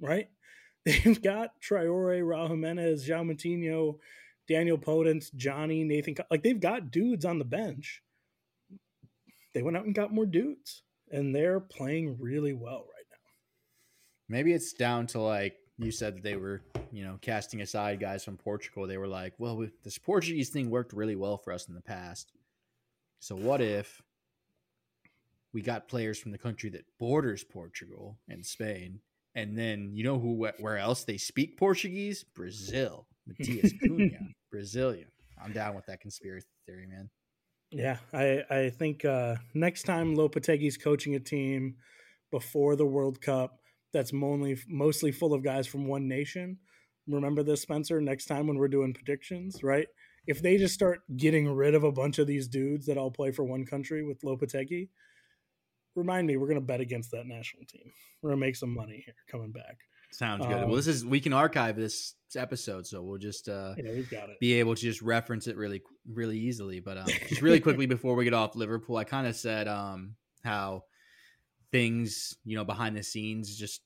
[0.00, 0.28] right?
[0.84, 3.96] They've got Traore, Raul Jimenez, Moutinho,
[4.48, 6.14] Daniel Podence, Johnny, Nathan.
[6.30, 8.04] Like they've got dudes on the bench.
[9.52, 13.16] They went out and got more dudes, and they're playing really well right now.
[14.28, 16.62] Maybe it's down to like you said that they were,
[16.92, 18.86] you know, casting aside guys from Portugal.
[18.86, 22.30] They were like, well, this Portuguese thing worked really well for us in the past.
[23.18, 24.00] So what if
[25.56, 29.00] we got players from the country that borders Portugal and Spain.
[29.34, 32.26] And then you know who where else they speak Portuguese?
[32.34, 33.06] Brazil.
[33.26, 35.08] Matheus Cunha, Brazilian.
[35.42, 37.08] I'm down with that conspiracy theory, man.
[37.70, 41.76] Yeah, I I think uh, next time Lopetegui's coaching a team
[42.30, 43.58] before the World Cup
[43.94, 46.58] that's mostly mostly full of guys from one nation.
[47.08, 47.98] Remember this, Spencer.
[48.02, 49.86] Next time when we're doing predictions, right?
[50.26, 53.32] If they just start getting rid of a bunch of these dudes that all play
[53.32, 54.88] for one country with Lopetegui,
[55.96, 57.90] remind me, we're going to bet against that national team.
[58.22, 59.78] We're going to make some money here coming back.
[60.12, 60.54] Sounds good.
[60.54, 64.08] Um, well, this is we can archive this episode, so we'll just uh, yeah, we've
[64.08, 64.38] got it.
[64.40, 66.80] be able to just reference it really, really easily.
[66.80, 70.14] But um, just really quickly before we get off Liverpool, I kind of said um,
[70.44, 70.84] how
[71.72, 73.82] things, you know, behind the scenes, just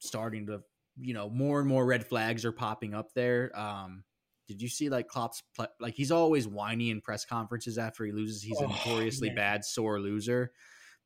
[0.00, 0.60] starting to,
[0.98, 3.50] you know, more and more red flags are popping up there.
[3.58, 4.04] Um,
[4.48, 5.42] did you see like Klopp's
[5.78, 8.42] like he's always whiny in press conferences after he loses?
[8.42, 9.36] He's a oh, notoriously man.
[9.36, 10.50] bad sore loser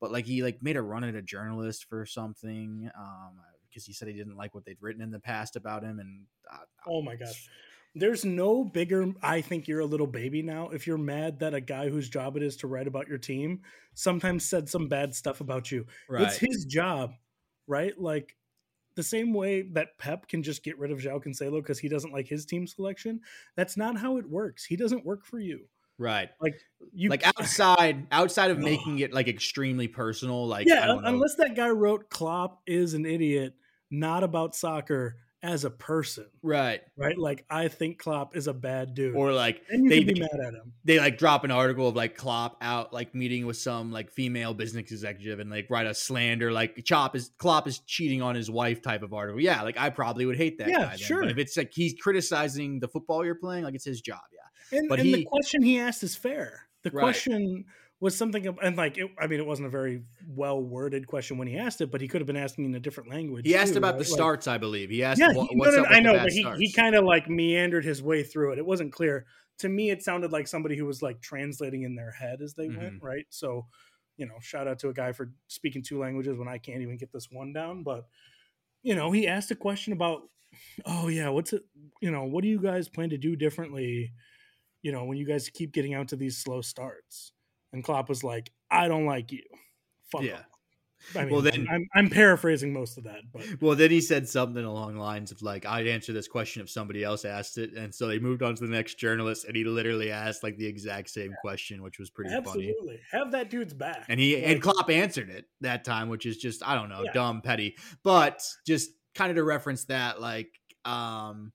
[0.00, 3.32] but like he like made a run at a journalist for something um
[3.68, 6.22] because he said he didn't like what they'd written in the past about him and
[6.52, 7.48] uh, oh my gosh
[7.94, 11.60] there's no bigger I think you're a little baby now if you're mad that a
[11.60, 13.60] guy whose job it is to write about your team
[13.94, 15.86] sometimes said some bad stuff about you.
[16.08, 16.22] Right.
[16.22, 17.12] It's his job,
[17.68, 17.98] right?
[17.98, 18.36] Like
[18.96, 22.12] the same way that Pep can just get rid of João Cancelo because he doesn't
[22.12, 23.20] like his team selection.
[23.56, 24.64] That's not how it works.
[24.64, 25.66] He doesn't work for you.
[25.98, 26.28] Right.
[26.40, 26.54] Like
[26.92, 31.08] you like outside outside of making it like extremely personal, like I yeah, don't know.
[31.08, 33.54] unless that guy wrote Klopp is an idiot,
[33.90, 36.80] not about soccer as a person, right.
[36.96, 37.18] right?
[37.18, 39.14] Like I think Klopp is a bad dude.
[39.14, 40.72] Or like they, be mad at him.
[40.84, 44.54] they like drop an article of like Klopp out like meeting with some like female
[44.54, 48.50] business executive and like write a slander like Chop is Klopp is cheating on his
[48.50, 49.38] wife type of article.
[49.38, 50.88] Yeah, like I probably would hate that Yeah, guy.
[50.88, 50.98] Then.
[50.98, 51.20] sure.
[51.20, 54.20] But if it's like he's criticizing the football you're playing, like it's his job.
[54.32, 54.38] Yeah.
[54.72, 56.68] And, But and the question he asked is fair.
[56.82, 57.00] The Right.
[57.02, 57.64] question
[58.00, 61.48] was something, and like, it, I mean, it wasn't a very well worded question when
[61.48, 63.46] he asked it, but he could have been asking in a different language.
[63.46, 64.04] He asked about right?
[64.04, 64.90] the Like- starts, I believe.
[64.90, 66.94] He asked yeah, what, he, no, what's no, up I know, but he, he kind
[66.94, 68.58] of like meandered his way through it.
[68.58, 69.24] It wasn't clear
[69.58, 69.90] to me.
[69.90, 73.06] It sounded like somebody who was like translating in their head as they went, Mm-hmm.
[73.06, 73.26] right?
[73.30, 73.66] So,
[74.18, 76.96] you know, shout out to a guy for speaking two languages when I can't even
[76.98, 77.82] get this one down.
[77.84, 78.04] But
[78.82, 80.22] you know, he asked a question about,
[80.84, 81.62] oh yeah, what's it?
[82.02, 84.12] You know, what do you guys plan to do differently?
[84.84, 87.32] You know, when you guys keep getting out to these slow starts,
[87.72, 89.42] and Klopp was like, I don't like you.
[90.12, 90.34] Fuck Yeah.
[90.40, 90.44] off.
[91.16, 94.28] I mean, Well, then- I'm, I'm paraphrasing most of that, but Well, then he said
[94.28, 97.72] something along the lines of like, "I'd answer this question if somebody else asked it,"
[97.74, 100.66] and so they moved on to the next journalist, and he literally asked like the
[100.66, 102.46] exact same question, which was pretty funny.
[102.46, 104.04] absolutely have that dude's back.
[104.08, 107.02] And he and Like- Klopp answered it that time, which is just I don't know,
[107.04, 107.12] Yeah.
[107.12, 110.50] dumb, petty, but just kind of to reference that, like,
[110.86, 111.52] um,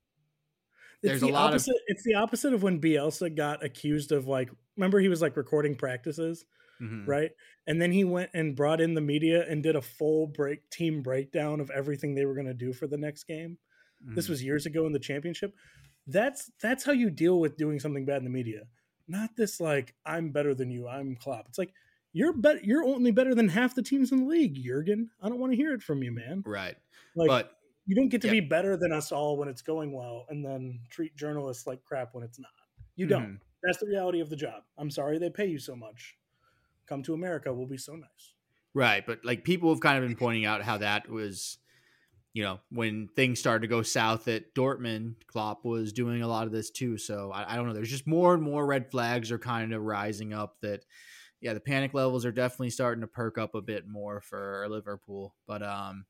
[1.02, 4.12] It's There's a the lot of- opposite, It's the opposite of when Bielsa got accused
[4.12, 4.50] of like.
[4.76, 6.44] Remember, he was like recording practices,
[6.80, 7.06] mhm.
[7.06, 7.30] right?
[7.66, 11.02] And then he went and brought in the media and did a full break team
[11.02, 13.58] breakdown of everything they were going to do for the next game.
[14.14, 14.30] This Mhm.
[14.30, 15.54] was years ago in the championship.
[16.06, 18.62] That's that's how you deal with doing something bad in the media.
[19.06, 20.88] Not this like I'm better than you.
[20.88, 21.46] I'm Klopp.
[21.48, 21.72] It's like
[22.12, 25.10] you're bet you're only better than half the teams in the league, Jurgen.
[25.22, 26.42] I don't want to hear it from you, man.
[26.46, 26.76] right,
[27.14, 27.52] Like but
[27.90, 28.34] you don't get to yeah.
[28.34, 32.10] be better than us all when it's going well and then treat journalists like crap
[32.12, 32.52] when it's not.
[32.94, 33.32] You don't.
[33.32, 33.38] mhm.
[33.64, 34.62] That's the reality of the job.
[34.78, 36.14] I'm sorry they pay you so much.
[36.86, 38.34] Come to America, we'll be so nice.
[38.74, 41.58] Right, but like people have kind of been pointing out how that was,
[42.32, 46.46] you know, when things started to go south at Dortmund, Klopp was doing a lot
[46.46, 46.96] of this too.
[46.96, 47.72] So I, I don't know.
[47.72, 50.58] There's just more and more red flags are kind of rising up.
[50.62, 50.84] That
[51.40, 55.34] yeah, the panic levels are definitely starting to perk up a bit more for Liverpool.
[55.48, 56.04] But um,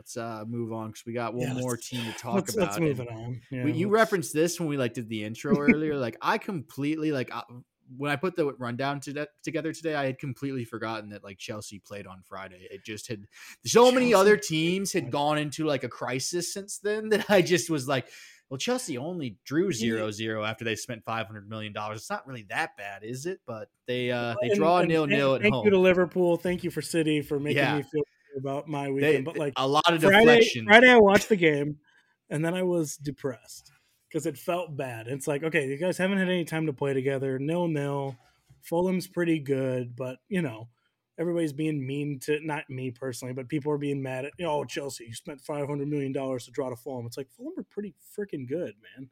[0.00, 2.68] let's uh move on because we got one Yeah, more team to talk let's, about.
[2.68, 3.40] let's move it on.
[3.50, 5.96] Yeah, we, you referenced this when we like did the intro earlier.
[5.96, 7.42] like I completely like I,
[7.98, 11.80] when I put the rundown to together today, I had completely forgotten that like Chelsea
[11.80, 12.66] played on Friday.
[12.70, 13.24] It just had
[13.66, 17.68] so many other teams had gone into like a crisis since then that I just
[17.68, 18.06] was like,
[18.48, 21.98] well, Chelsea only drew zero zero after they spent five hundred million dollars.
[21.98, 23.40] It's not really that bad, is it?
[23.46, 25.64] But they uh they draw a and nil thank- nil at Thank home.
[25.66, 26.36] you to Liverpool.
[26.36, 27.76] Thank you for City for making Yeah.
[27.76, 28.02] me feel
[28.40, 29.24] about my They- weekend.
[29.24, 30.66] but like a lot of Friday, deflection.
[30.66, 31.78] Friday, I watched the game,
[32.28, 33.70] and then I was depressed
[34.08, 35.06] because it felt bad.
[35.06, 37.38] It's like, okay, you guys haven't had any time to play together.
[37.38, 38.16] Nil nil.
[38.62, 40.68] Fulham's pretty good, but you know,
[41.18, 44.32] everybody's being mean to not me personally, but people are being mad at.
[44.38, 47.06] You know, oh, Chelsea, you spent five hundred million dollars to draw to Fulham.
[47.06, 49.08] It's like Fulham are pretty freaking good, man.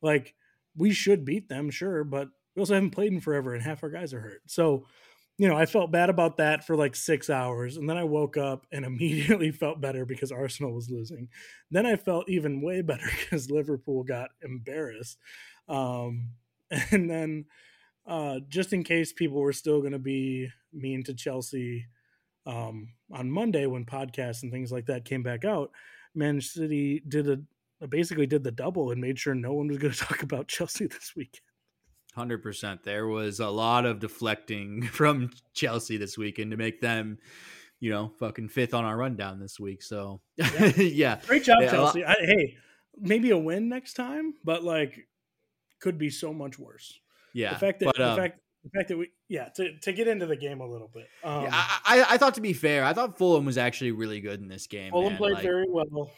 [0.00, 0.34] Like
[0.76, 3.90] we should beat them, sure, but we also haven't played in forever, and half our
[3.90, 4.42] guys are hurt.
[4.46, 4.86] So
[5.38, 7.76] you know, I felt bad about that for like six hours.
[7.76, 11.28] And then I woke up and immediately felt better because Arsenal was losing.
[11.70, 15.18] Then I felt even way better because Liverpool got embarrassed.
[15.68, 16.30] Um,
[16.90, 17.44] and then,
[18.06, 21.86] uh, just in case people were still going to be mean to Chelsea
[22.46, 25.70] um, on Monday when podcasts and things like that came back out,
[26.14, 29.92] Man City did a basically did the double and made sure no one was going
[29.92, 31.42] to talk about Chelsea this weekend.
[32.16, 32.82] Hundred percent.
[32.82, 37.18] There was a lot of deflecting from Chelsea this weekend to make them,
[37.78, 39.82] you know, fucking fifth on our rundown this week.
[39.82, 40.66] So Yeah.
[40.78, 42.06] yeah, Great job, Yeah, Chelsea.
[42.06, 42.56] I, hey,
[42.98, 45.06] maybe a win next time, but like
[45.78, 46.98] could be so much worse.
[47.34, 47.52] yeah.
[47.52, 50.08] the fact that but, the um, fact the fact that we yeah to, to get
[50.08, 51.08] into the game a little bit.
[51.22, 54.40] Um, yeah, I, I, thought to be fair, I thought Fulham was actually really good
[54.40, 54.90] in this game.
[54.90, 55.18] Fulham man.
[55.18, 56.10] played Like, very well.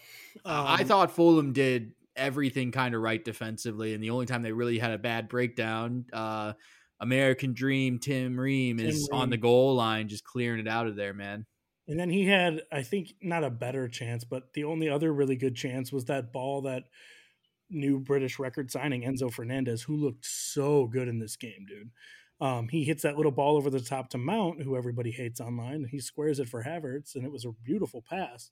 [0.44, 4.42] I I Um, thought Fulham did everything kind of right defensively, and the only time
[4.42, 6.52] they really had a bad breakdown, uh,
[7.00, 10.96] American Dream Tim Ream is Tim on the goal line, just clearing it out of
[10.96, 11.46] there, man.
[11.86, 15.36] And then he had, I think, not a better chance, but the only other really
[15.36, 16.84] good chance was that ball that
[17.70, 21.90] new British record signing Enzo Fernandez, who looked so good in this game, dude.
[22.40, 25.76] Um, he hits that little ball over the top to Mount, who everybody hates online.
[25.76, 28.50] And he squares it for Havertz, and it was a beautiful pass.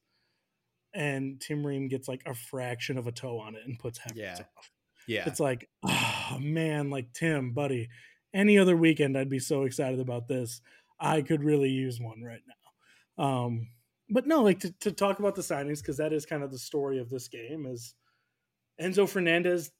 [0.97, 4.16] And Tim Ream gets like a fraction of a toe on it and puts Havertz
[4.16, 4.39] Yeah.
[4.56, 4.70] off.
[5.06, 5.24] Yeah.
[5.27, 7.89] It's like, oh man, like Tim, buddy,
[8.35, 10.60] any other weekend I'd be so excited about this.
[10.98, 12.40] I could really use one right
[13.18, 13.24] now.
[13.24, 13.68] Um,
[14.09, 16.59] but no, like to, to talk about the signings because that is kind of the
[16.59, 17.94] story of this game is
[18.81, 19.70] Enzo Fernandez.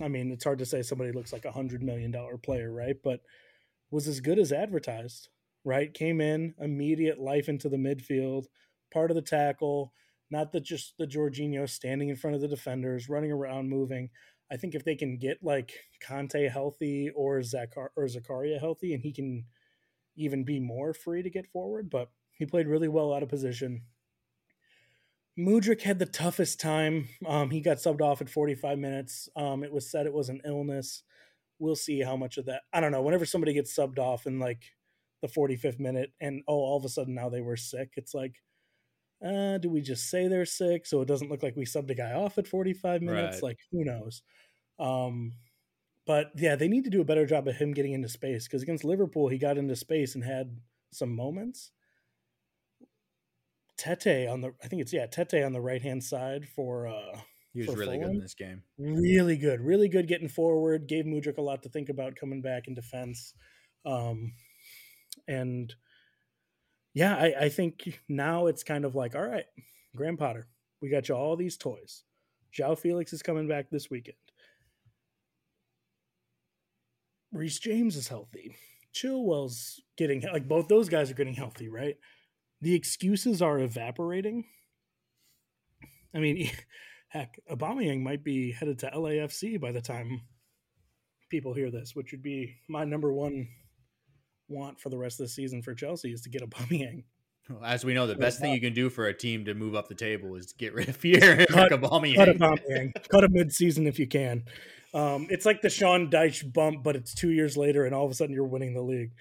[0.00, 2.96] I mean, it's hard to say somebody looks like a hundred million dollar player, right?
[3.02, 3.20] But
[3.90, 5.28] was as good as advertised,
[5.64, 5.92] right?
[5.92, 8.46] Came in immediate life into the midfield,
[8.92, 9.92] part of the tackle,
[10.30, 14.10] not the just the Jorginho standing in front of the defenders, running around, moving.
[14.50, 15.72] I think if they can get like
[16.06, 19.44] Kanté healthy or Zakar or Zakaria healthy, and he can
[20.16, 23.82] even be more free to get forward, but he played really well out of position.
[25.38, 27.08] Mudryk had the toughest time.
[27.24, 29.28] Um, he got subbed off at 45 minutes.
[29.36, 31.04] Um, it was said it was an illness.
[31.60, 32.62] We'll see how much of that.
[32.72, 33.02] I don't know.
[33.02, 34.62] Whenever somebody gets subbed off in like
[35.22, 38.34] the 45th minute and oh, all of a sudden now they were sick, it's like,
[39.24, 41.94] uh, do we just say they're sick so it doesn't look like we subbed a
[41.94, 43.36] guy off at 45 minutes?
[43.36, 43.42] Right.
[43.42, 44.22] Like, who knows?
[44.78, 45.32] Um,
[46.06, 48.62] but yeah, they need to do a better job of him getting into space because
[48.62, 50.56] against Liverpool, he got into space and had
[50.90, 51.72] some moments.
[53.76, 57.20] Tete on the, I think it's yeah, Tete on the right hand side for uh
[57.52, 58.62] He was really good in this game.
[58.78, 60.88] really good, really good getting forward.
[60.88, 63.34] Gave Mudryk a lot to think about coming back in defense,
[63.84, 64.32] um,
[65.28, 65.74] and
[66.98, 69.44] yeah, I, I think now it's kind of like, all right,
[69.94, 70.48] Graham Potter,
[70.82, 72.02] we got you all these toys.
[72.50, 74.16] Joao Felix is coming back this weekend.
[77.32, 78.56] Reece James is healthy.
[78.92, 81.94] Chilwell's getting like both those guys are getting healthy, right?
[82.62, 84.46] The excuses are evaporating.
[86.12, 86.50] I mean,
[87.10, 90.22] heck, Aubameyang might be headed to LAFC by the time
[91.30, 93.46] people hear this, which would be my number one
[94.48, 97.04] want for the rest of the season for Chelsea is to get a Aubameyang.
[97.48, 99.74] Well, As we know, the best thing you can do for a team to move
[99.74, 102.38] up the table is to get rid of Pierre Cut- Cut Aubameyang.
[102.38, 103.08] Aubameyang.
[103.08, 104.44] Cut him mid-season if you can.
[104.94, 108.10] Um, it's like the Sean Dyche bump, but it's two years later, and all of
[108.10, 109.12] a sudden you're winning the league.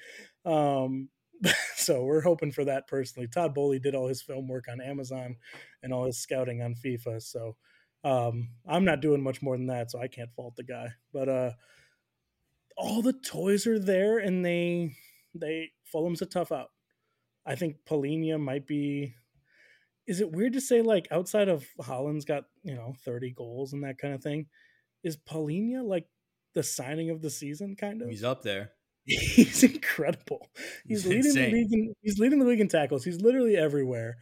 [0.45, 1.10] Um,
[1.76, 3.28] so we're hoping for that personally.
[3.28, 5.36] Todd Boehly did all his film work on Amazon
[5.84, 7.22] and all his scouting on FIFA.
[7.22, 7.56] So
[8.04, 10.90] um, I'm not doing much more than that, so I can't fault the guy.
[11.14, 11.52] But uh,
[12.78, 14.95] all the toys are there, and they
[15.40, 16.70] they Fulham's a tough out.
[17.46, 19.16] I think Palhinha might be.
[20.06, 23.84] Is it weird to say like outside of Haaland's got you know 30 goals and
[23.84, 24.48] that kind of thing?
[25.04, 26.06] Is Palhinha like
[26.54, 28.10] the signing of the season kind of?
[28.10, 28.72] He's up there.
[29.06, 30.50] He's incredible.
[30.86, 31.52] He's, He's leading insane.
[31.52, 31.74] the league.
[31.74, 33.06] In, he's leading the league in tackles.
[33.06, 34.18] He's literally everywhere.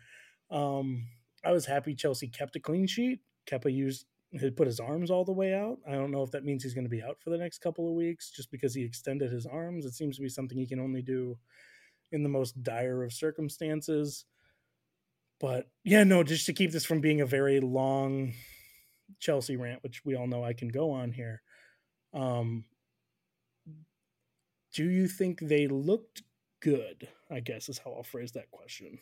[0.52, 1.08] Um,
[1.44, 3.22] I was happy Chelsea kept a clean sheet.
[3.50, 4.06] Kepa used
[4.40, 5.78] had put his arms all the way out.
[5.88, 7.88] I don't know if that means he's going to be out for the next couple
[7.88, 9.86] of weeks just because he extended his arms.
[9.86, 11.38] It seems to be something he can only do
[12.12, 14.26] in the most dire of circumstances.
[15.40, 18.34] But yeah, no, just to keep this from being a very long
[19.20, 21.41] Chelsea rant, which we all know I can go on here.
[22.14, 22.66] Um,
[24.74, 26.24] do you think they looked
[26.62, 27.07] good?
[27.30, 28.99] I guess is how I'll phrase that question.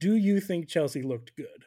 [0.00, 1.64] Do you think Chelsea looked good?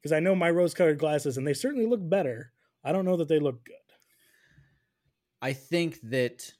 [0.00, 2.52] Because I know my rose colored glasses, and they certainly look better.
[2.82, 3.76] I don't know that they look good.
[5.42, 6.52] I think that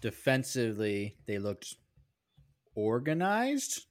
[0.00, 1.76] defensively they looked
[2.74, 3.86] organized.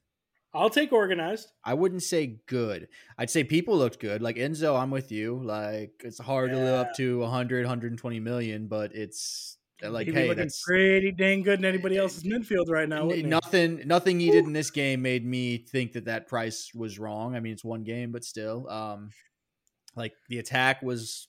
[0.54, 1.50] I'll take organized.
[1.64, 2.90] I wouldn't say good.
[3.18, 4.22] I'd say people looked good.
[4.22, 5.42] Like Enzo, I'm with you.
[5.42, 9.58] Like it's hard to live up to 100, 120 million, but it's
[9.90, 13.02] like He'd hey, looking that's pretty dang good in anybody else's midfield right now.
[13.02, 13.30] n- wouldn't he?
[13.30, 13.82] nothing.
[13.88, 17.36] Nothing he did in this game made me think that that price was wrong.
[17.36, 19.10] I mean, it's one game, but still, um,
[19.96, 21.28] like the attack was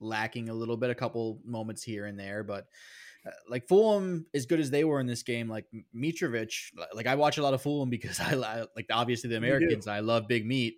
[0.00, 2.66] lacking a little bit, a couple moments here and there, but.
[3.26, 5.64] uh, Like Fulham, as good as they were in this game, like
[5.96, 6.52] Mitrovic,
[6.92, 9.86] like I watch a lot of Fulham because I like obviously the Americans.
[9.86, 10.74] I love Big Meat,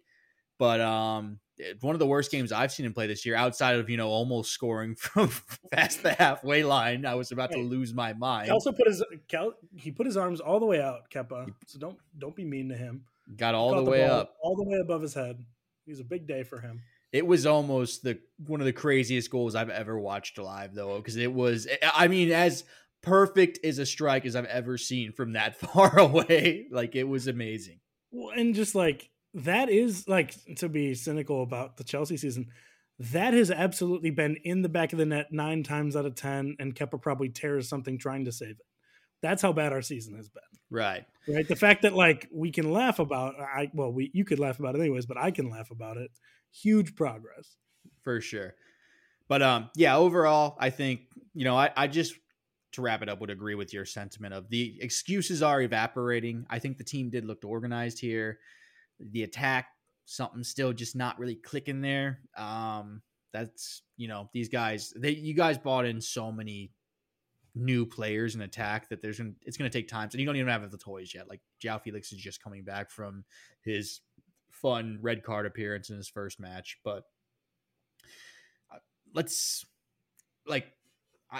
[0.58, 1.40] but um,
[1.80, 4.08] one of the worst games I've seen him play this year, outside of you know
[4.08, 5.30] almost scoring from
[5.70, 7.06] past the halfway line.
[7.06, 8.46] I was about to lose my mind.
[8.46, 11.52] He also put his Cal, he put his arms all the way out, Kepa.
[11.66, 13.04] So don't don't be mean to him.
[13.36, 14.34] Got all Caught the way ball up.
[14.42, 15.44] all the way above his head.
[15.86, 16.82] It was a big day for him.
[17.12, 21.16] It was almost the one of the craziest goals I've ever watched live, though, because
[21.16, 21.66] it was.
[21.66, 22.64] Eh, I mean, as
[23.02, 26.66] perfect as a strike as I've ever seen from that far away.
[26.70, 27.80] Like it was amazing.
[28.10, 32.48] Well, and just like that is like to be cynical about the Chelsea season.
[32.98, 36.56] That has absolutely been in the back of the net nine times out of ten,
[36.58, 38.66] and Kepa probably tears something trying to save it.
[39.22, 40.42] That's how bad our season has been.
[40.70, 41.04] Right.
[41.28, 41.46] Right.
[41.46, 44.74] The fact that like we can laugh about I well, we you could laugh about
[44.74, 46.10] it anyways, but I can laugh about it.
[46.52, 47.56] Huge progress.
[48.02, 48.54] for sure.
[49.28, 51.00] But um, yeah, overall, I think
[51.34, 52.14] you know, I, I just
[52.72, 56.46] to wrap it up would agree with your sentiment of the excuses are evaporating.
[56.48, 58.38] I think the team did look organized here.
[59.00, 59.68] The attack,
[60.04, 62.20] something still just not really clicking there.
[62.36, 63.02] Um,
[63.32, 64.92] that's you know these guys.
[64.96, 66.72] They you guys bought in so many
[67.54, 70.08] new players in attack that there's gonna it's gonna take time.
[70.12, 71.28] And you don't even have the toys yet.
[71.28, 73.24] Like Jao Felix is just coming back from
[73.62, 74.00] his
[74.50, 77.04] fun red card appearance in his first match, but
[78.72, 78.78] uh,
[79.14, 79.64] let's
[80.46, 80.66] like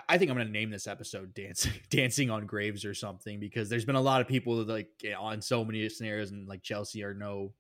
[0.09, 3.85] I, think I'm gonna name this episode "Dancing Dancing on Graves" or something because there's
[3.85, 7.15] been a lot of people like eh, on so many scenarios and like Chelsea are
[7.15, 7.53] no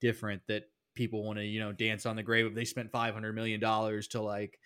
[0.00, 0.64] different that
[0.94, 4.08] people want to you know dance on the grave if they spent 500 million dollars
[4.08, 4.58] to like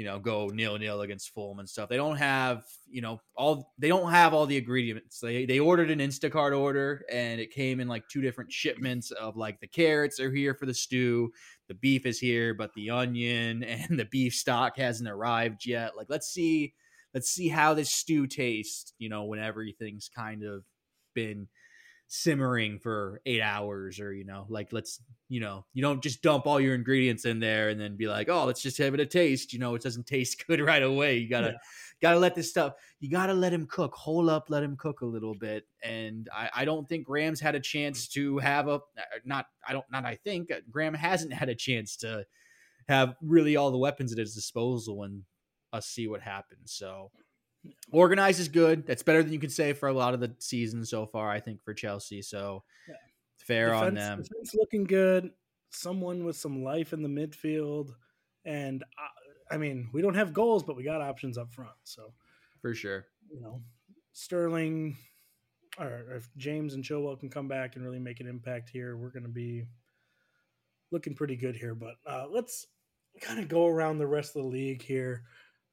[0.00, 1.90] you know, go nil nil against Fulham and stuff.
[1.90, 5.18] They don't have, you know, all they don't have all the ingredients.
[5.20, 9.36] They they ordered an Instacart order and it came in like two different shipments of
[9.36, 11.32] like the carrots are here for the stew,
[11.70, 15.96] the beef is here, but the onion and the beef stock hasn't arrived yet.
[15.96, 16.74] Like let's see
[17.14, 20.64] let's see how this stew tastes, you know, when everything's kind of
[21.14, 21.48] been
[22.12, 26.44] simmering for eight hours or you know like let's you know you don't just dump
[26.44, 29.06] all your ingredients in there and then be like oh let's just have it a
[29.06, 31.58] taste you know it doesn't taste good right away you gotta yeah.
[32.00, 35.06] Gotta let this stuff you gotta let him cook hold up let him cook a
[35.06, 38.80] little bit and i, I don't think graham's had a chance to have a uh,
[39.24, 42.24] not i don't not i think uh, graham hasn't had a chance to
[42.88, 45.22] have really all the weapons at his disposal and
[45.72, 47.10] us see what happens so
[47.92, 48.86] Organized is good.
[48.86, 51.30] That's better than you can say for a lot of the season so far.
[51.30, 52.22] I think for Chelsea.
[52.22, 52.94] So yeah.
[53.38, 54.22] fair defense, on them.
[54.22, 55.30] Defense looking good.
[55.70, 57.90] Someone with some life in the midfield,
[58.44, 58.82] and
[59.50, 61.72] I, mean, we don't have goals, but we got options up front.
[61.84, 62.12] So
[62.60, 63.62] for sure, you know,
[64.12, 64.96] Sterling
[65.78, 69.10] or if James and Chilwell can come back and really make an impact here, we're
[69.10, 69.64] going to be
[70.90, 71.74] looking pretty good here.
[71.74, 72.66] But uh, let's
[73.20, 75.24] kind of go around the rest of the league here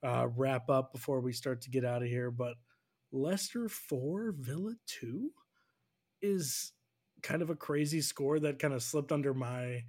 [0.03, 2.31] uh, wrap up before we start to get out of here.
[2.31, 2.55] But
[3.11, 5.31] Leicester 4, Villa 2
[6.21, 6.73] is
[7.23, 9.83] kind of a crazy score that kind of slipped under my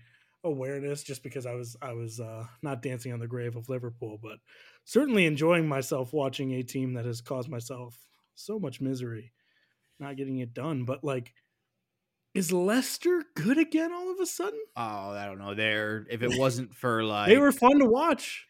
[0.44, 4.19] awareness just because I was I was uh, not dancing on the grave of Liverpool,
[4.23, 4.39] but
[4.85, 7.97] certainly enjoying myself watching a team that has caused myself
[8.35, 9.32] so much misery
[10.01, 10.85] not getting it done.
[10.85, 11.32] But like,
[12.35, 14.60] is Leicester good again all of a sudden?
[14.77, 15.55] Oh, I don't know.
[15.55, 18.47] There, if it wasn't for like they were fun to watch.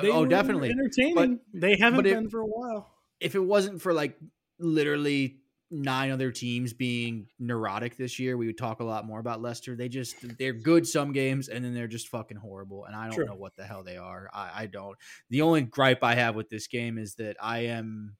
[0.00, 1.14] They oh, definitely entertaining.
[1.14, 2.94] But, they haven't been for a while.
[3.18, 4.16] If it wasn't for like
[4.60, 5.38] literally
[5.72, 9.74] nine other teams being neurotic this year, we would talk a lot more about Leicester.
[9.74, 12.84] They just they're good some games and then they're just fucking horrible.
[12.84, 14.28] And I don't know what the hell they are.
[14.32, 14.96] I, I don't.
[15.30, 18.16] The only gripe I have with this game is that I am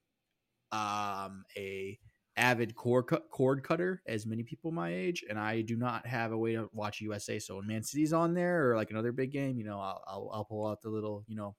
[0.72, 1.98] um a
[2.38, 6.38] avid cord cord cutter as many people my age and i do not have a
[6.38, 9.58] way to watch usa so when man city's on there or like another big game
[9.58, 11.54] you know i'll, I'll, I'll pull out the little you know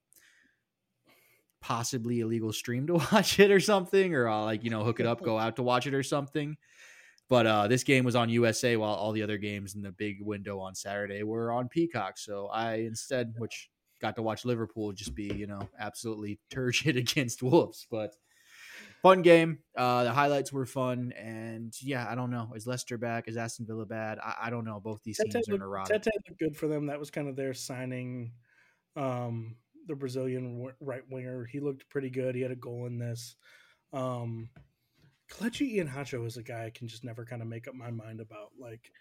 [1.63, 5.05] possibly illegal stream to watch it or something or i'll like you know hook it
[5.05, 6.57] up go out to watch it or something
[7.29, 10.17] but uh this game was on usa while all the other games in the big
[10.21, 13.69] window on saturday were on peacock so i instead which
[14.01, 18.13] got to watch liverpool just be you know absolutely turgid against wolves but
[19.01, 19.59] fun game.
[19.77, 22.53] Uh, the highlights were fun, and yeah, I don't know.
[22.55, 23.27] Is Leicester back?
[23.27, 24.17] Is Aston Villa bad?
[24.17, 24.79] I, I don't know.
[24.79, 26.01] Both these teams are neurotic.
[26.01, 26.87] Tete looked good for them.
[26.87, 28.31] That was kind of their signing.
[28.95, 29.57] Um,
[29.87, 32.35] the Brazilian right winger, he looked pretty good.
[32.35, 33.35] He had a goal in this.
[33.91, 34.49] Um,
[35.31, 38.19] Kelechi Iheanacho is a guy I can just never kind of make up my mind
[38.19, 38.49] about.
[38.59, 38.91] Like,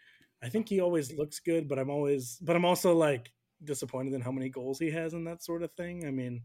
[0.43, 3.33] I think he always looks good, but I'm always, but I'm also like
[3.65, 6.07] disappointed in how many goals he has and that sort of thing.
[6.07, 6.43] I mean,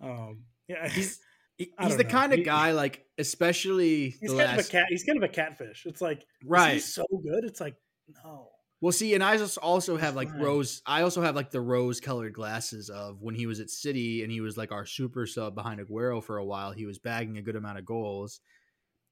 [0.00, 1.20] um, yeah, he's
[1.58, 2.08] he's the know.
[2.08, 4.60] kind of guy like especially he's kind last...
[4.60, 7.76] of a cat he's kind of a catfish it's like right so good it's like
[8.24, 8.48] no
[8.82, 12.00] well see and i just also have like rose i also have like the rose
[12.00, 15.54] colored glasses of when he was at city and he was like our super sub
[15.54, 18.40] behind aguero for a while he was bagging a good amount of goals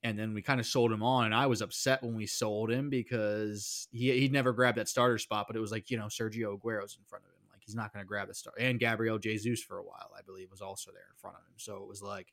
[0.02, 2.70] and then we kind of sold him on and i was upset when we sold
[2.70, 6.06] him because he he'd never grabbed that starter spot but it was like you know
[6.06, 8.52] sergio aguero's in front of him Like he's not going to grab the star.
[8.58, 11.54] And Gabriel Jesus for a while, I believe, was also there in front of him.
[11.56, 12.32] So it was like,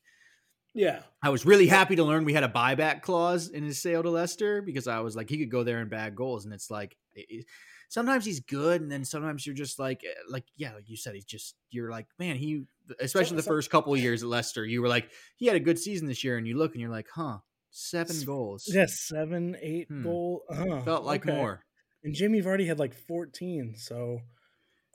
[0.77, 4.03] yeah, I was really happy to learn we had a buyback clause in his sale
[4.03, 6.71] to Leicester because I was like, he could go there and bag goals, and it's
[6.71, 6.95] like.
[7.13, 7.45] It,
[7.89, 11.15] sometimes he's good, and then sometimes you're just like, eh, like yeah, like you said,
[11.15, 12.63] he's just you're like, man, he,
[12.99, 15.55] especially so, the so, first couple of years at Leicester, you were like, he had
[15.55, 17.37] a good season this year, and you look and you're like, huh,
[17.71, 20.03] seven goals, yes, seven, eight hmm.
[20.03, 21.35] goal, uh, felt like okay.
[21.35, 21.63] more.
[22.03, 24.19] And Jamie Vardy had like 14, so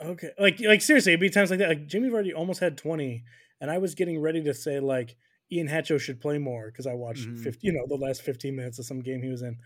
[0.04, 1.68] Okay, like like seriously, it'd be times like that.
[1.68, 3.24] Like Jimmy Vardy almost had twenty,
[3.60, 5.16] and I was getting ready to say like
[5.52, 7.42] Iheanacho should play more because I watched mm-hmm.
[7.42, 9.58] 50, you know, the last fifteen minutes of some game he was in.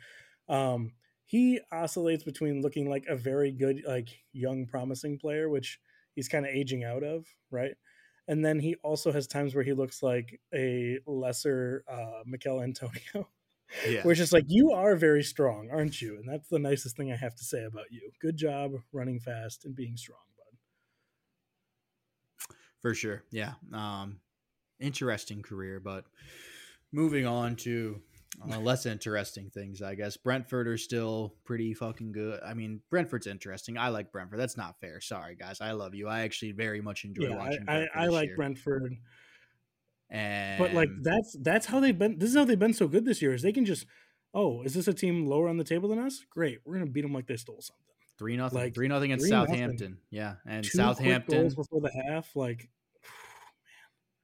[0.49, 0.93] Um,
[1.25, 5.79] he oscillates between looking like a very good, like young, promising player, which
[6.15, 7.73] he's kind of aging out of, right?
[8.29, 13.29] And then he also has times where he looks like a lesser uh, Michail Antonio.
[13.89, 14.13] Yeah.
[14.13, 16.17] Just like, you are very strong, aren't you?
[16.17, 18.11] And that's the nicest thing I have to say about you.
[18.21, 22.57] Good job running fast and being strong, bud.
[22.81, 23.25] For sure.
[23.33, 23.55] Yeah.
[23.73, 24.21] Um,
[24.81, 26.05] interesting career, but
[26.93, 28.01] moving on to
[28.51, 30.17] uh, less interesting things, I guess.
[30.17, 32.41] Brentford are still pretty fucking good.
[32.45, 33.79] I mean, Brentford's interesting.
[33.79, 34.39] I like Brentford.
[34.39, 35.01] That's not fair.
[35.01, 35.61] Sorry, guys.
[35.61, 36.09] I love you.
[36.09, 37.65] I actually very much enjoy Yeah, watching.
[37.69, 38.37] I, I, I like year.
[38.37, 38.95] Brentford,
[40.11, 42.19] And but like that's that's how they've been.
[42.19, 43.35] This is how they've been so good this year.
[43.35, 43.87] Is they can just,
[44.35, 46.25] oh, is this a team lower on the table than us?
[46.31, 47.83] Great, we're gonna beat them like they stole something.
[48.19, 49.29] three nothing, like, three nothing against 3-0.
[49.31, 49.99] Southampton.
[50.11, 51.41] Yeah, and Two Southampton.
[51.43, 52.69] goals before the half, like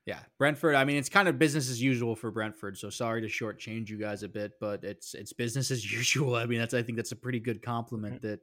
[0.04, 0.74] Yeah, Brentford.
[0.74, 2.76] I mean, it's kind of business as usual for Brentford.
[2.76, 6.34] So sorry to shortchange you guys a bit, but it's it's business as usual.
[6.34, 8.16] I mean, that's I think that's a pretty good compliment.
[8.16, 8.22] Mm.
[8.22, 8.40] That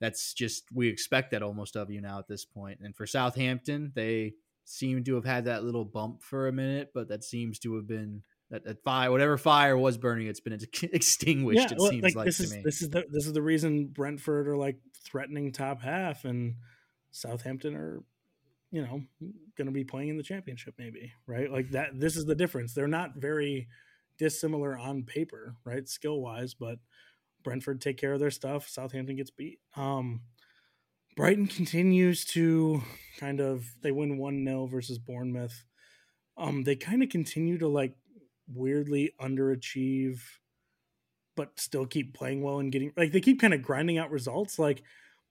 [0.00, 2.80] that's just we expect that almost of you now at this point.
[2.82, 4.34] And for Southampton, they
[4.64, 7.86] seem to have had that little bump for a minute, but that seems to have
[7.86, 11.72] been that, that fire, whatever fire was burning, it's been ex- extinguished.
[11.72, 12.62] it well, seems like, this to is me.
[12.64, 16.56] this is the this is the reason Brentford are like threatening top half, and
[17.10, 18.02] Southampton are,
[18.74, 19.02] you know,
[19.56, 21.48] going to be playing in the championship, maybe right?
[21.50, 21.90] Like that.
[21.94, 22.74] This is the difference.
[22.74, 23.68] They're not very
[24.18, 26.80] dissimilar on paper, right, skill wise, but
[27.44, 28.68] Brentford take care of their stuff.
[28.68, 29.60] Southampton gets beat.
[29.76, 30.22] Um,
[31.16, 32.82] Brighton continues to
[33.20, 35.64] kind of they win one 0 versus Bournemouth.
[36.36, 37.94] Um, they kind of continue to like
[38.52, 40.18] weirdly underachieve
[41.36, 44.58] but still keep playing well and getting like they keep kind of grinding out results
[44.58, 44.82] like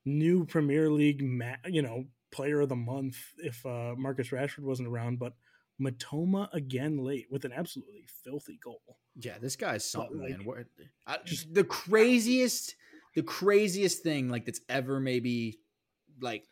[0.06, 4.88] new Premier League ma- you know player of the month if uh Marcus Rashford wasn't
[4.88, 5.34] around but
[5.81, 8.81] Mitoma again late with an absolutely filthy goal.
[9.15, 10.45] Yeah, this guy's something, like, man.
[10.45, 10.57] What,
[11.07, 12.76] I, just- just the craziest,
[13.15, 15.60] the craziest thing like that's ever maybe
[16.22, 16.45] like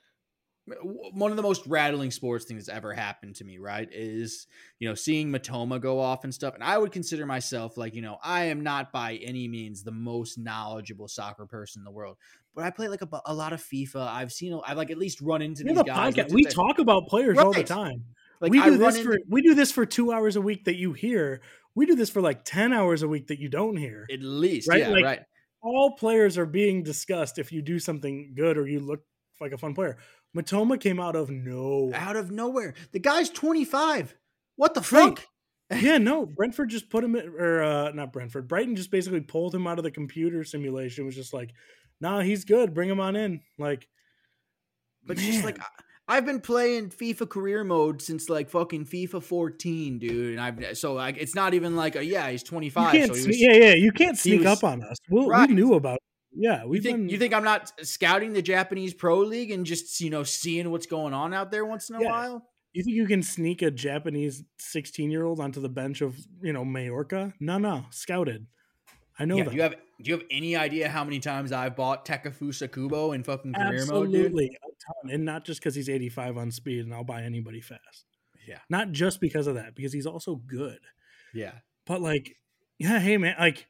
[1.13, 3.57] one of the most rattling sports things that's ever happened to me.
[3.57, 3.89] Right?
[3.91, 4.47] Is
[4.79, 8.01] you know seeing Mitoma go off and stuff, and I would consider myself like you
[8.01, 12.17] know I am not by any means the most knowledgeable soccer person in the world,
[12.55, 14.07] but I play like a, a lot of FIFA.
[14.07, 16.13] I've seen, I've like at least run into We these a guys.
[16.15, 16.31] podcast.
[16.31, 18.05] We the- talk about players all the time.
[18.39, 20.65] like we I do this for into we do this for 2 hours a week
[20.65, 21.41] that you hear.
[21.75, 24.05] We do this for like 10 hours a week that you don't hear.
[24.11, 24.79] at least, Right?
[24.81, 25.19] yeah, Like, right.
[25.61, 29.01] all players are being discussed if you do something good or you look
[29.39, 29.97] like a fun player.
[30.35, 31.91] Mitoma came out of no.
[31.93, 34.15] Out of nowhere, the guy's twenty five.
[34.57, 35.17] What the Right.
[35.17, 35.27] fuck?
[35.81, 36.25] yeah, no.
[36.25, 38.47] Brentford just put him in, or uh, not Brentford.
[38.47, 41.05] Brighton just basically pulled him out of the computer simulation.
[41.05, 41.51] Was just like,
[42.01, 42.73] nah, he's good.
[42.73, 43.41] Bring him on in.
[43.57, 43.87] Like,
[45.05, 45.59] But it's just like.
[46.07, 50.37] I've been playing FIFA career mode since like fucking FIFA 14, dude.
[50.37, 52.91] And I've so like it's not even like a yeah, he's you 25.
[52.91, 53.07] can't.
[53.07, 53.73] So he was, yeah, yeah.
[53.75, 54.97] You can't sneak was- up on us.
[55.09, 55.47] We'll, Right.
[55.47, 55.95] We knew about.
[55.95, 56.01] It.
[56.33, 57.09] Yeah, you we've think been.
[57.09, 60.85] you think I'm not scouting the Japanese Pro League and just you know seeing what's
[60.87, 62.09] going on out there once in a Yeah.
[62.09, 62.45] while?
[62.73, 66.53] You think you can sneak a Japanese 16 year old onto the bench of, you
[66.53, 67.33] know, Majorca?
[67.39, 68.47] No, no, scouted.
[69.19, 69.53] I know yeah, that.
[69.53, 73.23] you have do you have any idea how many times I've bought Takefusa Kubo in
[73.23, 74.25] fucking career mode, dude?
[74.25, 74.57] Absolutely.
[74.63, 75.13] A ton.
[75.13, 78.05] And not just because he's 85 on speed and I'll buy anybody fast.
[78.47, 78.59] Yeah.
[78.69, 80.79] Not just because of that, because he's also good.
[81.33, 81.53] Yeah.
[81.85, 82.35] But like,
[82.77, 83.67] yeah, hey man, like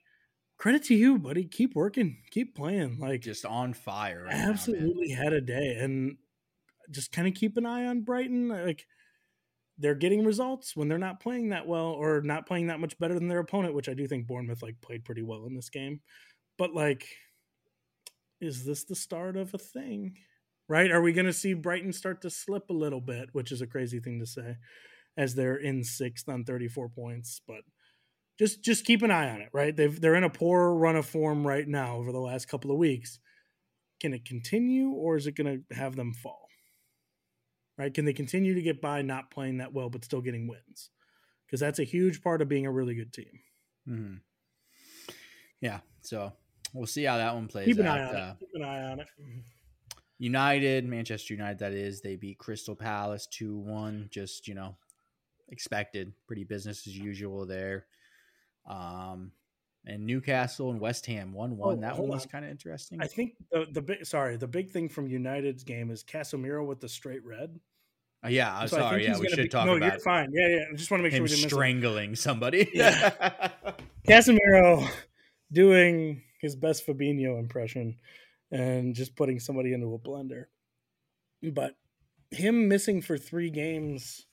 [0.57, 1.45] credit to you, buddy.
[1.45, 2.97] Keep working, keep playing.
[2.99, 5.77] Like Just on fire right now, absolutely had a day.
[5.79, 6.17] And
[6.89, 8.49] just kind of keep an eye on Brighton.
[8.49, 8.85] Like
[9.81, 13.13] they're getting results when they're not playing that well or not playing that much better
[13.13, 16.01] than their opponent, which I do think Bournemouth like played pretty well in this game.
[16.57, 17.05] But like,
[18.39, 20.17] is this the start of a thing?
[20.69, 20.91] Right?
[20.91, 23.67] Are we going to see Brighton start to slip a little bit, which is a
[23.67, 24.55] crazy thing to say,
[25.17, 27.41] as they're in sixth on 34 points.
[27.47, 27.61] But
[28.39, 29.75] just just keep an eye on it, right?
[29.75, 32.77] They've they're in a poor run of form right now over the last couple of
[32.77, 33.19] weeks.
[33.99, 36.47] Can it continue, or is it going to have them fall?
[37.81, 37.91] Right?
[37.91, 40.91] Can they continue to get by not playing that well but still getting wins?
[41.47, 43.39] Because that's a huge part of being a really good team.
[43.89, 44.21] Mhm.
[45.61, 45.79] Yeah.
[46.01, 46.31] So
[46.75, 47.97] we'll see how that one plays Keep an out.
[47.99, 48.39] eye on Uh, it.
[48.39, 49.07] Keep an eye on it.
[50.19, 54.07] United, Manchester United, that is, they beat Crystal Palace 2 1.
[54.11, 54.77] Just, you know,
[55.49, 56.13] expected.
[56.27, 57.87] Pretty business as usual there.
[58.67, 59.31] Um,
[59.87, 61.77] and Newcastle and West Ham 1 1.
[61.79, 62.29] Oh, that one was on.
[62.29, 63.01] kind of interesting.
[63.01, 66.79] I think the the big sorry the big thing from United's game is Casemiro with
[66.79, 67.59] the straight red.
[68.23, 69.03] Uh, yeah, I'm So sorry.
[69.03, 70.29] Yeah, we should be- talk no, about you're fine.
[70.31, 70.63] Yeah, yeah.
[70.71, 72.69] I just want to make sure we didn't strangling somebody.
[72.73, 73.09] Yeah.
[74.07, 74.87] Casemiro
[75.51, 77.97] doing his best Fabinho impression
[78.51, 80.45] and just putting somebody into a blender.
[81.41, 81.75] But
[82.31, 84.25] him missing for three games,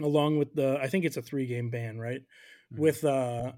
[0.00, 2.22] along with the, I think it's a three game ban, right?
[2.74, 2.78] Mhm.
[2.78, 3.52] With, uh,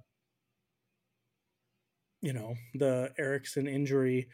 [2.20, 4.28] you know, the Eriksen injury.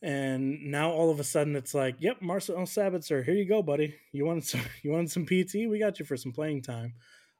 [0.00, 3.94] And now all of a sudden it's like, yep, Marcel Sabitzer, here you go, buddy.
[4.12, 5.68] You wanted some, you wanted some PT?
[5.68, 6.94] We got you for some playing time.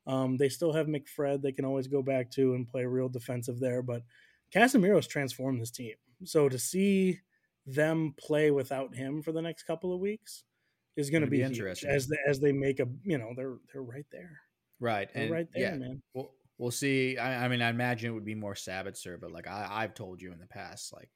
[0.07, 3.61] Um, they still have McFred they can always go back to and play real defensive
[3.61, 4.03] there, but
[4.55, 5.95] Casemiro's transformed this team.
[6.25, 7.21] So to see
[7.67, 10.45] them play without him for the next couple of weeks
[10.97, 13.83] is going to be interesting as they, as they make a you know they're they're
[13.83, 14.41] right there,
[14.81, 15.09] right?
[15.13, 16.03] they're and right there, yeah, man.
[16.15, 17.19] we'll we'll see.
[17.19, 20.23] I, I mean, I imagine it would be more Sabitzer, but like I, I've told
[20.23, 21.11] you in the past, like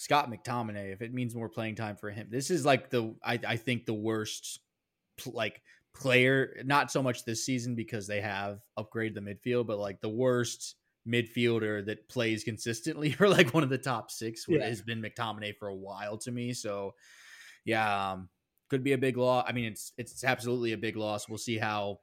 [0.00, 3.38] Scott McTominay, if it means more playing time for him, this is like the I,
[3.46, 4.60] I think the worst
[5.26, 5.60] like
[5.94, 10.08] player, not so much this season because they have upgraded the midfield, but like the
[10.08, 14.64] worst midfielder that plays consistently or like one of the top six Yeah.
[14.64, 16.54] has been McTominay for a while to me.
[16.54, 16.94] So
[17.66, 18.30] yeah, um,
[18.70, 19.44] could be a big loss.
[19.46, 21.28] I mean, it's it's absolutely a big loss.
[21.28, 22.00] We'll see how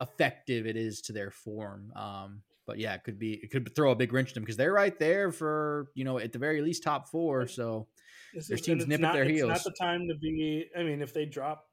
[0.00, 1.92] effective it is to their form.
[1.96, 4.56] Um, but yeah, it could be it could throw a big wrench to them because
[4.56, 7.48] they're right there for you know at the very least top four.
[7.48, 7.88] So
[8.32, 9.48] There's teams it's nip at their it's heels.
[9.48, 10.66] not the time to be.
[10.78, 11.64] I mean, if they drop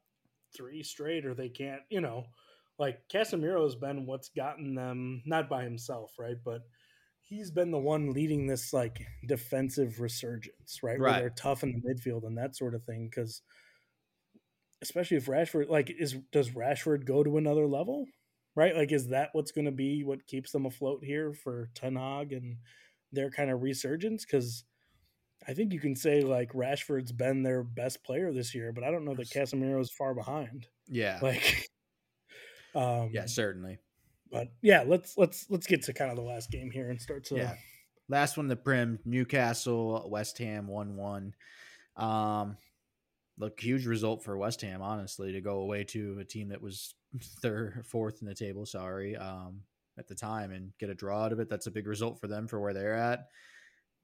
[0.56, 2.24] three straight or they can't, you know,
[2.80, 6.38] like Casemiro has been what's gotten them not by himself, right?
[6.44, 6.62] But
[7.22, 11.00] he's been the one leading this like defensive resurgence, right?
[11.00, 13.08] Where they're tough in the midfield and that sort of thing.
[13.08, 13.44] Because
[14.82, 18.08] especially if Rashford, like, is does Rashford go to another level?
[18.58, 18.76] Right?
[18.76, 22.34] Like, is that what's going to be what keeps them afloat here for Ten Hag
[22.34, 22.58] and
[23.12, 24.26] their kind of resurgence?
[24.26, 24.64] Because
[25.48, 28.90] I think you can say like Rashford's been their best player this year, but I
[28.90, 30.68] don't know that Casemiro is far behind.
[30.88, 31.70] yeah, Like,
[32.76, 33.78] um, yeah, certainly.
[34.32, 37.26] but yeah, let's let's let's get to kind of the last game here and start
[37.26, 37.54] to Yeah.
[38.10, 41.36] Last one, the Prim, Newcastle, West Ham, one one.
[41.96, 42.58] Um,
[43.38, 46.96] look, huge result for West Ham, honestly, to go away to a team that was
[47.42, 48.66] third, fourth in the table.
[48.66, 49.62] Sorry, um,
[49.98, 51.50] at the time, and get a draw out of it.
[51.50, 53.28] That's a big result for them for where they're at.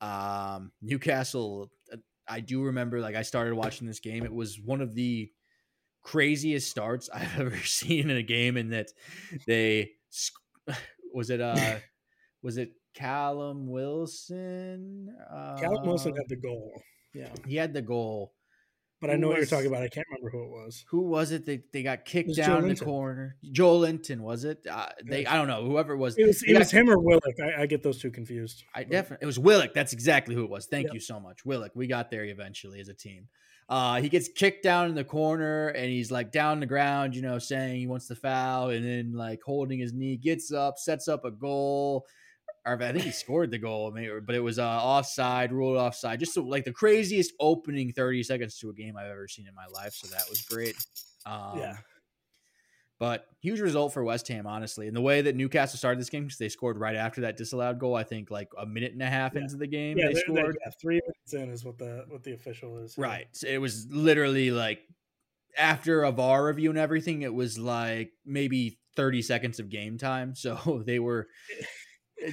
[0.01, 4.25] Um, Newcastle, uh, I do remember, like I started watching this game.
[4.25, 5.31] It was one of the
[6.01, 8.87] craziest starts I've ever seen in a game, in that
[9.47, 9.91] they
[11.13, 11.77] was it uh
[12.41, 15.15] was it Callum Wilson?
[15.31, 16.71] Uh, Callum Wilson had the goal.
[17.13, 18.33] Yeah, he had the goal.
[19.03, 19.83] But I know what you're talking about.
[19.83, 20.85] I can't remember who it was.
[20.89, 21.45] Who was it?
[21.45, 22.85] They they got kicked was down in the Joelinton.
[22.85, 23.35] corner.
[23.51, 24.65] Joelinton was it?
[24.65, 25.65] Uh, they I don't know.
[25.65, 26.17] Whoever it was.
[26.17, 27.35] It was it was him or Willock.
[27.43, 28.63] I, I get those two confused.
[28.73, 29.73] I definitely it was Willock.
[29.73, 30.67] That's exactly who it was.
[30.67, 30.93] Thank Yep.
[30.93, 31.73] you so much, Willock.
[31.75, 33.27] We got there eventually as a team.
[33.67, 37.21] Uh, he gets kicked down in the corner and he's like down the ground, you
[37.21, 41.09] know, saying he wants to foul, and then like holding his knee, gets up, sets
[41.09, 42.05] up a goal.
[42.65, 46.19] Or I think he scored the goal, maybe, but it was uh, offside, ruled offside.
[46.19, 49.53] Just so, like the craziest opening thirty seconds to a game I've ever seen in
[49.55, 49.93] my life.
[49.93, 50.75] So that was great.
[51.25, 51.77] Um, Yeah.
[52.99, 54.87] But huge result for West Ham, honestly.
[54.87, 57.77] And the way that Newcastle started this game, because they scored right after that disallowed
[57.79, 57.95] goal.
[57.95, 59.41] I think like a minute and a half Yeah.
[59.41, 60.55] into the game, Yeah, they scored.
[60.63, 62.97] yeah, three minutes in is what the what the official is.
[62.97, 63.27] Right.
[63.33, 64.79] So it was literally like
[65.57, 70.33] after a VAR review and everything, it was like maybe 30 seconds of game time.
[70.37, 71.27] So they were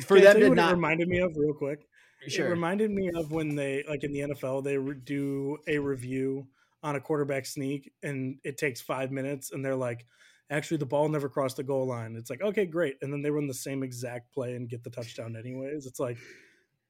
[0.04, 1.86] for Can I them to not reminded me of real quick.
[2.26, 6.46] It reminded me of when they like in the NFL they do a review
[6.82, 10.04] on a quarterback sneak and it takes five minutes and they're like,
[10.50, 12.16] actually the ball never crossed the goal line.
[12.16, 14.90] It's like okay great, and then they run the same exact play and get the
[14.90, 15.86] touchdown anyways.
[15.86, 16.18] It's like,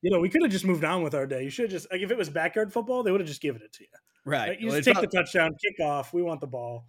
[0.02, 1.44] you know, we could have just moved on with our day.
[1.44, 3.62] You should have just like if it was backyard football, they would have just given
[3.62, 3.88] it to you.
[4.24, 4.48] right.
[4.50, 6.12] Like, you Well, just take felt- the touchdown, kick off.
[6.12, 6.86] We want the ball.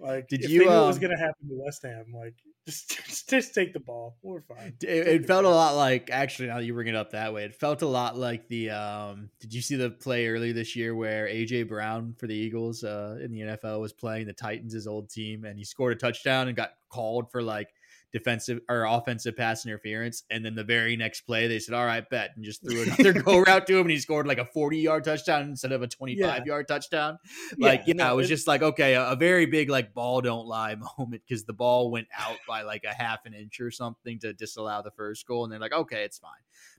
[0.00, 2.34] Like, Did you, they knew it was um, going to happen to West Ham, like,
[2.66, 4.16] just, just just take the ball.
[4.22, 4.74] We're fine.
[4.82, 7.44] it, it felt a lot like actually now that you bring it up that way
[7.44, 10.94] it felt a lot like the um did you see the play earlier this year
[10.94, 14.86] where aj brown for the eagles uh in the nfl was playing the titans his
[14.86, 17.68] old team and he scored a touchdown and got called for like
[18.12, 22.10] defensive or offensive pass interference and then the very next play they said all right
[22.10, 24.78] bet and just threw another go route to him and he scored like a 40
[24.78, 27.18] yard touchdown instead of a 25 yard touchdown.
[27.58, 30.46] Like yeah, no, it was just like okay a, a very big like ball don't
[30.46, 34.18] lie moment because the ball went out by like a half an inch or something
[34.18, 36.30] to disallow the first goal and they're like okay it's fine.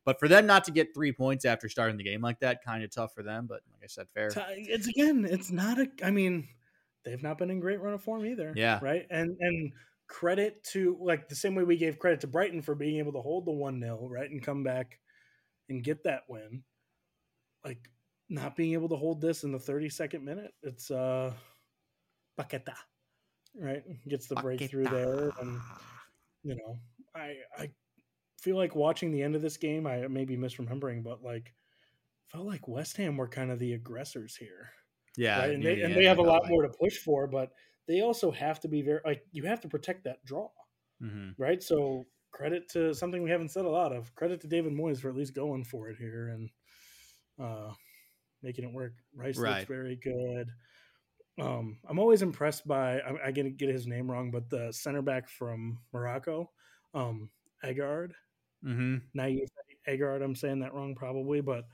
[0.05, 2.83] But for them not to get three points after starting the game like that kind
[2.83, 4.29] of tough for them but like i said fair.
[4.55, 6.47] It's again it's not a i mean
[7.05, 8.79] they've not been in great run of form either Yeah.
[8.81, 9.05] right?
[9.09, 9.71] And and
[10.07, 13.21] credit to like the same way we gave credit to brighton for being able to
[13.21, 14.99] hold the 1-0 right and come back
[15.69, 16.63] and get that win
[17.65, 17.89] like
[18.29, 21.31] not being able to hold this in the 32nd minute it's uh
[22.39, 22.73] Paqueta,
[23.55, 25.59] right gets the breakthrough there and
[26.43, 26.79] you know
[27.15, 27.69] i i
[28.41, 31.53] feel like watching the end of this game i may be misremembering but like
[32.27, 34.69] felt like west ham were kind of the aggressors here
[35.15, 35.51] yeah right?
[35.51, 36.51] and near they the and end, they have a lot like.
[36.51, 37.51] more to push for but
[37.87, 40.49] they also have to be very like you have to protect that draw
[41.01, 41.35] Mhm.
[41.37, 44.99] right so credit to something we haven't said a lot of credit to david moyes
[45.01, 46.49] for at least going for it here and
[47.39, 47.73] uh
[48.41, 50.49] making it work rice looks very good
[51.39, 55.01] um i'm always impressed by i, I get get his name wrong but the center
[55.01, 56.51] back from morocco
[56.93, 57.29] um
[57.63, 58.13] Aguerd,
[58.63, 59.01] Mhm.
[59.15, 59.47] Nayef
[59.87, 60.21] Aguerd.
[60.21, 61.65] I'm saying that wrong probably, but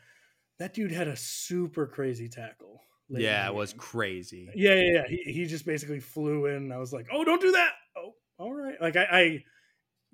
[0.60, 2.84] that dude had a super crazy tackle.
[3.10, 4.49] Yeah, it was crazy.
[4.56, 5.03] Yeah, yeah, yeah.
[5.07, 6.56] He, he just basically flew in.
[6.56, 7.72] And I was like, oh, don't do that.
[7.98, 8.80] Oh, all right.
[8.81, 9.44] Like I, I,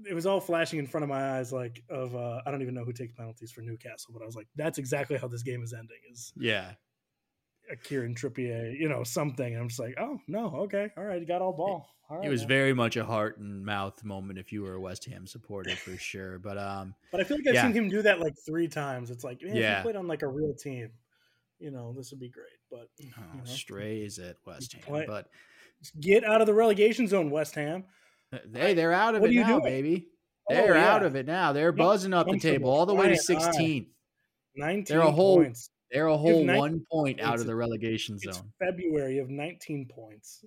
[0.05, 2.73] it was all flashing in front of my eyes, like of uh, I don't even
[2.73, 5.63] know who takes penalties for Newcastle, but I was like, that's exactly how this game
[5.63, 5.97] is ending.
[6.11, 6.73] Is Yeah.
[7.71, 9.53] a Kieran Trippier, you know, something.
[9.53, 11.89] And I'm just like, oh no, okay, all right, you got all ball.
[12.09, 12.49] All right, It was man.
[12.49, 15.97] very much a heart and mouth moment if you were a West Ham supporter for
[15.97, 16.37] sure.
[16.39, 17.63] But um But I feel like I've Yeah.
[17.63, 19.09] seen him do that like three times.
[19.09, 19.77] It's like, man, if Yeah.
[19.77, 20.91] he played on like a real team,
[21.59, 22.59] you know, this would be great.
[22.75, 24.81] But you oh, know, strays at West Ham.
[24.85, 25.27] play- But
[25.99, 27.85] get out of the relegation zone, West Ham.
[28.33, 29.63] uh, hey, they're out of What it now, doing?
[29.63, 30.07] baby.
[30.49, 31.07] Oh, They're out yeah.
[31.07, 31.53] of it now.
[31.53, 33.51] They're buzzing up the table all the way to flying high.
[33.51, 33.87] 16th.
[34.57, 35.69] 19 a whole- points.
[35.91, 38.51] They're a whole one point out of the relegation It's zone.
[38.59, 39.15] February.
[39.15, 40.43] You have 19 points.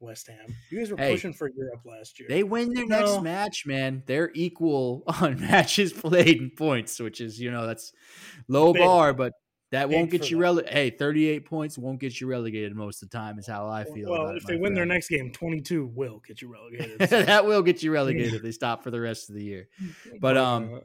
[0.00, 0.54] West Ham.
[0.70, 2.26] You guys were Hey, pushing for Europe last year.
[2.28, 4.02] They win their next match, man.
[4.06, 7.92] They're equal on matches played and points, which is, you know, that's
[8.48, 9.34] low bar, but
[9.72, 10.72] that Big won't get you relegated.
[10.72, 14.10] Hey, 38 points won't get you relegated most of the time, is how I feel.
[14.10, 16.98] well, if they win their next game, 22 will get you relegated.
[17.08, 19.68] so- that will get you relegated if they stop for the rest of the year.
[20.20, 20.78] But, um, uh,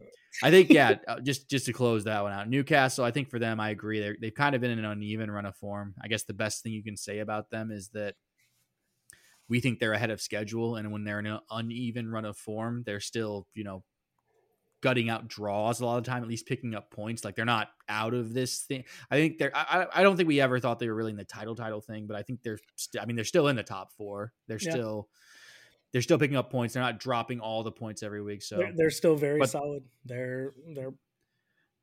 [0.44, 3.06] I think, yeah, uh, just just to close that one out, Newcastle.
[3.06, 3.99] I think for them, I agree.
[3.99, 5.95] They're, they've kind of been in an uneven run of form.
[6.02, 8.16] I guess the best thing you can say about them is that
[9.48, 12.84] we think they're ahead of schedule, and when they're in an uneven run of form,
[12.86, 13.84] they're still, you know,
[14.86, 17.26] gutting out draws a lot of the time, at least picking up points.
[17.26, 18.84] Like they're not out of this thing.
[19.10, 19.49] I think they're.
[19.56, 22.06] I, I don't think we ever thought they were really in the title title thing,
[22.06, 22.60] but I think they're.
[22.76, 24.32] St- I mean, they're still in the top four.
[24.48, 24.72] They're Yeah.
[24.72, 25.10] still.
[25.91, 26.76] They're still picking up points.
[26.76, 28.44] They're not dropping all the points every week.
[28.44, 29.84] So they're, they're still very but- solid.
[30.06, 30.94] They're they're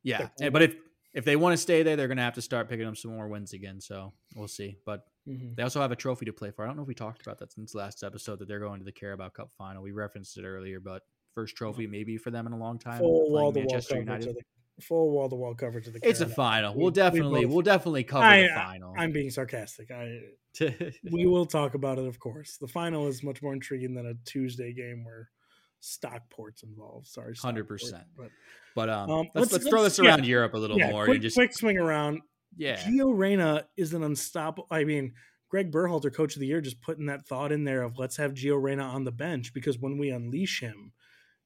[0.04, 0.76] Yeah, They're but if
[1.12, 3.10] if they want to stay there, they're going to have to start picking up some
[3.10, 3.80] more wins again.
[3.80, 4.76] So we'll see.
[4.86, 5.56] But mhm.
[5.56, 6.62] they also have a trophy to play for.
[6.64, 8.84] I don't know if we talked about that since last episode that they're going to
[8.84, 9.82] the Carabao Cup final.
[9.82, 11.02] We referenced it earlier, but
[11.34, 12.98] first trophy maybe for them in a long time.
[12.98, 16.00] full wall to wall Manchester coverage of the full wall to wall coverage of the.
[16.00, 16.10] Game.
[16.10, 16.72] It's a final.
[16.74, 18.94] We- We'll we definitely both- we'll definitely cover I- the final.
[18.96, 19.90] I'm being sarcastic.
[19.90, 20.18] I
[21.10, 22.56] we will talk about it, of course.
[22.58, 25.30] The final is much more intriguing than a Tuesday game where
[25.80, 27.06] Stockport's involved.
[27.06, 28.04] Sorry, 100%.
[28.16, 28.28] But
[28.74, 30.30] but um, Um, let's, let's- let's throw this around yeah.
[30.30, 32.20] Europe a little yeah, more quick, and just quick swing around.
[32.56, 32.76] yeah.
[32.76, 34.66] Gio Reyna is an unstoppable.
[34.70, 35.12] I mean,
[35.50, 38.32] Greg Berhalter, coach of the year, just putting that thought in there of let's have
[38.34, 40.92] Gio Reyna on the bench because when we unleash him,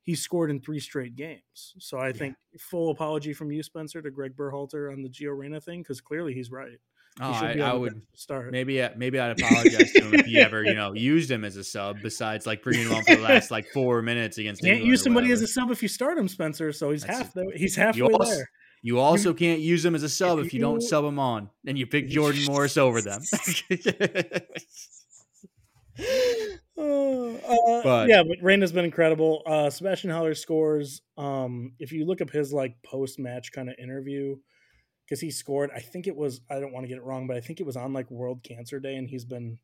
[0.07, 1.75] he scored in three straight games.
[1.79, 5.61] So I think full apology from you, Spencer, to Greg Berhalter on the Gio Reyna
[5.61, 6.79] thing because clearly he's right.
[7.21, 8.53] Oh, He I, I would start.
[8.53, 11.57] maybe uh, maybe I'd apologize to him if he ever you know used him as
[11.57, 14.61] a sub besides like bringing him on for the last like four minutes against.
[14.63, 16.73] Can't England use somebody as a sub if you start him, Spencer.
[16.73, 18.51] So he's That's- half the, he's halfway You also, there.
[18.83, 21.79] you also can't use him as a sub if you don't sub him on, and
[21.79, 23.23] you pick Jordan Morris over them.
[26.79, 29.43] Uh, uh, But- yeah, but Reyna's been incredible.
[29.47, 31.01] Uh, Sebastian Haller scores.
[31.17, 34.37] Um, if you look up his like post match kind of interview,
[35.05, 36.41] because he scored, I think it was.
[36.51, 38.43] I don't want to get it wrong, but I think it was on like World
[38.43, 39.59] Cancer Day, and he's been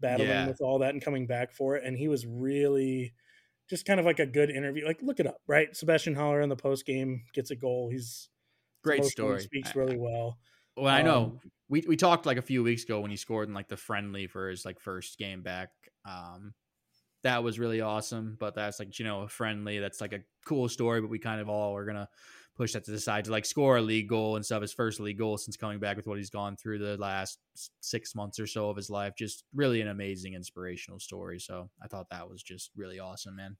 [0.00, 0.48] battling Yeah.
[0.48, 3.14] with all that and coming back for it, and he was really
[3.68, 4.84] just kind of like a good interview.
[4.86, 5.74] Like, look it up, right?
[5.76, 7.90] Sebastian Haller in the post game gets a goal.
[7.90, 8.28] He's
[8.82, 9.40] Great story.
[9.40, 10.38] Speaks really well.
[10.76, 13.48] Well, I know Um, we we talked like a few weeks ago when he scored
[13.48, 15.70] in like the friendly for his like first game back.
[16.04, 16.54] Um,
[17.22, 18.36] that was really awesome.
[18.38, 19.78] But that's like you know a friendly.
[19.78, 21.00] That's like a cool story.
[21.00, 22.08] But we kind of all are gonna
[22.56, 24.62] push that to the side to like score a league goal and stuff.
[24.62, 27.38] His first league goal since coming back with what he's gone through the last
[27.80, 29.14] six months or so of his life.
[29.18, 31.40] Just really an amazing inspirational story.
[31.40, 33.56] So I thought that was just really awesome, man.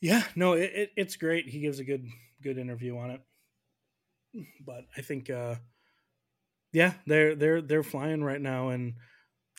[0.00, 1.48] Yeah, no, it, it, it's great.
[1.48, 2.06] He gives a good
[2.42, 3.22] good interview on it.
[4.60, 5.56] But I think uh
[6.74, 8.94] yeah, they're they're they're flying right now and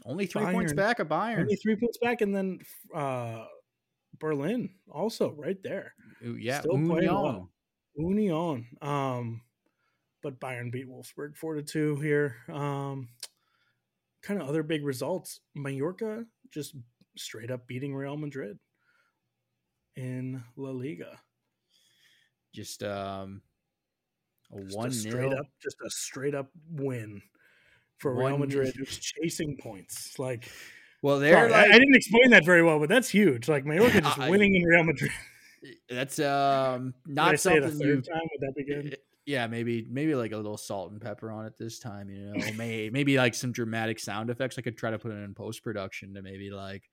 [0.05, 1.39] Only three points back of Bayern.
[1.41, 2.59] only three points back and then
[2.93, 3.45] uh
[4.19, 5.93] Berlin also right there.
[6.25, 7.13] Ooh, yeah, still playing Union.
[7.13, 7.49] well.
[7.95, 8.67] Union.
[8.81, 9.41] Um
[10.21, 12.35] but Bayern beat Wolfsburg 4 to 2 here.
[12.51, 13.09] Um
[14.21, 15.39] kind of other big results.
[15.55, 16.75] Mallorca just
[17.17, 18.57] straight up beating Real Madrid
[19.95, 21.19] in La Liga.
[22.53, 23.41] Just um,
[24.55, 25.39] a Just one a straight nil.
[25.39, 27.21] up, just a straight up win
[27.97, 30.17] for Real Madrid, who's chasing points.
[30.19, 30.49] Like,
[31.01, 33.47] Well, they're sorry, I- like I, didn't explain that very well, but that's huge.
[33.47, 35.11] Like Mallorca just I- winning in Real Madrid.
[35.89, 38.01] that's um not say it a something you.
[38.01, 38.21] time?
[38.31, 38.97] Would that be good?
[39.25, 42.09] Yeah, maybe maybe like a little salt and pepper on it this time.
[42.11, 44.59] You know, may maybe like some dramatic sound effects.
[44.59, 46.83] I could try to put it in post production to maybe like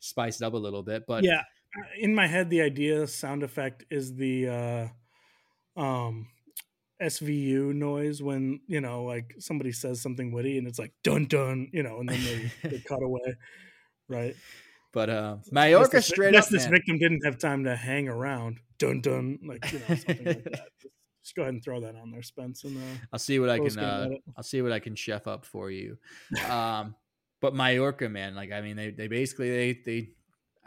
[0.00, 1.04] spice it up a little bit.
[1.08, 1.40] But yeah,
[1.98, 4.90] in my head, the idea sound effect is the
[5.76, 6.26] uh, um,
[7.02, 11.68] SVU noise when you know, like somebody says something witty and it's like dun dun,
[11.72, 13.36] you know, and then they, they cut away,
[14.08, 14.34] right?
[14.92, 16.48] but uh, Mallorca this, straight up.
[16.48, 16.72] this man.
[16.72, 18.58] victim didn't have time to hang around.
[18.78, 20.68] Dun dun, like you know, something like that.
[21.22, 22.64] Just go ahead and throw that on there, Spence.
[22.64, 22.80] And
[23.12, 23.78] I'll see what I can.
[23.78, 25.98] Uh, I'll see what I can chef up for you.
[26.50, 26.94] Um,
[27.40, 30.08] but Mallorca, man, like I mean, they they basically they they.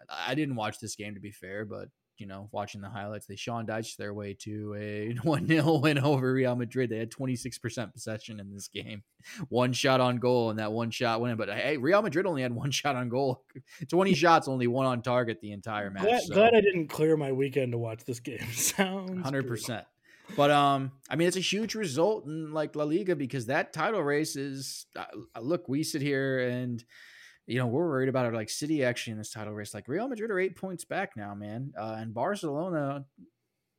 [0.10, 1.90] I didn't watch this game to be fair, but
[2.22, 5.98] you know, watching the highlights, they Sean Dyche their way to a 1 0 win
[5.98, 6.92] over Real Madrid.
[6.92, 9.02] They had 26% possession in this game,
[9.50, 11.38] one shot on goal, and that one shot went in.
[11.38, 13.44] But hey, Real Madrid only had one shot on goal,
[13.90, 16.04] 20 shots, only one on target the entire match.
[16.04, 16.34] Glad, so.
[16.36, 18.46] glad I didn't clear my weekend to watch this game.
[18.54, 19.48] Sounds 100%.
[19.48, 19.82] Brutal.
[20.38, 24.02] But um, I mean, it's a huge result in like La Liga because that title
[24.02, 24.86] race is.
[24.96, 25.06] Uh,
[25.42, 26.82] look, we sit here and
[27.48, 29.74] you know, we're worried about our like City actually in this title race.
[29.74, 33.06] Like Real Madrid are eight points back now, man, uh, and Barcelona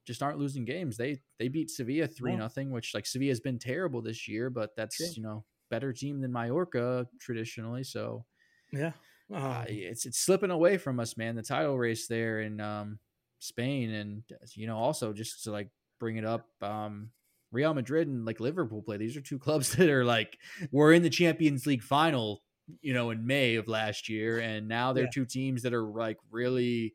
[0.06, 0.96] just aren't losing games.
[0.96, 4.70] They they beat Sevilla three nothing, which like Sevilla has been terrible this year, but
[4.76, 7.84] that's you know better team than Mallorca traditionally.
[7.84, 8.24] So
[8.72, 8.92] yeah,
[9.32, 11.36] uh, um, it's it's slipping away from us, man.
[11.36, 12.98] The title race there in um,
[13.38, 14.22] Spain, and
[14.54, 15.68] you know also just to like
[16.00, 16.48] bring it up.
[16.60, 17.10] Um,
[17.52, 18.96] Real Madrid and like Liverpool play.
[18.96, 20.38] These are two clubs that are like
[20.70, 22.42] we're in the Champions League final
[22.80, 25.10] you know, in May of last year, and now they're yeah.
[25.12, 26.94] two teams that are like really.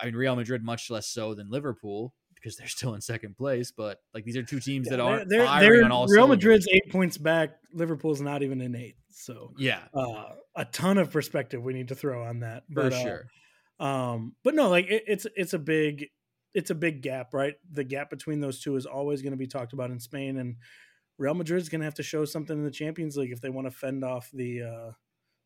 [0.00, 3.72] I mean, Real Madrid much less so than Liverpool because they're still in second place.
[3.72, 6.06] But like these are two teams yeah, that aren't they're, firing they're, on all.
[6.06, 6.44] Real cylinders.
[6.44, 7.56] Madrid's eight points back.
[7.72, 8.96] Liverpool's not even in eight.
[9.10, 12.96] So yeah, uh, a ton of perspective we need to throw on that but, for
[12.96, 13.24] uh, sure.
[13.80, 16.06] Uh, um, but no, like it, it's it's a big
[16.54, 17.54] it's a big gap, right?
[17.72, 20.56] The gap between those two is always going to be talked about in Spain, and
[21.18, 23.66] Real Madrid's going to have to show something in the Champions League if they want
[23.66, 24.90] to fend off the, uh,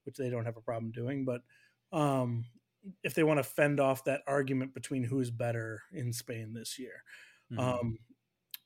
[0.05, 1.43] which they don't have a problem doing, but
[1.93, 2.45] um,
[3.03, 7.03] if they want to fend off that argument between who's better in Spain this year.
[7.53, 7.61] Mm-hmm.
[7.61, 7.99] Um,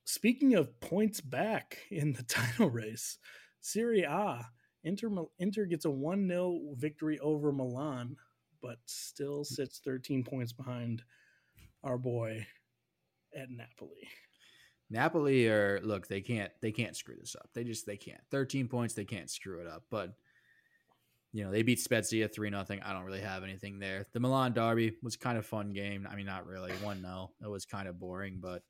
[0.05, 3.19] speaking of points back in the title race,
[3.61, 4.47] Serie A,
[4.85, 8.17] Inter, Inter gets a 1 0 victory over Milan,
[8.63, 11.03] but still sits 13 points behind
[11.83, 12.47] our boy
[13.37, 14.09] at Napoli.
[14.91, 17.49] Napoli are look, they can't they can't screw this up.
[17.55, 18.21] They just they can't.
[18.31, 19.85] 13 points, they can't screw it up.
[19.91, 20.15] But
[21.33, 22.81] you know, they beat Spezia 3 nothing.
[22.83, 24.07] I don't really have anything there.
[24.13, 26.09] The Milan Derby was kind of fun game.
[26.11, 26.73] I mean, not really.
[26.73, 27.31] 1 0.
[27.43, 28.63] It was kind of boring, but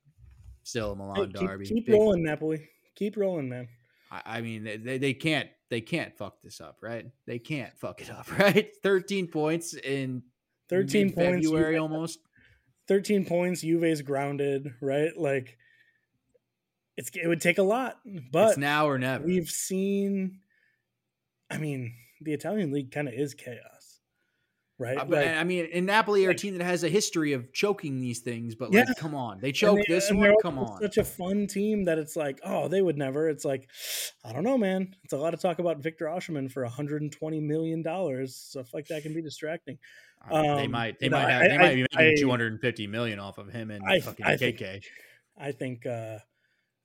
[0.63, 1.65] still a Milan hey, keep, Derby.
[1.65, 2.67] Keep Big, rolling, Napoli.
[2.95, 3.67] Keep rolling, man.
[4.11, 7.05] I, I mean, they, they can't they can't fuck this up, right?
[7.25, 8.69] They can't fuck it up, right?
[8.83, 10.23] 13 points in
[10.69, 12.19] 13 points February almost.
[12.87, 15.15] 13 points, Juve's grounded, right?
[15.17, 15.57] Like
[16.97, 17.99] it's it would take a lot,
[18.31, 19.25] but it's now or never.
[19.25, 20.39] We've seen
[21.49, 23.61] I mean, the Italian league kind of is chaos.
[24.79, 24.97] Right?
[24.97, 27.51] Uh, like, I mean, in Napoli are like, a team that has a history of
[27.51, 30.35] choking these things, but like, come on, they choke they, this one.
[30.43, 33.27] Come on, such a fun team that it's like, oh, they would never.
[33.27, 33.67] It's like,
[34.23, 34.93] I don't know, man.
[35.03, 38.35] It's a lot of talk about Victor Osimhen for 120 million dollars.
[38.35, 39.79] Stuff like that can be distracting.
[40.29, 43.49] Um, they might they might have, I, they might be making 250 million off of
[43.49, 44.59] him and I, fucking I KK.
[44.59, 44.83] Think,
[45.39, 46.19] I think uh,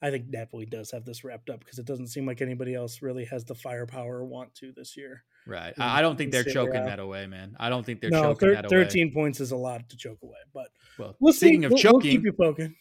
[0.03, 3.03] I think Napoli does have this wrapped up because it doesn't seem like anybody else
[3.03, 5.23] really has the firepower or want to this year.
[5.47, 5.73] Right.
[5.77, 7.57] In, I don't think they're choking that away, man.
[7.61, 8.85] I don't think they're no, choking thir- that away.
[8.85, 10.69] 13 points is a lot to choke away, but
[10.99, 11.67] well, we'll speaking see.
[11.67, 12.75] of we'll, choking, we'll keep you poking.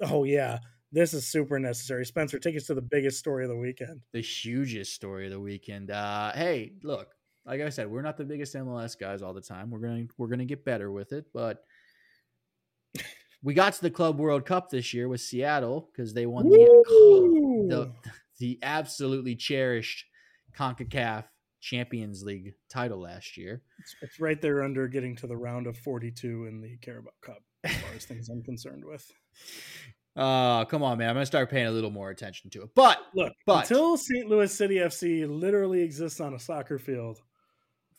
[0.00, 0.58] Oh yeah.
[0.94, 2.04] This is super necessary.
[2.04, 4.02] Spencer, take us to the biggest story of the weekend.
[4.12, 5.90] The hugest story of the weekend.
[5.90, 7.08] Uh, hey, look,
[7.46, 9.70] like I said, we're not the biggest MLS guys all the time.
[9.70, 11.64] We're gonna we're gonna get better with it, but
[13.42, 17.62] we got to the Club World Cup this year with Seattle because they won the,
[17.68, 17.92] the
[18.38, 20.04] the absolutely cherished
[20.58, 21.24] CONCACAF
[21.60, 23.62] Champions League title last year.
[23.78, 27.42] It's, it's, right there under getting to the round of 42 in the Carabao Cup,
[27.64, 29.08] as far as things I'm concerned with.
[30.16, 31.08] Uh, come on, man.
[31.08, 32.70] I'm going to start paying a little more attention to it.
[32.74, 34.28] But look, but, until St.
[34.28, 37.20] Louis City FC literally exists on a soccer field,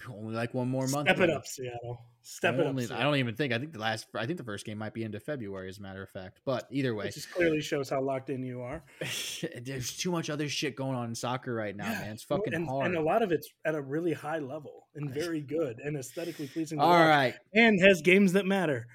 [0.09, 1.07] only like one more month.
[1.07, 2.01] Step it up, Seattle.
[2.21, 2.75] Step it up.
[2.97, 3.53] I don't even think.
[3.53, 4.07] I think the last.
[4.15, 6.39] I think the first game might be into February, as a matter of fact.
[6.45, 8.83] But either way, it just clearly shows how locked in you are.
[9.61, 11.99] There's too much other shit going on in soccer right now, yeah.
[11.99, 12.11] man.
[12.13, 15.09] It's fucking and, hard, and a lot of it's at a really high level and
[15.13, 16.79] very good and aesthetically pleasing.
[16.79, 18.87] All right, and has games that matter.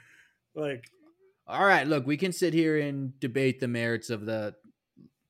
[0.55, 0.85] Like,
[1.47, 4.55] all right, look, we can sit here and debate the merits of the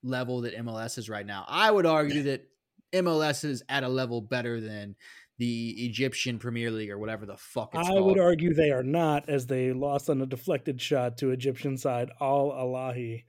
[0.03, 1.45] level that MLS is right now.
[1.49, 2.49] I would argue that
[2.93, 4.97] MLS is at a level better than
[5.39, 8.07] the Egyptian Premier League or whatever the fuck I called.
[8.07, 12.11] would argue they are not, as they lost on a deflected shot to Egyptian side
[12.21, 13.25] Al Ahly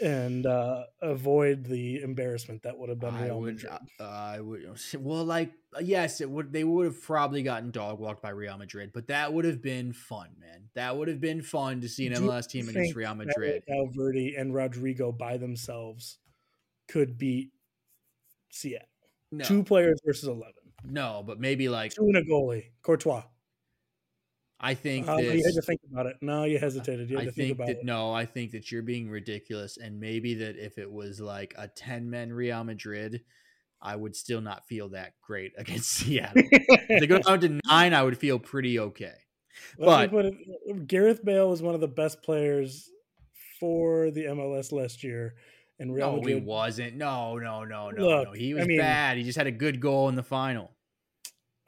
[0.00, 3.72] and uh, avoid the embarrassment that would have been Real I would, Madrid.
[3.98, 6.52] Uh, I would, well, like yes, it would.
[6.52, 9.92] They would have probably gotten dog walked by Real Madrid, but that would have been
[9.92, 10.68] fun, man.
[10.74, 13.64] That would have been fun to see an MLS team against Real Madrid.
[13.68, 16.18] Valverde and Rodrygo by themselves
[16.88, 17.50] could beat
[18.50, 18.86] Seattle.
[19.30, 19.44] No.
[19.44, 20.54] Two players versus eleven.
[20.84, 23.24] No, but maybe like two and a goalie, Courtois.
[24.60, 26.16] I think Uh, this, you had to think about it.
[26.20, 27.08] No, you hesitated.
[27.10, 27.84] You had I to think, think about that it.
[27.84, 31.68] no, I think that you're being ridiculous, and maybe that if it was like a
[31.68, 33.22] ten man Real Madrid,
[33.80, 36.42] I would still not feel that great against Seattle.
[36.50, 39.14] if they go down to nine, I would feel pretty okay.
[39.78, 42.90] Let but- it, Gareth Bale was one of the best players
[43.60, 45.34] for the MLS last year,
[45.78, 46.96] and Real No, he wasn't.
[46.96, 48.32] No, no, no, no, Look, no.
[48.32, 49.16] He I was mean- bad.
[49.18, 50.72] He just had a good goal in the final.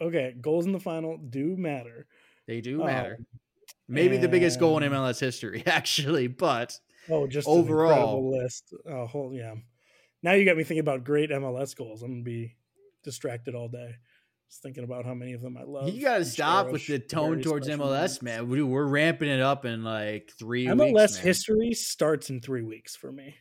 [0.01, 2.07] Okay, goals in the final do matter.
[2.47, 3.19] They do Oh, matter.
[3.87, 6.79] Maybe the biggest goal in MLS history, actually, but
[7.09, 8.31] Oh, just Overall.
[8.31, 8.73] list.
[8.87, 9.55] Oh, whole yeah.
[10.23, 12.03] Now you got me thinking about great MLS goals.
[12.03, 12.57] I'm gonna be
[13.05, 13.95] distracted all day,
[14.49, 15.89] just thinking about how many of them I love.
[15.91, 18.23] you got to and stop with the tone towards MLS, moments.
[18.23, 18.49] man.
[18.49, 21.17] We, we're ramping it up in like three MLS weeks.
[21.17, 23.35] history starts in three weeks for me.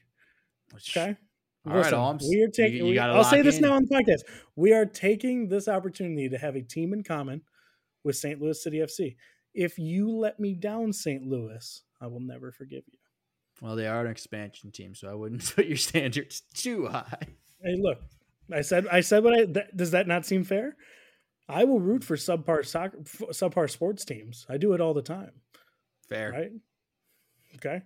[0.76, 1.16] Okay.
[1.66, 2.26] All right, Listen, Alms.
[2.30, 2.86] we are taking.
[2.86, 3.64] We- I'll say this in.
[3.64, 4.22] now on the podcast.
[4.56, 7.42] We are taking this opportunity to have a team in common
[8.04, 8.42] with St.
[8.42, 9.16] Louis City FC.
[9.54, 11.26] If you let me down, St.
[11.26, 12.98] Louis, I will never forgive you.
[13.62, 17.28] Well, they are an expansion team, so I wouldn't put your standards too high.
[17.62, 17.98] Hey, look,
[18.54, 19.46] I said, I said what I.
[19.76, 20.78] Does that not seem fair?
[21.50, 24.46] I will root for subpar soccer, subpar sports teams.
[24.48, 25.32] I do it all the time,
[26.08, 26.32] Fair.
[26.32, 26.52] right?
[27.56, 27.82] Okay,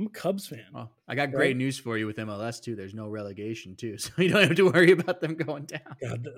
[0.00, 0.64] I'm a Cubs fan.
[0.72, 1.32] Well, I got Right.
[1.34, 2.76] great news for you with MLS too.
[2.76, 5.80] There's no relegation too, so you don't have to worry about them going down.
[6.00, 6.28] God,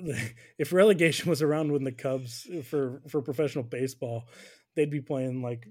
[0.59, 4.29] if relegation was around when the Cubs for for professional baseball,
[4.77, 5.69] they'd be playing like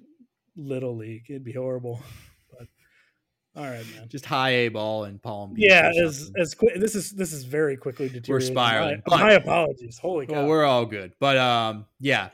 [0.56, 1.26] little league.
[1.30, 2.02] It'd be horrible.
[2.52, 2.68] But
[3.56, 4.08] all right, man.
[4.08, 5.66] Just high A ball and Palm Beach.
[5.68, 6.76] Yeah, as as quick.
[6.80, 8.54] This is this is very quickly deteriorating.
[8.54, 9.98] spiraling, My, but- my apologies.
[9.98, 10.34] Holy cow!
[10.34, 11.14] well, we're all good.
[11.20, 12.30] But um, yeah,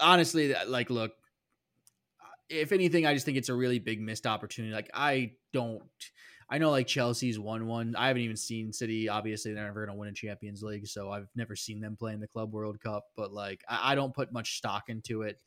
[0.00, 1.12] honestly, like, look,
[2.54, 4.74] if anything, I just think it's a really big missed opportunity.
[4.74, 5.82] Like, I don't.
[6.48, 7.96] I know like Chelsea's won one.
[7.96, 9.08] I haven't even seen City.
[9.08, 12.12] Obviously, they're never going to win a Champions League, so I've never seen them play
[12.12, 13.04] in the Club World Cup.
[13.16, 15.40] But like, I, I don't put much stock into it.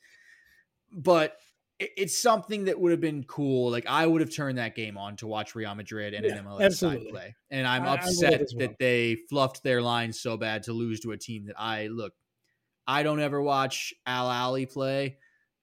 [0.92, 1.38] But
[1.80, 3.70] it, it's something that would have been cool.
[3.70, 6.46] Like, I would have turned that game on to watch Real Madrid and Yeah, an
[6.46, 7.06] MLS absolutely.
[7.06, 7.36] side play.
[7.52, 8.68] And I'm I- I upset well.
[8.68, 12.14] that they fluffed their lines so bad to lose to a team that I look.
[12.88, 15.18] I don't ever watch Al Ahly play,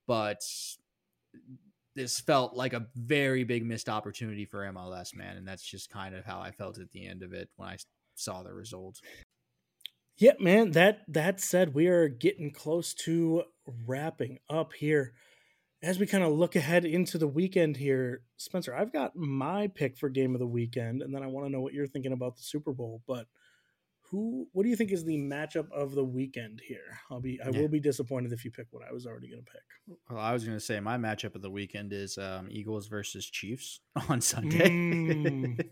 [0.07, 0.41] but
[1.95, 5.37] this felt like a very big missed opportunity for MLS, man.
[5.37, 7.77] And that's just kind of how I felt at the end of it when I
[8.15, 8.99] saw the result.
[10.17, 10.71] Yeah, man.
[10.71, 13.43] That that said, we are getting close to
[13.85, 15.13] wrapping up here.
[15.83, 19.97] As we kind of look ahead into the weekend here, Spencer, I've got my pick
[19.97, 22.37] for game of the weekend, and then I want to know what you're thinking about
[22.37, 23.01] the Super Bowl.
[23.07, 23.27] But
[24.15, 26.99] who, what do you think is the matchup of the weekend here?
[27.11, 27.59] I'll be, I Yeah.
[27.59, 29.97] will be disappointed if you pick what I was already going to pick.
[30.09, 33.25] Well, I was going to say my matchup of the weekend is um, Eagles versus
[33.25, 34.69] Chiefs on Sunday.
[34.69, 35.69] Mm.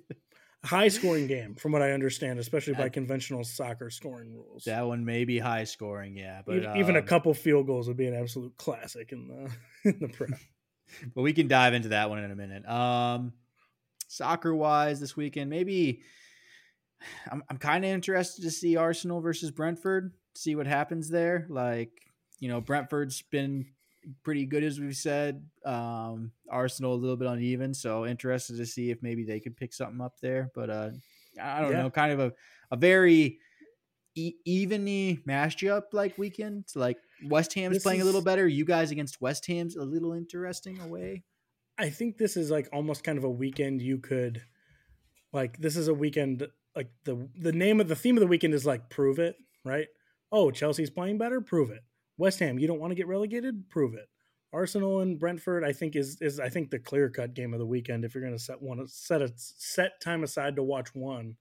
[0.66, 4.64] High scoring game, from what I understand, especially by conventional soccer scoring rules.
[4.66, 7.88] that one may be high scoring, yeah, but even, even a um, couple field goals
[7.90, 9.52] would be an absolute classic in the
[9.90, 10.32] in the prep.
[11.16, 12.66] but we can dive into that one in a minute.
[12.66, 13.34] Um,
[14.08, 16.02] soccer wise, this weekend, maybe
[17.32, 21.46] I'm I'm kind of interested to see Arsenal versus Brentford, see what happens there.
[21.50, 21.92] Like,
[22.40, 23.66] you know, Brentford's been
[24.24, 25.46] pretty good as we've said.
[25.66, 29.74] Um, Arsenal a little bit uneven, so interested to see if maybe they could pick
[29.74, 30.52] something up there.
[30.54, 30.90] But uh,
[31.42, 31.82] I don't Yeah.
[31.84, 32.34] know, kind of a
[32.72, 33.40] a very
[34.16, 36.66] e- evenly matchup like weekend.
[36.76, 38.48] Like West Ham's This playing a little better.
[38.48, 41.24] You guys against West Ham's a little interesting away.
[41.78, 44.44] I think this is like almost kind of a weekend you could
[45.32, 48.54] like this is a weekend like the the name of the theme of the weekend
[48.54, 49.88] is like prove it, right?
[50.32, 51.84] Oh, Chelsea's playing better, prove it.
[52.18, 54.08] West Ham, you don't want to get relegated, prove it.
[54.54, 57.66] Arsenal and Brentford, I think is is I think the clear cut game of the
[57.66, 58.06] weekend.
[58.06, 61.36] If you're going to set one set a set time aside to watch one,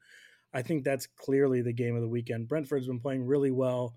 [0.55, 2.49] I think that's clearly the game of the weekend.
[2.49, 3.97] Brentford's been playing really well,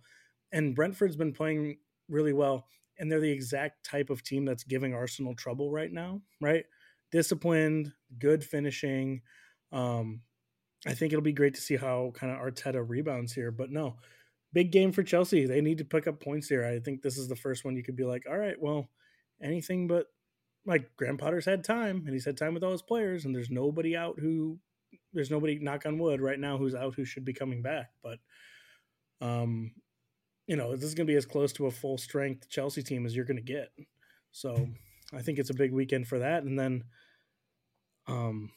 [0.52, 1.78] and Brentford's been playing
[2.10, 2.68] really well,
[3.00, 6.22] and they're the exact type of team that's giving Arsenal trouble right now.
[6.42, 6.66] Right,
[7.12, 9.22] disciplined, good finishing.
[9.72, 10.22] Um,
[10.86, 13.96] I think it'll be great to see how kind of Arteta rebounds here, but no,
[14.54, 15.46] big game for Chelsea.
[15.46, 16.66] They need to pick up points here.
[16.66, 18.90] I think this is the first one you could be like, all right, well,
[19.42, 20.08] anything but
[20.66, 23.50] like Graham Potter's had time and he's had time with all his players, and there's
[23.50, 24.60] nobody out who
[25.14, 27.92] there's nobody knock on wood right now who's out who should be coming back.
[28.04, 28.20] But
[29.22, 29.72] um,
[30.48, 33.16] you know, this is gonna be as close to a full strength Chelsea team as
[33.16, 33.70] you're gonna get.
[34.32, 34.68] So
[35.14, 36.44] I think it's a big weekend for that.
[36.44, 36.84] And then
[38.08, 38.52] um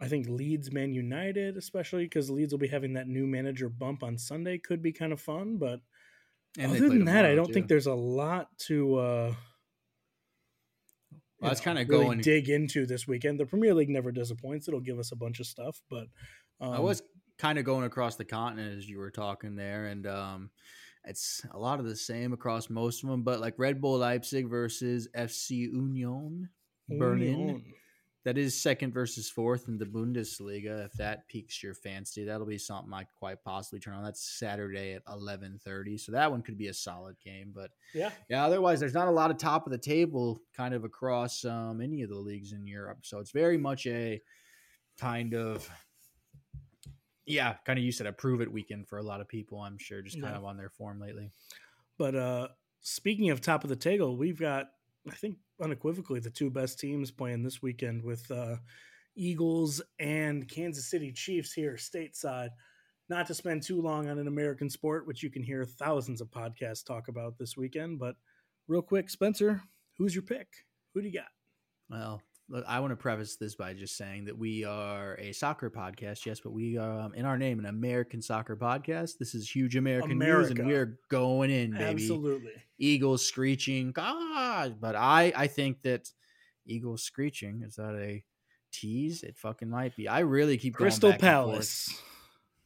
[0.00, 4.02] I think Leeds Man United, especially because Leeds will be having that new manager bump
[4.02, 5.58] on Sunday, could be kind of fun.
[5.58, 5.80] But
[6.58, 7.52] And other than that, I don't too.
[7.52, 9.34] think there's a lot to uh
[11.40, 13.40] Well, that's kinda really going- dig into this weekend.
[13.40, 14.68] The Premier League never disappoints.
[14.68, 16.06] It'll give us a bunch of stuff, but
[16.60, 17.02] um, I was
[17.38, 20.50] kind of going across the continent as you were talking there, and um,
[21.04, 24.48] it's a lot of the same across most of them, but like Red Bull Leipzig
[24.48, 26.50] versus FC Union
[26.88, 27.38] Berlin.
[27.38, 27.64] Union.
[28.24, 30.84] That is second versus fourth in the Bundesliga.
[30.84, 34.04] If that piques your fancy, that'll be something I could quite possibly turn on.
[34.04, 37.50] That's Saturday at eleven thirty, so that one could be a solid game.
[37.54, 38.10] But Yeah.
[38.28, 41.80] yeah, otherwise, there's not a lot of top of the table kind of across um,
[41.80, 42.98] any of the leagues in Europe.
[43.04, 44.20] So it's very much a
[44.98, 45.66] kind of,
[47.24, 49.62] yeah, kind of you said a prove it weekend for a lot of people.
[49.62, 50.38] I'm sure, just kind Yeah.
[50.38, 51.30] of on their form lately.
[51.96, 52.48] But uh
[52.82, 54.66] speaking of top of the table, we've got
[55.08, 58.56] I think unequivocally the two best teams playing this weekend with uh
[59.16, 62.50] Eagles and Kansas City Chiefs here stateside.
[63.08, 66.28] Not to spend too long on an American sport, which you can hear thousands of
[66.28, 68.14] podcasts talk about this weekend, but
[68.68, 69.62] real quick, Spencer,
[69.98, 70.46] who's your pick?
[70.94, 71.28] Who do you got?
[71.88, 72.22] Well,
[72.66, 76.40] I want to preface this by just saying that we are a soccer podcast, yes,
[76.40, 79.18] but we are um, in our name an American soccer podcast.
[79.18, 81.84] This is huge American news, and we're going in, baby.
[81.84, 82.52] Absolutely.
[82.78, 84.80] Eagles screeching, God!
[84.80, 86.08] But I, I think that
[86.66, 88.24] Eagles screeching is that a
[88.72, 89.22] tease?
[89.22, 90.08] It fucking might be.
[90.08, 91.52] I really keep going Crystal back and forth.
[91.52, 92.02] Palace.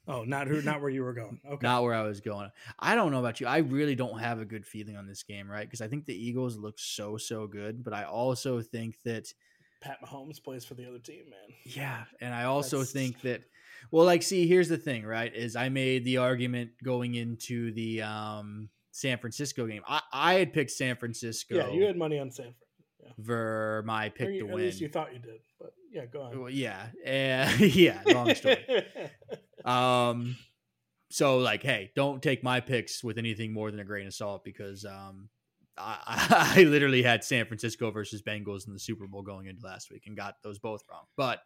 [0.06, 1.40] Oh, not who not where you were going.
[1.48, 1.66] Okay.
[1.66, 2.50] Not where I was going.
[2.78, 3.46] I don't know about you.
[3.46, 5.66] I really don't have a good feeling on this game, right?
[5.66, 9.32] Because I think the Eagles look so so good, but I also think that
[9.84, 11.56] Pat Mahomes plays for the other team, man.
[11.64, 13.42] Yeah, and I also That's- think that
[13.90, 15.34] well, like see, here's the thing, right?
[15.34, 19.82] Is I made the argument going into the um San Francisco game.
[19.86, 22.54] I, I had picked San Francisco Yeah, you had money on Sanford.
[23.24, 24.64] for my Or pick you- to at win.
[24.64, 26.40] least you thought you did, but yeah, go on.
[26.40, 28.64] Well, yeah, uh, yeah, long story.
[29.64, 30.36] um,
[31.10, 34.44] so like, hey, don't take my picks with anything more than a grain of salt
[34.44, 35.28] because um,
[35.76, 39.90] I, I literally had San Francisco versus Bengals in the Super Bowl going into last
[39.90, 41.04] week and got those both wrong.
[41.16, 41.40] But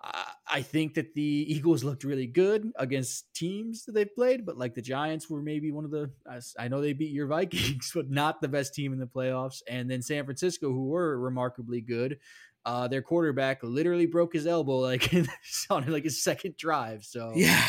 [0.00, 4.56] I, I think that the Eagles looked really good against teams that they've played, but
[4.56, 6.10] like the Giants were maybe one of the,
[6.58, 9.62] I know they beat your Vikings, but not the best team in the playoffs.
[9.68, 12.18] And then San Francisco, who were remarkably good,
[12.64, 15.10] uh, their quarterback literally broke his elbow like
[15.70, 17.04] on like his second drive.
[17.04, 17.64] So yeah,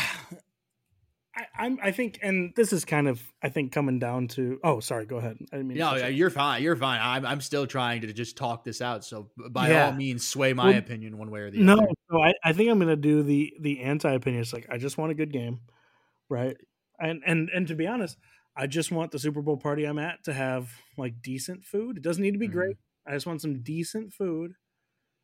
[1.58, 1.78] I, I'm.
[1.82, 4.58] I think, and this is kind of, I think, coming down to.
[4.64, 5.06] Oh, sorry.
[5.06, 5.38] Go ahead.
[5.52, 5.78] I didn't mean.
[5.78, 6.18] No, cut yeah, you off.
[6.18, 6.62] you're fine.
[6.62, 7.00] You're fine.
[7.02, 9.04] I'm, I'm still trying to just talk this out.
[9.04, 9.86] So by Yeah.
[9.86, 11.74] all means, sway my Well, opinion one way or the no.
[11.74, 11.88] other.
[12.10, 14.42] So I, I think I'm gonna do the the anti opinion.
[14.42, 15.60] It's like I just want a good game,
[16.28, 16.56] right?
[16.98, 18.16] And and and to be honest,
[18.56, 21.96] I just want the Super Bowl party I'm at to have like decent food.
[21.96, 22.52] It doesn't need to be Mhm.
[22.52, 22.76] great.
[23.06, 24.52] I just want some decent food,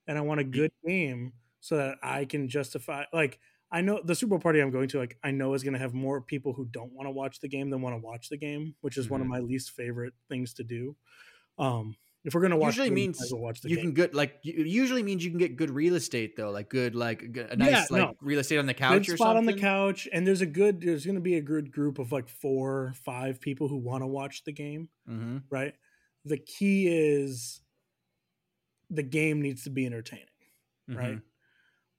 [0.07, 3.05] and I want a good game so that I can justify.
[3.13, 3.39] Like
[3.71, 5.79] I know the Super Bowl party I'm going to, like I know is going to
[5.81, 8.37] have more people who don't want to watch the game than want to watch the
[8.37, 9.31] game, which is one of Mhm.
[9.31, 10.97] my least favorite things to do.
[11.59, 13.85] Um, if we're going to watch, Usually means watch the you game.
[13.87, 16.95] can get like it usually means you can get good real estate though, like good
[16.97, 18.15] like a nice Yeah, like no.
[18.21, 19.39] real estate on the good couch or spot something.
[19.39, 20.81] on the couch, and there's a good.
[20.81, 24.07] There's going to be a good group of like four, five people who want to
[24.09, 24.89] watch the game.
[25.07, 25.75] hmm Right.
[26.25, 27.63] The key is
[28.91, 30.27] the game needs to be entertaining.
[30.91, 30.99] Mm-hmm.
[30.99, 31.19] right?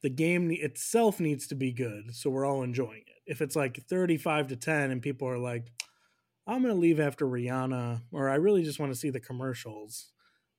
[0.07, 3.21] The game itself needs to be good, so we're all enjoying it.
[3.25, 5.69] If it's like 35 to 10 and people are like,
[6.47, 10.13] I'm going to leave after Rihanna, or I really just want to see the commercials,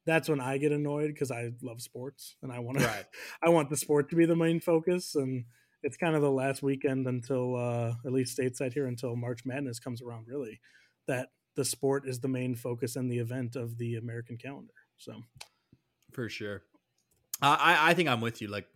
[0.05, 3.07] that's when I get annoyed because I love sports and I want to, Right.
[3.43, 5.15] I want the sport to be the main focus.
[5.15, 5.47] And
[5.83, 9.81] it's kind of the last weekend until, uh, at least stateside here, until March Madness
[9.81, 10.61] comes around, really,
[11.07, 14.75] that the sport is the main focus and the event of the American calendar.
[14.99, 15.23] So,
[16.13, 16.65] For sure.
[17.41, 18.49] I, I I think I'm with you.
[18.49, 18.67] Like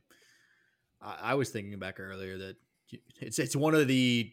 [1.02, 2.56] I, I was thinking back earlier that
[3.20, 4.30] it's it's one of the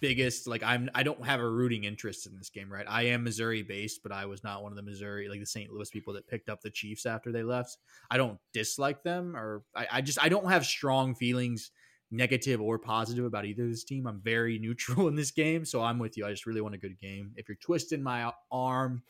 [0.00, 2.86] biggest like I'm I don't have a rooting interest in this game, right?
[2.88, 5.70] I am Missouri based, but I was not one of the Missouri like the St.
[5.70, 7.78] Louis people that picked up the Chiefs after they left.
[8.10, 11.70] I don't dislike them or I, I just I don't have strong feelings
[12.10, 14.06] negative or positive about either of this team.
[14.06, 16.26] I'm very neutral in this game, so I'm with you.
[16.26, 17.32] I just really want a good game.
[17.36, 19.02] If you're twisting my arm,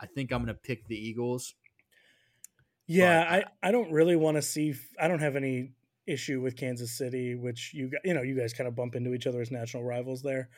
[0.00, 1.54] I think I'm gonna pick the Eagles.
[2.86, 4.74] Yeah, But I, I don't really want to see.
[5.00, 5.72] I don't have any
[6.06, 9.26] issue with Kansas City, which you you know you guys kind of bump into each
[9.26, 10.48] other as national rivals there.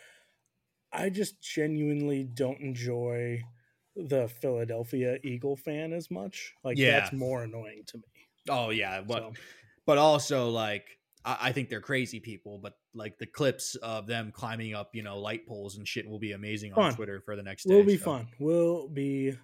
[0.92, 3.42] I just genuinely don't enjoy
[3.96, 6.52] the Philadelphia Eagle fan as much.
[6.64, 7.00] Like Yeah.
[7.00, 8.04] that's more annoying to me.
[8.48, 9.32] Oh yeah, but So,
[9.86, 10.84] but also like
[11.24, 15.02] I, I think they're crazy people, but like the clips of them climbing up, you
[15.02, 17.74] know, light poles and shit will be amazing on Twitter for the next day.
[17.74, 18.28] will be so- fun.
[18.38, 19.36] Will be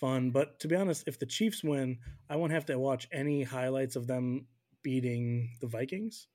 [0.00, 0.30] fun.
[0.30, 1.98] But to be honest, if the Chiefs win,
[2.28, 4.46] I won't have to watch any highlights of them
[4.82, 6.28] beating the Vikings.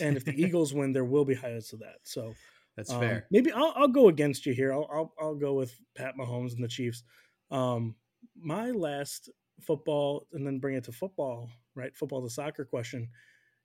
[0.00, 1.96] And if the Eagles win, there will be highlights of that.
[2.04, 2.34] So
[2.76, 3.26] That's Um, fair.
[3.30, 4.72] Maybe I'll, I'll go against you here.
[4.72, 7.02] I'll, I'll I'll go with Pat Mahomes and the Chiefs.
[7.50, 7.96] Um,
[8.36, 9.28] my last
[9.60, 11.94] football, and then bring it to football, right?
[11.96, 13.08] Football to soccer question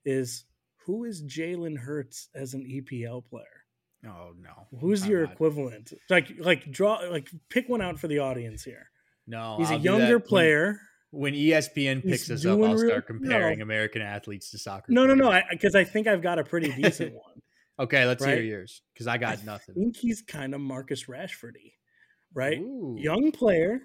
[0.05, 0.45] is
[0.85, 3.63] who is Jalen Hurts as an EPL player?
[4.05, 4.67] Oh no.
[4.79, 5.93] Who's I'm your not- equivalent?
[6.09, 8.89] Like like draw like pick one out for the audience here.
[9.27, 10.79] No, He's I'll a younger player.
[11.15, 13.63] When ESPN picks us up, I'll real- start comparing no.
[13.63, 14.91] American athletes to soccer.
[14.91, 15.39] No, no, no.
[15.49, 17.41] Because I, think I've got a pretty decent one.
[17.79, 19.75] Okay, let's hear yours because I got I nothing.
[19.77, 21.73] I think he's kind of Marcus Rashfordy,
[22.33, 22.59] right?
[22.59, 22.95] Ooh.
[22.97, 23.81] Young player,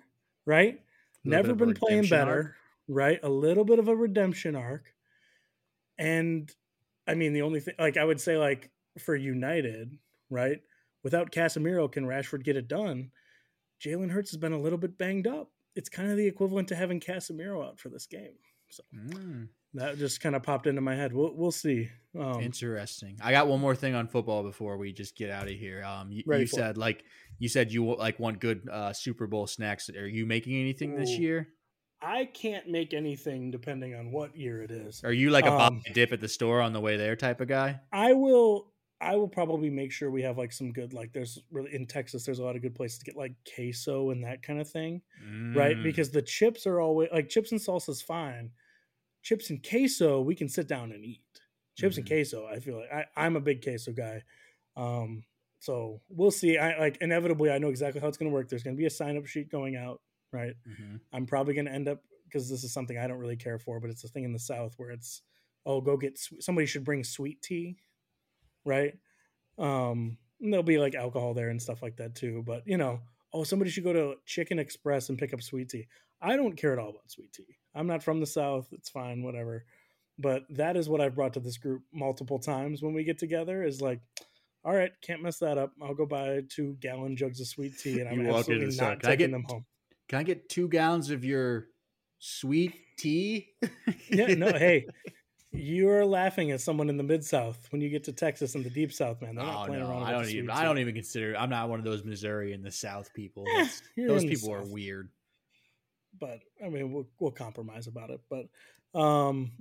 [0.47, 0.81] right?
[1.24, 2.55] Never been playing better, arc.
[2.89, 3.20] right?
[3.23, 4.85] A little bit of a redemption arc.
[5.98, 6.51] And
[7.07, 9.98] I mean, the only thing, like, I would say, like, for United,
[10.31, 10.61] right?
[11.02, 13.11] Without Casemiro, can Rashford get it done?
[13.85, 15.51] Jalen Hurts has been a little bit banged up.
[15.81, 18.35] It's kind of the equivalent to having Casemiro out for this game.
[18.69, 21.15] So Mm, that just kind of popped into my head.
[21.15, 21.89] We'll we'll see.
[22.19, 23.16] Um, interesting.
[23.23, 25.82] I got one more thing on football before we just get out of here.
[25.82, 26.51] Um, you, you for it.
[26.51, 27.02] said like
[27.39, 29.89] you said you like want good uh, Super Bowl snacks.
[29.89, 31.48] Are you making anything this year?
[32.02, 35.02] I can't make anything depending on what year it is.
[35.02, 37.48] Are you like a Um, dip at the store on the way there type of
[37.48, 37.81] guy?
[37.90, 41.75] I will I will probably make sure we have like some good like there's really
[41.75, 44.61] in Texas there's a lot of good places to get like queso and that kind
[44.61, 45.03] of thing,
[45.55, 45.77] right?
[45.77, 48.53] Mm, Because the chips are always like chips and salsa is fine.
[49.23, 51.23] Chips and queso we can sit down and eat.
[51.77, 52.09] Chips and Mhm.
[52.09, 54.23] queso, I feel like I, I'm a big queso guy.
[54.77, 55.25] Um
[55.61, 56.59] so we'll see.
[56.59, 58.49] I like inevitably I know exactly how it's gonna work.
[58.49, 60.03] There's gonna be a sign up sheet going out,
[60.33, 60.55] right?
[60.65, 61.01] mhm.
[61.13, 63.81] I'm probably going to end up because this is something I don't really care for,
[63.81, 65.23] but it's a thing in the South where it's
[65.67, 67.79] oh go get somebody should bring sweet tea,
[68.65, 68.95] right?
[69.59, 72.43] Um, and there'll be like alcohol there and stuff like that too.
[72.47, 73.01] But you know,
[73.32, 75.87] oh somebody should go to Chicken Express and pick up sweet tea.
[76.23, 77.57] I don't care at all about sweet tea.
[77.74, 78.69] I'm not from the South.
[78.73, 79.65] It's fine, whatever.
[80.19, 83.62] But that is what I've brought to this group multiple times when we get together.
[83.62, 84.01] Is like.
[84.62, 85.73] All right, can't mess that up.
[85.82, 89.09] I'll go buy two gallon jugs of sweet tea, and I'm absolutely store, not "Can
[89.09, 89.65] I taking get them home.
[90.11, 91.69] Can I get two gallons of your
[92.19, 93.49] sweet tea?
[94.11, 94.85] yeah, no, hey,
[95.53, 98.71] you're laughing at someone in the mid South when you get to Texas and the
[98.71, 99.35] deep South, man.
[99.35, 100.05] They're not Oh playing no, around.
[100.05, 100.51] I don't even.
[100.51, 101.37] I don't even consider.
[101.37, 103.45] I'm not one of those Missouri and the South people.
[103.57, 105.11] Eh, those people are weird.
[106.19, 108.21] But I mean, we'll we'll compromise about it.
[108.29, 109.53] But um,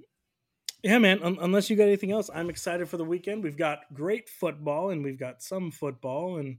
[0.84, 1.22] yeah, man.
[1.24, 3.44] Un- unless you got anything else, I'm excited for the weekend.
[3.44, 6.57] We've got great football and we've got some football, and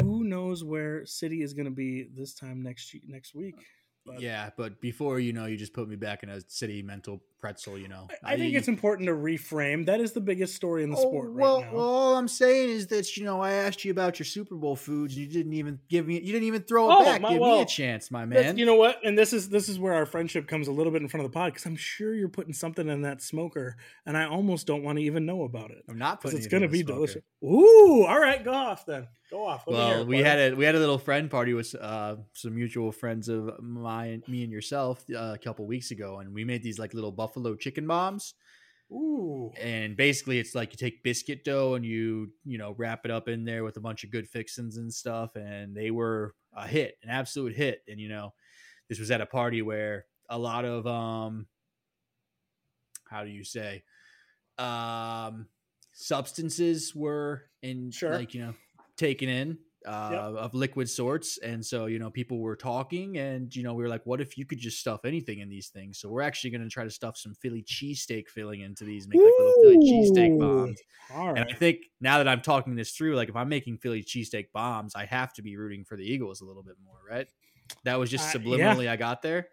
[0.00, 3.56] who knows where City is going to be this time next next week.
[4.04, 7.22] But Yeah, but before you know, you just put me back in a city mental
[7.40, 7.78] pretzel.
[7.78, 9.86] You know, I, I think it's important to reframe.
[9.86, 11.76] That is the biggest story in the sport Oh, well, right now.
[11.76, 14.76] well, all I'm saying is that you know I asked you about your Super Bowl
[14.76, 16.14] foods, and you didn't even give me.
[16.20, 17.20] You didn't even throw it Oh, back.
[17.20, 18.58] my- give me a chance, my man.
[18.58, 18.98] you know what?
[19.04, 21.30] And this is this is where our friendship comes a little bit in front of
[21.32, 24.82] the pod because I'm sure you're putting something in that smoker, and I almost don't
[24.82, 26.94] want to even know about it I'm not because putting it's going to be smoker.
[26.94, 27.22] delicious.
[27.44, 29.06] Ooh, all right, go off then.
[29.30, 29.64] Go off.
[29.66, 32.16] Let me hear Well, we had a we had a little friend party with uh,
[32.32, 36.44] some mutual friends of mine, me and yourself, uh, a couple weeks ago, and we
[36.44, 37.27] made these like little buffalo
[37.58, 38.34] chicken bombs.
[38.90, 43.10] Ooh, and basically it's like you take biscuit dough and you you know wrap it
[43.10, 46.66] up in there with a bunch of good fixings and stuff and they were a
[46.66, 48.32] hit an absolute hit and you know
[48.88, 51.46] this was at a party where a lot of um
[53.10, 53.82] how do you say
[54.56, 55.48] um
[55.92, 58.14] substances were in Sure.
[58.14, 58.54] like you know
[58.96, 63.62] taken in uh, of liquid sorts and so you know people were talking and you
[63.62, 66.08] know we were like what if you could just stuff anything in these things so
[66.08, 69.32] we're actually going to try to stuff some philly cheesesteak filling into these make like
[69.38, 70.78] little philly cheesesteak bombs
[71.14, 71.48] all and.
[71.48, 74.94] I think now that I'm talking this through, like if I'm making Philly cheesesteak bombs,
[74.94, 77.28] I have to be rooting for the Eagles a little bit more, right?
[77.84, 78.74] That was just Uh, yeah.
[78.74, 79.48] subliminally I got there.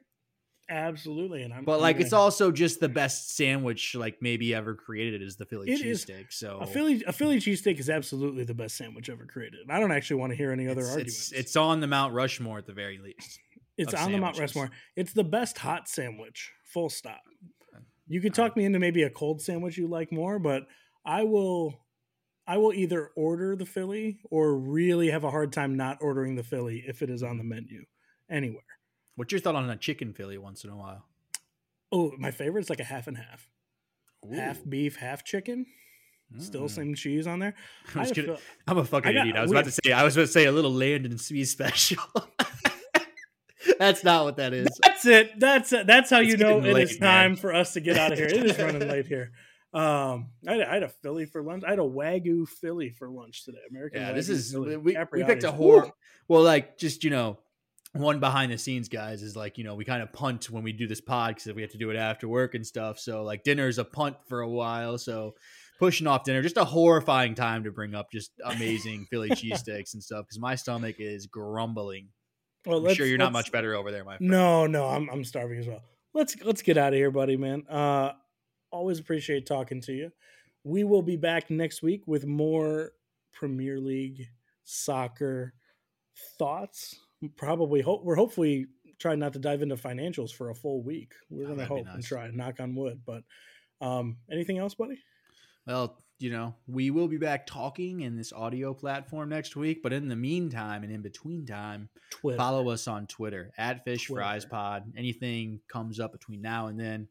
[0.68, 1.64] Absolutely, and I'm.
[1.64, 5.68] But like it's also just the best sandwich like maybe ever created is the Philly
[5.68, 6.32] cheesesteak.
[6.32, 9.60] So a Philly a Philly cheesesteak is absolutely the best sandwich ever created.
[9.70, 11.32] I don't actually want to hear any other it's, arguments.
[11.32, 13.40] it's it's on the Mount Rushmore at the very least.
[13.78, 14.40] It's on the Mount.
[14.40, 14.72] Rushmore.
[14.96, 16.52] It's the best hot sandwich.
[16.64, 17.22] Full stop.
[18.08, 20.64] You could talk me into maybe a cold sandwich you like more, but
[21.06, 21.76] I will
[22.48, 26.44] I will either order the Philly or really have a hard time not ordering the
[26.44, 27.86] Philly if it is on the menu
[28.30, 28.64] anywhere.
[29.16, 31.06] What's your thought on a chicken Philly once in a while?
[31.92, 33.48] Oh, my favorite is like a half and half.
[34.34, 35.66] Half beef, half chicken.
[36.40, 36.70] Still Mm.
[36.72, 37.54] some cheese on there.
[37.96, 38.38] I was I
[38.68, 39.36] I'm a fucking I got- idiot.
[39.38, 42.02] I was about to say I was about to say a little Landon Sweet special.
[43.80, 44.68] That's not what that is.
[44.84, 45.40] That's it.
[45.40, 45.70] That's.
[45.72, 47.30] That's how It's you know getting it late, is man.
[47.30, 48.28] time for us to get out of here.
[48.28, 49.32] It is running late here.
[49.74, 51.66] Um, I had, I had a Philly for lunch.
[51.68, 53.58] I had a Wagyu Philly for lunch today.
[53.70, 54.00] American.
[54.02, 54.78] Yeah, this is Philly.
[54.78, 55.92] we, we picked a whore.
[56.30, 57.40] Well, like just you know,
[57.96, 60.72] one behind the scenes guys is like you know we kind of punt when we
[60.72, 63.00] do this pod because we have to do it after work and stuff.
[63.00, 64.98] So like dinner's a punt for a while.
[64.98, 65.36] So
[65.80, 70.04] pushing off dinner, just a horrifying time to bring up just amazing Philly cheesesteaks and
[70.04, 72.10] stuff because my stomach is grumbling.
[72.66, 74.32] Well, I'm sure you're not much better over there, my friend.
[74.32, 75.82] No, no, I'm I'm starving as well.
[76.14, 77.64] Let's let's get out of here, buddy, man.
[77.68, 78.14] Uh
[78.72, 80.12] always appreciate talking to you.
[80.64, 82.92] We will be back next week with more
[83.34, 84.28] Premier League
[84.64, 85.54] soccer
[86.38, 87.00] thoughts.
[87.30, 88.68] Probably hope we're hopefully
[89.00, 91.14] trying not to dive into financials for a full week.
[91.30, 93.02] We're Oh, gonna hope and try, knock on wood.
[93.06, 93.24] But
[93.82, 95.00] um, anything else, buddy?
[95.68, 99.84] Well, you know, we will be back talking in this audio platform next week.
[99.84, 102.38] But in the meantime and in between time, Twitter.
[102.38, 104.94] follow us on Twitter at Fish Fries Pod.
[104.96, 107.10] Anything comes up between now and then,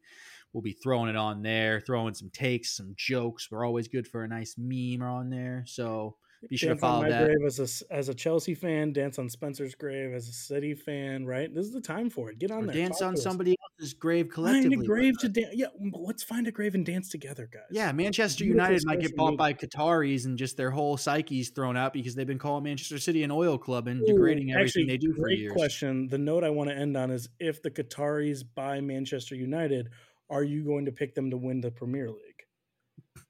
[0.53, 3.51] we'll be throwing it on there, throwing some takes, some jokes.
[3.51, 5.65] We're always good for a nice meme on there.
[5.67, 6.15] So
[6.49, 7.25] be sure to Dance on follow my that.
[7.25, 7.59] grave as
[7.89, 8.93] a as a Chelsea fan.
[8.93, 11.25] Dance on Spencer's grave as a City fan.
[11.25, 12.39] Right, this is the time for it.
[12.39, 12.75] Get on Or there.
[12.75, 14.75] dance on to somebody else's grave collectively.
[14.75, 15.49] Find a grave to dance.
[15.53, 17.63] Yeah, let's find a grave and dance together, guys.
[17.71, 21.77] Yeah, Manchester Beautiful United might get bought by Qataris and just their whole psyche's thrown
[21.77, 24.85] out because they've been calling Manchester City an oil club and Ooh, degrading everything actually,
[24.87, 25.53] they do for great years.
[25.53, 26.07] question.
[26.07, 29.89] The note I want to end on is: If the Qataris buy Manchester United,
[30.29, 32.34] are you going to pick them to win the Premier League?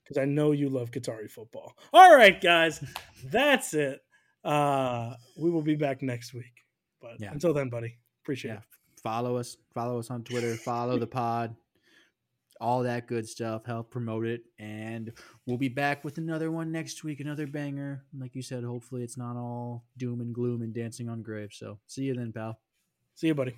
[0.06, 1.74] Because I know you love Qatari football.
[1.92, 2.84] All right, guys,
[3.26, 4.02] that's it.
[4.44, 6.54] Uh, we will be back next week.
[7.02, 7.32] But Yeah.
[7.32, 8.58] until then, buddy, appreciate Yeah.
[8.60, 8.64] it.
[9.02, 9.58] Follow us.
[9.74, 10.56] Follow us on Twitter.
[10.56, 11.56] Follow the pod.
[12.62, 13.66] All that good stuff.
[13.66, 14.42] Help promote it.
[14.60, 15.12] And
[15.46, 18.06] we'll be back with another one next week, another banger.
[18.18, 21.58] Like you said, hopefully it's not all doom and gloom and dancing on graves.
[21.58, 22.60] So see you then, pal.
[23.16, 23.56] See you, buddy.